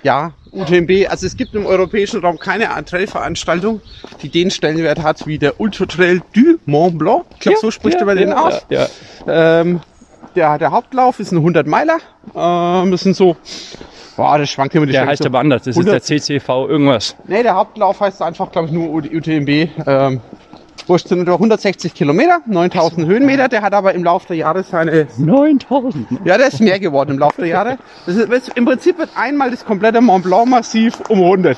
Ja, 0.04 0.32
UTMB, 0.52 1.08
also 1.10 1.26
es 1.26 1.36
gibt 1.36 1.54
im 1.56 1.66
europäischen 1.66 2.22
Raum 2.22 2.40
keine 2.40 2.68
Trailveranstaltung, 2.86 3.82
die 4.22 4.30
den 4.30 4.50
Stellenwert 4.50 5.02
hat 5.04 5.28
wie 5.28 5.38
der 5.38 5.60
Ultra 5.60 5.86
Trail 5.86 6.22
du 6.34 6.58
Mont 6.66 6.98
Blanc. 6.98 7.26
Ich 7.34 7.40
glaube, 7.40 7.58
so 7.60 7.72
spricht 7.72 8.00
ja, 8.00 8.06
man 8.06 8.18
den 8.18 8.30
ja, 8.30 8.42
aus. 8.42 8.66
Ja, 8.70 8.88
ja. 9.28 9.62
Ähm, 9.62 9.82
der, 10.36 10.58
der 10.58 10.72
Hauptlauf 10.72 11.20
ist 11.20 11.32
ein 11.32 11.38
100 11.38 11.68
Meiler. 11.68 11.98
Ähm, 12.36 12.92
das 12.92 13.02
sind 13.02 13.16
so, 13.16 13.36
boah, 14.16 14.38
das 14.38 14.50
schwankt 14.50 14.74
immer 14.76 14.86
die 14.86 14.94
Der 14.94 15.06
heißt 15.06 15.24
so 15.24 15.30
aber 15.30 15.40
anders. 15.40 15.64
Das 15.64 15.76
ist 15.76 15.78
100 15.78 15.94
der 15.96 16.02
CCV 16.02 16.68
irgendwas. 16.68 17.16
Nee, 17.28 17.44
der 17.44 17.56
Hauptlauf 17.56 18.00
heißt 18.00 18.22
einfach, 18.22 18.52
glaube 18.52 18.68
ich, 18.68 18.74
nur 18.74 18.90
UTMB. 18.90 19.70
Ähm, 19.86 20.22
wurscht, 20.88 21.08
sind 21.08 21.22
etwa 21.22 21.34
160 21.34 21.94
Kilometer, 21.94 22.40
9000 22.46 23.08
Höhenmeter. 23.08 23.48
Der 23.50 23.62
hat 23.62 23.74
aber 23.74 23.94
im 23.94 24.04
Laufe 24.04 24.28
der 24.28 24.38
Jahre 24.38 24.64
seine 24.64 25.08
9000. 25.18 26.08
ja, 26.26 26.38
der 26.38 26.48
ist 26.48 26.62
mehr 26.62 26.80
geworden 26.80 27.12
im 27.12 27.20
Laufe 27.20 27.42
der 27.42 27.48
Jahre. 27.50 27.78
Das 28.06 28.16
ist, 28.16 28.32
das- 28.32 28.48
Im 28.50 28.66
Prinzip 28.66 28.98
wird 28.98 29.10
einmal 29.16 29.52
das 29.52 29.66
komplette 29.66 30.00
Mont 30.02 30.24
Blanc 30.24 30.48
Massiv 30.50 31.00
umrundet. 31.10 31.58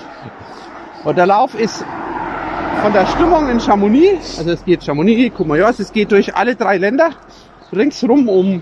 Und 1.03 1.17
der 1.17 1.26
Lauf 1.26 1.59
ist 1.59 1.84
von 2.82 2.93
der 2.93 3.05
Stimmung 3.07 3.49
in 3.49 3.59
Chamonix, 3.59 4.39
also 4.39 4.51
es 4.51 4.63
geht 4.65 4.84
Chamonix, 4.84 5.36
Courmayeurs, 5.36 5.80
es 5.80 5.91
geht 5.91 6.11
durch 6.11 6.36
alle 6.36 6.55
drei 6.55 6.78
Länder 6.78 7.11
ringsrum 7.74 8.28
um 8.28 8.61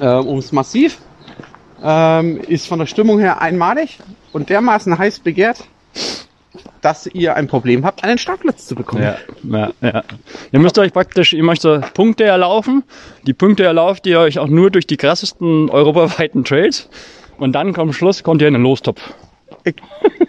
äh, 0.00 0.06
ums 0.06 0.52
Massiv, 0.52 0.98
ähm, 1.82 2.40
ist 2.48 2.66
von 2.66 2.78
der 2.78 2.86
Stimmung 2.86 3.18
her 3.18 3.40
einmalig 3.42 3.98
und 4.32 4.48
dermaßen 4.50 4.96
heiß 4.98 5.20
begehrt, 5.20 5.64
dass 6.80 7.06
ihr 7.06 7.36
ein 7.36 7.46
Problem 7.46 7.84
habt, 7.84 8.04
einen 8.04 8.18
Startplatz 8.18 8.66
zu 8.66 8.74
bekommen. 8.74 9.02
Ja, 9.02 9.16
ja, 9.42 9.72
ja. 9.80 10.04
Ihr 10.50 10.58
müsst 10.58 10.78
euch 10.78 10.92
praktisch, 10.92 11.32
ihr 11.32 11.44
möchtet 11.44 11.94
Punkte 11.94 12.24
erlaufen. 12.24 12.84
Die 13.26 13.32
Punkte 13.32 13.64
erlauft 13.64 14.06
ihr 14.06 14.20
euch 14.20 14.38
auch 14.38 14.48
nur 14.48 14.70
durch 14.70 14.86
die 14.86 14.96
krassesten 14.96 15.70
europaweiten 15.70 16.44
Trails. 16.44 16.88
Und 17.38 17.52
dann 17.52 17.74
am 17.76 17.92
Schluss 17.92 18.22
kommt 18.22 18.42
ihr 18.42 18.48
in 18.48 18.54
den 18.54 18.62
Lostopf. 18.62 19.00
Äh, 19.64 19.72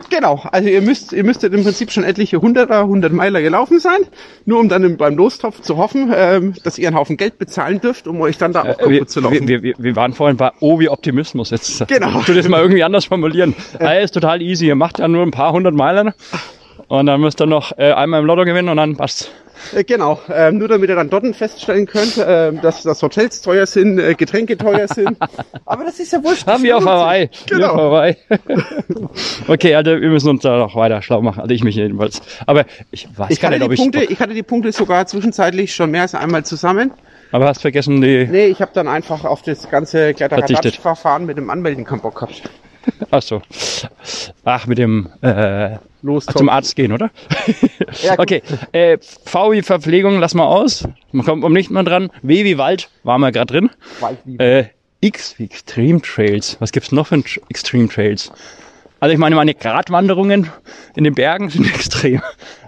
Genau, 0.10 0.44
also 0.52 0.70
ihr 0.70 0.82
müsst, 0.82 1.12
ihr 1.12 1.24
müsstet 1.24 1.54
im 1.56 1.64
Prinzip 1.64 1.92
schon 1.92 2.04
etliche 2.04 2.40
Hunderter, 2.40 2.86
hundert 2.86 3.14
Meiler 3.14 3.42
gelaufen 3.42 3.80
sein, 3.80 3.98
nur 4.46 4.60
um 4.60 4.70
dann 4.70 4.84
im- 4.84 4.98
beim 4.98 5.16
Lostopf 5.18 5.62
zu 5.62 5.78
hoffen, 5.78 6.12
ähm, 6.16 6.54
dass 6.64 6.78
ihr 6.78 6.88
einen 6.88 6.98
Haufen 6.98 7.18
Geld 7.18 7.40
bezahlen 7.40 7.82
dürft, 7.82 8.08
um 8.08 8.22
euch 8.22 8.38
dann 8.38 8.54
da 8.54 8.62
auch 8.62 8.80
Äh, 8.80 8.90
wir, 8.90 9.08
zu 9.08 9.22
laufen. 9.22 9.48
wir, 9.48 9.64
wir, 9.64 9.74
wir 9.78 9.96
waren 9.96 10.14
vorhin 10.14 10.38
bei 10.38 10.52
Oh 10.60 10.80
wie 10.80 10.88
Optimismus. 10.90 11.50
Jetzt 11.50 11.88
Genau. 11.88 12.22
tu 12.26 12.34
das 12.34 12.48
mal 12.48 12.62
irgendwie 12.62 12.84
anders 12.84 13.06
formulieren. 13.06 13.56
Ah, 13.80 13.94
ist 13.94 14.12
total 14.14 14.42
easy. 14.44 14.68
Ihr 14.68 14.76
macht 14.76 15.00
ja 15.00 15.08
nur 15.08 15.24
ein 15.24 15.32
paar 15.32 15.52
hundert 15.52 15.74
Meilen 15.74 16.14
und 16.88 17.06
dann 17.08 17.20
müsst 17.22 17.42
ihr 17.42 17.48
noch 17.48 17.72
äh, 17.78 17.92
einmal 17.94 18.20
im 18.20 18.28
Lotto 18.28 18.46
gewinnen 18.46 18.70
und 18.70 18.78
dann 18.78 18.96
passt. 18.98 19.32
Äh, 19.74 19.84
genau, 19.84 20.20
ähm, 20.32 20.58
nur 20.58 20.68
damit 20.68 20.90
ihr 20.90 20.96
dann 20.96 21.10
dort 21.10 21.24
feststellen 21.36 21.86
könnt, 21.86 22.20
ähm, 22.26 22.60
dass, 22.62 22.84
dass 22.84 23.02
Hotels 23.02 23.42
teuer 23.42 23.66
sind, 23.66 24.00
äh, 24.00 24.14
Getränke 24.16 24.58
teuer 24.58 24.88
sind. 24.88 25.18
Aber 25.66 25.86
das 25.86 26.00
ist 26.00 26.12
ja 26.12 26.24
wurscht. 26.24 26.48
Ah, 26.48 26.58
wie 26.62 26.74
auf 26.74 26.86
Hawaii. 26.86 27.30
Wie 27.32 27.54
auf 27.64 27.72
Genau. 27.72 27.78
Hawaii. 27.78 28.16
okay, 29.48 29.76
also 29.76 29.92
wir 29.92 30.10
müssen 30.10 30.30
uns 30.30 30.42
da 30.42 30.58
noch 30.58 30.76
weiter 30.76 31.02
schlau 31.02 31.22
machen. 31.22 31.42
Also 31.42 31.54
ich 31.54 31.64
mich 31.64 31.76
jedenfalls. 31.76 32.22
Aber 32.46 32.66
ich 32.92 33.08
weiß 33.16 33.32
Ich 33.32 33.40
gar 33.40 33.50
nicht, 33.50 33.62
ob 33.62 33.72
ich. 33.72 33.80
Punkte, 33.80 34.04
ich 34.04 34.20
hatte 34.20 34.34
die 34.34 34.44
Punkte 34.44 34.72
sogar 34.72 35.06
zwischenzeitlich 35.06 35.74
schon 35.74 35.92
mehr 35.92 36.02
als 36.04 36.16
einmal 36.16 36.44
zusammen. 36.46 36.92
Aber 37.32 37.48
hast 37.48 37.62
vergessen 37.62 38.02
die. 38.02 38.28
Nee, 38.30 38.46
ich 38.48 38.62
habe 38.62 38.72
dann 38.74 38.88
einfach 38.88 39.26
auf 39.26 39.42
das 39.42 39.70
ganze 39.70 40.14
Verzichtet. 40.14 40.30
Kletteradatsch-Verfahren 40.38 41.26
mit 41.26 41.38
dem 41.38 41.50
Anmelden 41.50 41.84
keinen 41.84 42.02
Bock 42.02 42.16
gehabt. 42.16 42.44
Ach 43.12 43.22
so. 43.22 43.42
Ach, 44.44 44.68
mit 44.68 44.78
dem 44.78 45.10
äh, 45.22 45.78
Los, 46.02 46.26
zum 46.26 46.50
Arzt 46.50 46.76
gehen, 46.76 46.92
oder? 46.92 47.12
Ja, 48.02 48.14
okay. 48.20 48.42
Äh, 48.72 48.98
V 49.26 49.52
wie 49.52 49.62
Verpflegung 49.62 50.20
lassen 50.20 50.38
wir 50.38 50.48
aus. 50.48 50.88
Man 51.12 51.26
kommt 51.26 51.44
um 51.44 51.54
nicht 51.54 51.72
mal 51.72 51.84
dran. 51.84 52.10
W 52.22 52.44
wie 52.44 52.58
Wald 52.58 52.90
waren 53.04 53.22
wir 53.22 53.32
gerade 53.32 53.54
drin. 53.54 53.70
Waldliebe. 54.00 54.44
Äh, 54.44 54.66
X 55.02 55.36
wie 55.38 55.46
Extreme 55.46 56.02
Trails. 56.02 56.58
Was 56.60 56.72
gibt's 56.72 56.92
noch 56.92 57.08
für 57.08 57.16
Tr- 57.16 57.42
Extreme 57.50 57.88
Trails? 57.90 58.32
Also 59.00 59.12
ich 59.14 59.20
meine, 59.20 59.36
meine 59.36 59.54
Gratwanderungen 59.54 60.50
in 60.96 61.04
den 61.04 61.14
Bergen 61.14 61.50
sind 61.50 61.66
extrem. 61.74 62.22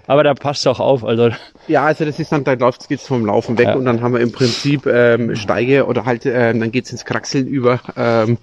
Aber 0.06 0.22
da 0.22 0.34
passt 0.34 0.66
auch 0.68 0.80
auf. 0.80 1.02
Also 1.04 1.30
Ja, 1.66 1.86
also 1.86 2.04
das 2.04 2.18
ist 2.20 2.30
dann, 2.32 2.44
da 2.44 2.52
läuft 2.52 2.88
geht's 2.88 3.06
vom 3.06 3.24
Laufen 3.26 3.56
weg 3.58 3.68
Ja. 3.68 3.74
und 3.74 3.86
dann 3.86 4.02
haben 4.02 4.12
wir 4.14 4.20
im 4.20 4.32
Prinzip 4.32 4.86
ähm, 4.86 5.34
Steige 5.34 5.86
oder 5.86 6.04
halt, 6.04 6.26
ähm, 6.26 6.60
dann 6.60 6.70
geht's 6.72 6.90
ins 6.92 7.04
Kraxeln 7.06 7.46
über. 7.46 7.80
Ähm, 7.96 8.36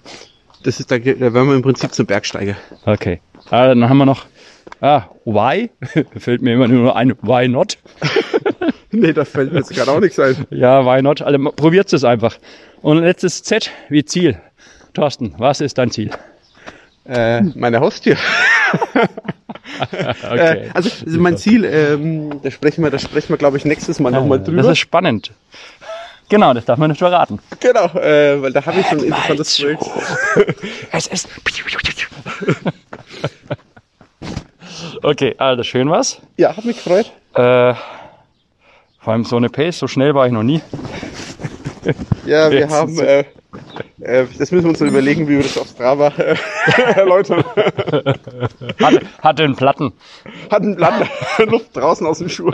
das 0.64 0.80
ist, 0.80 0.92
da, 0.92 0.98
da 0.98 1.06
werden 1.06 1.48
wir 1.48 1.56
im 1.56 1.62
Prinzip 1.62 1.94
zum 1.94 2.06
Bergsteiger. 2.06 2.56
Okay. 2.86 3.22
Ah, 3.50 3.68
dann 3.68 3.88
haben 3.88 3.98
wir 3.98 4.06
noch. 4.06 4.26
Ah, 4.82 5.04
why? 5.26 5.70
Fällt 6.18 6.42
mir 6.42 6.54
immer 6.54 6.68
nur 6.68 6.96
ein, 6.96 7.14
why 7.22 7.48
not? 7.48 7.78
nee, 8.92 9.14
da 9.14 9.26
fällt 9.26 9.52
mir 9.52 9.60
jetzt 9.60 9.74
gerade 9.74 9.92
auch 9.92 10.00
nichts 10.00 10.20
ein. 10.20 10.36
Ja, 10.50 10.86
why 10.86 11.02
not? 11.02 11.22
Also 11.22 11.38
probiert 11.52 11.92
es 11.94 12.04
einfach. 12.04 12.38
Und 12.82 13.00
letztes 13.00 13.44
Z 13.44 13.72
wie 13.90 14.04
Ziel. 14.04 14.40
Thorsten, 14.94 15.34
was 15.38 15.62
ist 15.62 15.78
dein 15.78 15.92
Ziel? 15.92 16.12
Äh, 17.06 17.42
meine 17.56 17.80
Haustür. 17.80 18.18
Okay. 20.30 20.66
Äh, 20.66 20.70
also, 20.74 20.90
also 21.06 21.20
mein 21.20 21.38
Ziel, 21.38 21.64
ähm, 21.66 22.42
da 22.42 22.52
sprechen 22.52 22.84
wir, 22.84 22.92
da 22.92 23.00
sprechen 23.00 23.30
wir, 23.30 23.38
glaube 23.38 23.58
ich, 23.58 23.66
nächstes 23.66 24.00
Mal 24.00 24.12
nochmal 24.12 24.40
das 24.40 24.48
drüber. 24.48 24.72
ist 24.72 24.80
spannend. 24.80 25.32
Genau, 26.30 26.54
das 26.54 26.66
darf 26.66 26.78
man 26.80 26.90
nicht 26.90 27.00
verraten. 27.00 27.40
Genau, 27.60 27.86
äh, 27.98 28.42
weil 28.42 28.52
da 28.54 28.66
habe 28.66 28.80
ich 28.80 28.88
schon 28.88 29.00
ein 29.00 29.06
interessantes 29.06 29.58
Bild. 29.58 29.80
Es 30.92 31.08
ist. 31.08 31.28
Okay, 35.02 35.36
also 35.38 35.64
schön 35.64 35.90
was. 35.90 36.22
Ja, 36.38 36.56
hat 36.56 36.64
mich 36.66 36.78
gefreut. 36.78 37.12
Äh, 37.34 37.74
vor 39.00 39.14
allem 39.14 39.26
so 39.26 39.36
eine 39.36 39.50
Pace, 39.50 39.80
so 39.80 39.88
schnell 39.88 40.16
war 40.16 40.26
ich 40.28 40.32
noch 40.32 40.44
nie. 40.44 40.62
Ja, 42.26 42.50
wir 42.50 42.60
Jetzt 42.60 42.72
haben, 42.72 42.98
äh, 43.00 43.26
äh, 44.02 44.26
das 44.38 44.52
müssen 44.52 44.64
wir 44.64 44.70
uns 44.70 44.80
noch 44.80 44.88
überlegen, 44.88 45.28
wie 45.28 45.36
wir 45.38 45.44
das 45.44 45.58
auf 45.58 45.68
Strava 45.68 46.08
äh, 46.18 46.36
erläutern. 46.96 47.44
Hatte, 48.82 49.02
hatte 49.22 49.44
einen 49.44 49.56
Platten. 49.56 49.94
Hat 50.50 50.64
ein 50.64 50.76
Blatt 50.76 51.10
Luft 51.46 51.76
draußen 51.76 52.06
aus 52.08 52.20
dem 52.20 52.30
Schuh. 52.30 52.52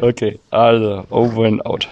Okay, 0.00 0.38
also 0.50 1.04
over 1.10 1.46
and 1.46 1.64
out. 1.64 1.88